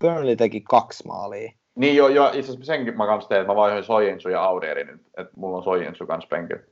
Burnley 0.00 0.36
teki 0.36 0.60
kaksi 0.60 1.06
maalia. 1.06 1.52
Niin 1.74 1.96
jo, 1.96 2.08
jo 2.08 2.26
itse 2.26 2.40
asiassa 2.52 2.64
senkin 2.64 2.96
mä 2.96 3.06
kanssa 3.06 3.28
tein, 3.28 3.40
että 3.40 3.52
mä 3.52 3.56
vaihoin 3.56 3.84
Sojensu 3.84 4.28
ja 4.28 4.42
Auderin, 4.44 4.88
että 4.88 5.22
et 5.22 5.28
mulla 5.36 5.56
on 5.56 5.64
Sojensu 5.64 6.06
kanssa 6.06 6.28
penkillä. 6.28 6.62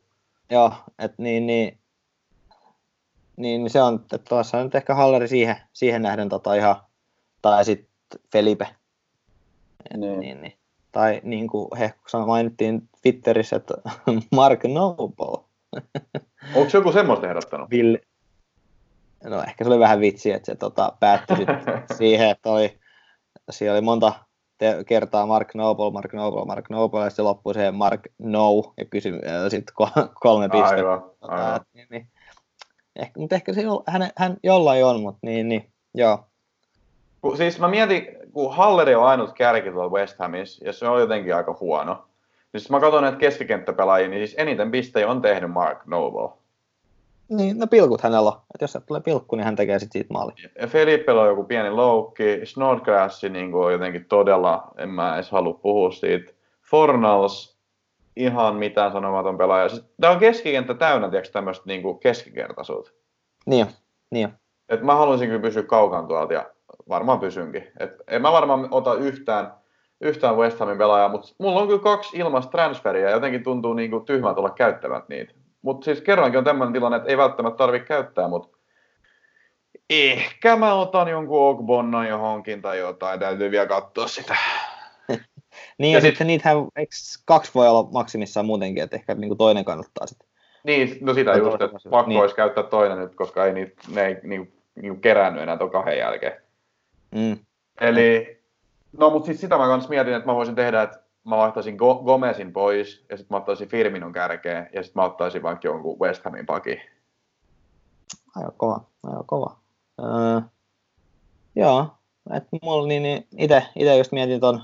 Joo, 0.51 0.72
että 0.99 1.22
niin, 1.22 1.47
niin, 1.47 1.79
niin, 3.37 3.61
niin 3.61 3.70
se 3.70 3.83
on, 3.83 3.95
että 3.95 4.18
tuossa 4.29 4.59
on 4.59 4.64
nyt 4.64 4.75
ehkä 4.75 4.95
Halleri 4.95 5.29
siihen, 5.29 5.57
siihen 5.72 6.03
nähden 6.03 6.29
tota 6.29 6.55
ihan, 6.55 6.77
tai 7.43 7.64
sitten 7.64 7.89
Felipe, 8.33 8.68
Niin. 9.97 10.20
niin, 10.20 10.41
niin. 10.41 10.53
Tai 10.93 11.20
niin 11.25 11.49
kuin 11.49 11.68
he 11.79 11.95
mainittiin 12.27 12.89
Twitterissä, 13.03 13.57
että 13.57 13.75
Mark 14.37 14.61
Noble. 14.64 15.45
Onko 16.57 16.70
joku 16.75 16.93
semmoista 16.93 17.29
ehdottanut? 17.29 17.70
Ville. 17.70 18.01
No 19.25 19.43
ehkä 19.43 19.64
se 19.64 19.70
oli 19.70 19.79
vähän 19.79 20.01
vitsi, 20.01 20.33
että 20.33 20.47
se 20.47 20.55
tota, 20.55 20.93
päättyi 21.01 21.47
siihen, 21.99 22.31
että 22.31 22.51
oli, 22.51 22.79
siellä 23.51 23.74
oli 23.74 23.80
monta 23.80 24.12
te- 24.59 24.84
kertaa 24.86 25.26
Mark 25.26 25.55
Noble, 25.55 25.90
Mark 25.90 26.12
Noble, 26.12 26.45
Mark 26.45 26.70
Noble, 26.70 27.05
ja 27.05 27.11
sitten 27.11 27.24
loppui 27.24 27.55
siihen 27.55 27.74
Mark 27.74 28.01
No, 28.18 28.72
ja 28.76 28.84
kysy, 28.84 29.20
sitten 29.49 29.74
kolme 30.20 30.49
pistettä. 30.49 30.76
Aivan, 30.76 31.03
Tota, 31.20 31.34
aivan. 31.34 31.61
niin, 31.74 31.86
niin. 31.90 32.09
Ehkä, 32.97 33.20
mutta 33.20 33.34
ehkä 33.36 33.53
se 33.53 33.62
jo, 33.62 33.82
hän, 33.86 34.11
hän 34.16 34.36
jollain 34.42 34.84
on, 34.84 35.01
mutta 35.01 35.18
niin, 35.22 35.49
niin, 35.49 35.72
joo. 35.95 36.18
Kun, 37.20 37.36
siis 37.36 37.59
mä 37.59 37.68
mietin, 37.68 38.07
kun 38.32 38.55
Halleri 38.55 38.95
on 38.95 39.07
ainut 39.07 39.32
kärki 39.32 39.70
tuolla 39.70 39.90
West 39.90 40.18
Hamissa, 40.18 40.64
ja 40.64 40.72
se 40.72 40.88
on 40.88 41.01
jotenkin 41.01 41.36
aika 41.36 41.57
huono. 41.61 41.95
Niin 42.53 42.61
siis 42.61 42.70
mä 42.70 42.80
katson 42.80 43.03
näitä 43.03 43.18
keskikenttäpelaajia, 43.18 44.09
niin 44.09 44.26
siis 44.26 44.34
eniten 44.38 44.70
pistejä 44.70 45.09
on 45.09 45.22
tehnyt 45.22 45.51
Mark 45.51 45.86
Noble. 45.86 46.43
Niin, 47.37 47.59
no 47.59 47.66
pilkut 47.66 48.01
hänellä 48.01 48.30
on. 48.30 48.41
Et 48.55 48.61
jos 48.61 48.72
sieltä 48.72 48.87
tulee 48.87 49.01
pilkku, 49.01 49.37
niin 49.37 49.45
hän 49.45 49.57
tekee 49.57 49.78
sitten 49.78 50.01
siitä 50.01 50.12
maali. 50.12 50.32
Ja 50.61 51.20
on 51.20 51.26
joku 51.26 51.45
pieni 51.45 51.70
loukki, 51.70 52.41
Snodgrass 52.45 53.22
niin 53.22 53.55
on 53.55 53.72
jotenkin 53.72 54.05
todella, 54.05 54.68
en 54.78 54.89
mä 54.89 55.14
edes 55.14 55.30
halua 55.30 55.55
puhua 55.55 55.91
siitä. 55.91 56.32
Fornals, 56.70 57.59
ihan 58.16 58.57
mitään 58.57 58.93
sanomaton 58.93 59.39
pelaaja. 59.39 59.68
Siis, 59.68 59.85
tää 60.01 60.11
on 60.11 60.18
keskikenttä 60.18 60.74
täynnä, 60.74 61.11
tiedätkö, 61.11 61.32
tämmöistä 61.32 61.64
niin 61.66 61.99
keskikertaisuutta. 61.99 62.91
Niin 63.47 63.66
niin. 64.11 64.28
Et 64.68 64.82
mä 64.82 64.95
haluaisin 64.95 65.28
kyllä 65.28 65.43
pysyä 65.43 65.62
kaukan 65.62 66.09
tuolta 66.09 66.32
ja 66.32 66.51
varmaan 66.89 67.20
pysynkin. 67.20 67.66
Et 67.80 67.91
en 68.09 68.22
mä 68.22 68.32
varmaan 68.32 68.68
ota 68.70 68.95
yhtään, 68.95 69.55
yhtään 70.01 70.37
West 70.37 70.61
Hamin 70.61 70.78
pelaajaa, 70.78 71.09
mutta 71.09 71.28
mulla 71.39 71.61
on 71.61 71.66
kyllä 71.66 71.82
kaksi 71.82 72.18
ilmasta 72.18 72.51
transferia 72.51 73.05
ja 73.05 73.11
jotenkin 73.11 73.43
tuntuu 73.43 73.74
niinku 73.74 74.01
tyhmältä 74.01 74.41
olla 74.41 74.51
käyttämät 74.51 75.09
niitä. 75.09 75.35
Mutta 75.64 75.84
siis 75.84 76.00
kerrankin 76.00 76.38
on 76.38 76.44
tämmöinen 76.44 76.72
tilanne, 76.72 76.96
että 76.96 77.08
ei 77.08 77.16
välttämättä 77.16 77.56
tarvitse 77.56 77.86
käyttää, 77.86 78.28
mutta 78.28 78.58
ehkä 79.90 80.56
mä 80.56 80.74
otan 80.74 81.08
jonkun 81.08 81.48
Ogbonnon 81.48 82.08
johonkin 82.08 82.62
tai 82.62 82.78
jotain, 82.78 83.20
täytyy 83.20 83.50
vielä 83.50 83.66
katsoa 83.66 84.06
sitä. 84.06 84.36
Niin 85.78 85.92
Ja 85.92 85.96
ja, 85.96 86.00
sit- 86.00 86.10
sitten 86.10 86.26
niitähän, 86.26 86.56
eikö 86.76 86.94
kaksi 87.24 87.50
voi 87.54 87.68
olla 87.68 87.88
maksimissaan 87.92 88.46
muutenkin, 88.46 88.82
että 88.82 88.96
ehkä 88.96 89.14
niinku 89.14 89.34
toinen 89.34 89.64
kannattaa 89.64 90.06
sitten. 90.06 90.28
Niin, 90.64 90.98
no 91.00 91.14
sitä 91.14 91.34
just, 91.34 91.52
että 91.52 91.68
kanssa, 91.68 91.90
pakko 91.90 92.08
niin. 92.08 92.20
olisi 92.20 92.36
käyttää 92.36 92.64
toinen 92.64 92.98
nyt, 92.98 93.14
koska 93.14 93.46
ei 93.46 93.52
niitä, 93.52 93.82
ne 93.88 94.06
ei 94.06 94.16
niinku, 94.22 94.52
niinku 94.74 95.00
kerännyt 95.00 95.42
enää 95.42 95.56
tuon 95.56 95.70
kahden 95.70 95.98
jälkeen. 95.98 96.42
Mm. 97.10 97.38
Eli, 97.80 98.40
no 98.98 99.10
mutta 99.10 99.26
sitten 99.26 99.40
sitä 99.40 99.58
mä 99.58 99.66
kans 99.66 99.88
mietin, 99.88 100.14
että 100.14 100.26
mä 100.26 100.34
voisin 100.34 100.54
tehdä, 100.54 100.82
että 100.82 101.03
mä 101.25 101.37
vaihtaisin 101.37 101.77
Go- 101.77 102.03
Gomezin 102.05 102.53
pois, 102.53 103.05
ja 103.11 103.16
sitten 103.16 103.35
mä 103.35 103.37
ottaisin 103.37 103.68
Firminon 103.68 104.12
kärkeen, 104.12 104.70
ja 104.72 104.83
sitten 104.83 105.01
mä 105.01 105.07
ottaisin 105.07 105.43
vaikka 105.43 105.68
jonkun 105.68 105.99
West 106.01 106.25
Hamin 106.25 106.47
pakin. 106.47 106.81
Aika 108.37 108.53
kova, 108.57 108.81
aika 109.03 109.25
kova. 109.27 109.57
Öö, 110.01 110.41
joo, 111.57 111.87
et 112.35 112.45
mulla 112.62 112.89
niin, 112.89 113.03
niin 113.03 113.27
ite, 113.39 113.66
ite 113.77 113.97
just 113.97 114.12
mietin 114.12 114.41
ton 114.41 114.62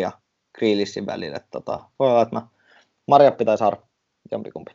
ja 0.00 0.12
Grealishin 0.58 1.06
välillä, 1.06 1.36
että 1.36 1.48
tota, 1.50 1.80
voi 1.98 2.10
olla, 2.10 2.22
että 2.22 2.36
mä 2.36 2.46
Marjappi 3.06 3.44
tai 3.44 3.58
Sar, 3.58 3.76
jompikumpi. 4.30 4.72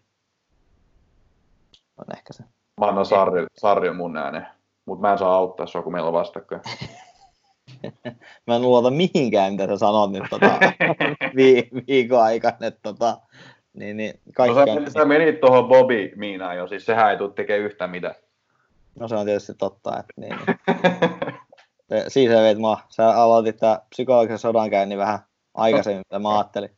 On 1.97 2.05
ehkä 2.17 2.33
se. 2.33 2.43
Mä 2.79 2.87
annan 2.87 3.05
Sarri, 3.05 3.45
Sarri 3.57 3.89
on 3.89 3.95
mun 3.95 4.17
ääne, 4.17 4.47
mutta 4.85 5.01
mä 5.01 5.11
en 5.11 5.17
saa 5.17 5.35
auttaa 5.35 5.67
sua, 5.67 5.81
kun 5.81 5.91
meillä 5.91 6.07
on 6.07 6.13
vastakkain. 6.13 6.61
Mä 8.47 8.55
en 8.55 8.61
luota 8.61 8.91
mihinkään, 8.91 9.53
mitä 9.53 9.67
sä 9.67 9.77
sanot 9.77 10.11
nyt 10.11 10.23
tota, 10.29 10.59
vi, 11.35 11.69
viikon 11.87 12.21
aikana, 12.23 12.67
että 12.67 12.79
tota, 12.83 13.17
niin, 13.73 13.97
niin 13.97 14.13
No 14.25 14.31
kaikkea, 14.35 14.85
sä, 14.85 14.91
sä 14.91 15.05
menit 15.05 15.39
tuohon 15.39 15.67
Bobby 15.67 16.11
Miinaan 16.15 16.57
jo, 16.57 16.67
siis 16.67 16.85
sehän 16.85 17.11
ei 17.11 17.17
tule 17.17 17.31
tekemään 17.35 17.65
yhtään 17.65 17.89
mitään. 17.89 18.15
no 18.99 19.07
se 19.07 19.15
on 19.15 19.25
tietysti 19.25 19.53
totta, 19.53 19.99
että 19.99 20.13
niin, 20.17 20.35
niin. 21.91 22.03
Siinä 22.07 22.35
sä 22.35 22.41
veit 22.41 22.57
mua. 22.57 22.79
Sä 22.89 23.09
aloitit 23.09 23.57
tää 23.57 23.79
psykologisen 23.89 24.39
sodankäynnin 24.39 24.97
vähän 24.97 25.19
aikaisemmin, 25.53 25.99
mitä 25.99 26.19
mä 26.19 26.35
ajattelin. 26.35 26.69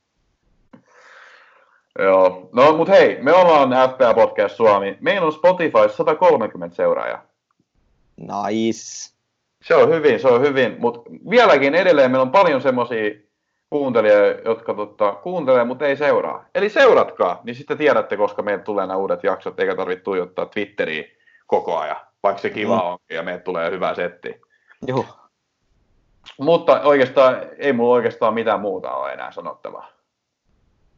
Joo. 1.99 2.49
No 2.53 2.77
mut 2.77 2.89
hei, 2.89 3.21
me 3.21 3.33
ollaan 3.33 3.89
FPA 3.93 4.13
Podcast 4.13 4.55
Suomi. 4.55 4.97
Meillä 5.01 5.27
on 5.27 5.33
Spotify 5.33 5.89
130 5.95 6.75
seuraajaa. 6.75 7.25
Nice. 8.17 9.16
Se 9.68 9.76
on 9.76 9.89
hyvin, 9.89 10.20
se 10.20 10.28
on 10.28 10.41
hyvin, 10.41 10.76
mutta 10.80 11.01
vieläkin 11.30 11.76
edelleen 11.76 12.11
meillä 12.11 12.22
on 12.22 12.32
paljon 12.32 12.61
semmoisia 12.61 13.11
kuuntelijoita, 13.70 14.49
jotka 14.49 14.74
totta, 14.74 15.11
kuuntelee, 15.11 15.63
mutta 15.63 15.86
ei 15.86 15.95
seuraa. 15.95 16.45
Eli 16.55 16.70
seuratkaa, 16.70 17.41
niin 17.43 17.55
sitten 17.55 17.78
tiedätte, 17.78 18.18
koska 18.18 18.41
meille 18.41 18.63
tulee 18.63 18.88
nämä 18.88 18.97
uudet 18.97 19.24
jaksot, 19.24 19.59
eikä 19.59 19.76
tarvitse 19.76 20.03
tuijottaa 20.03 20.45
Twitteriä 20.45 21.03
koko 21.47 21.78
ajan, 21.78 21.95
vaikka 22.24 22.41
se 22.41 22.49
kiva 22.49 22.76
Mm. 22.76 22.86
onkin 22.88 23.15
ja 23.15 23.24
meille 23.24 23.41
tulee 23.41 23.72
hyvä 23.72 23.95
setti. 23.95 24.41
Juh. 24.88 25.18
Mutta 26.39 26.82
oikeastaan, 26.82 27.38
ei 27.57 27.74
mulla 27.74 27.93
oikeastaan 27.93 28.34
mitään 28.34 28.59
muuta 28.59 28.91
ole 28.91 29.13
enää 29.13 29.32
sanottavaa. 29.32 29.89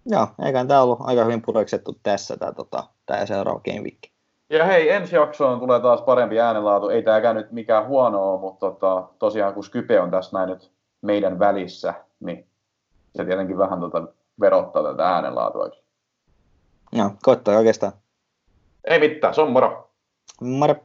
Joo, 0.05 0.27
eiköhän 0.45 0.67
tämä 0.67 0.81
ollut 0.81 0.99
aika 1.01 1.23
hyvin 1.23 1.41
pureksettu 1.41 1.95
tässä 2.03 2.37
tämä 2.37 2.51
tota, 2.51 2.83
tää 3.05 3.25
seuraava 3.25 3.59
Game 3.59 3.81
Week. 3.81 4.18
Ja 4.49 4.65
hei, 4.65 4.89
ensi 4.89 5.15
jaksoon 5.15 5.59
tulee 5.59 5.79
taas 5.79 6.01
parempi 6.01 6.39
äänenlaatu. 6.39 6.89
Ei 6.89 7.03
tämäkään 7.03 7.35
nyt 7.35 7.51
mikään 7.51 7.87
huono 7.87 8.31
ole, 8.31 8.39
mutta 8.39 8.71
tota, 8.71 9.07
tosiaan 9.19 9.53
kun 9.53 9.63
Skype 9.63 10.01
on 10.01 10.11
tässä 10.11 10.37
näin 10.37 10.49
nyt 10.49 10.71
meidän 11.01 11.39
välissä, 11.39 11.93
niin 12.19 12.47
se 13.15 13.25
tietenkin 13.25 13.57
vähän 13.57 13.79
tota 13.79 14.07
verottaa 14.39 14.83
tätä 14.83 15.09
äänenlaatua. 15.09 15.69
Joo, 16.91 17.11
koittaa 17.23 17.57
oikeastaan. 17.57 17.93
Ei 18.83 18.99
mitään, 18.99 19.33
se 19.33 19.41
on 19.41 19.51
moro. 19.51 19.91
Moro. 20.41 20.75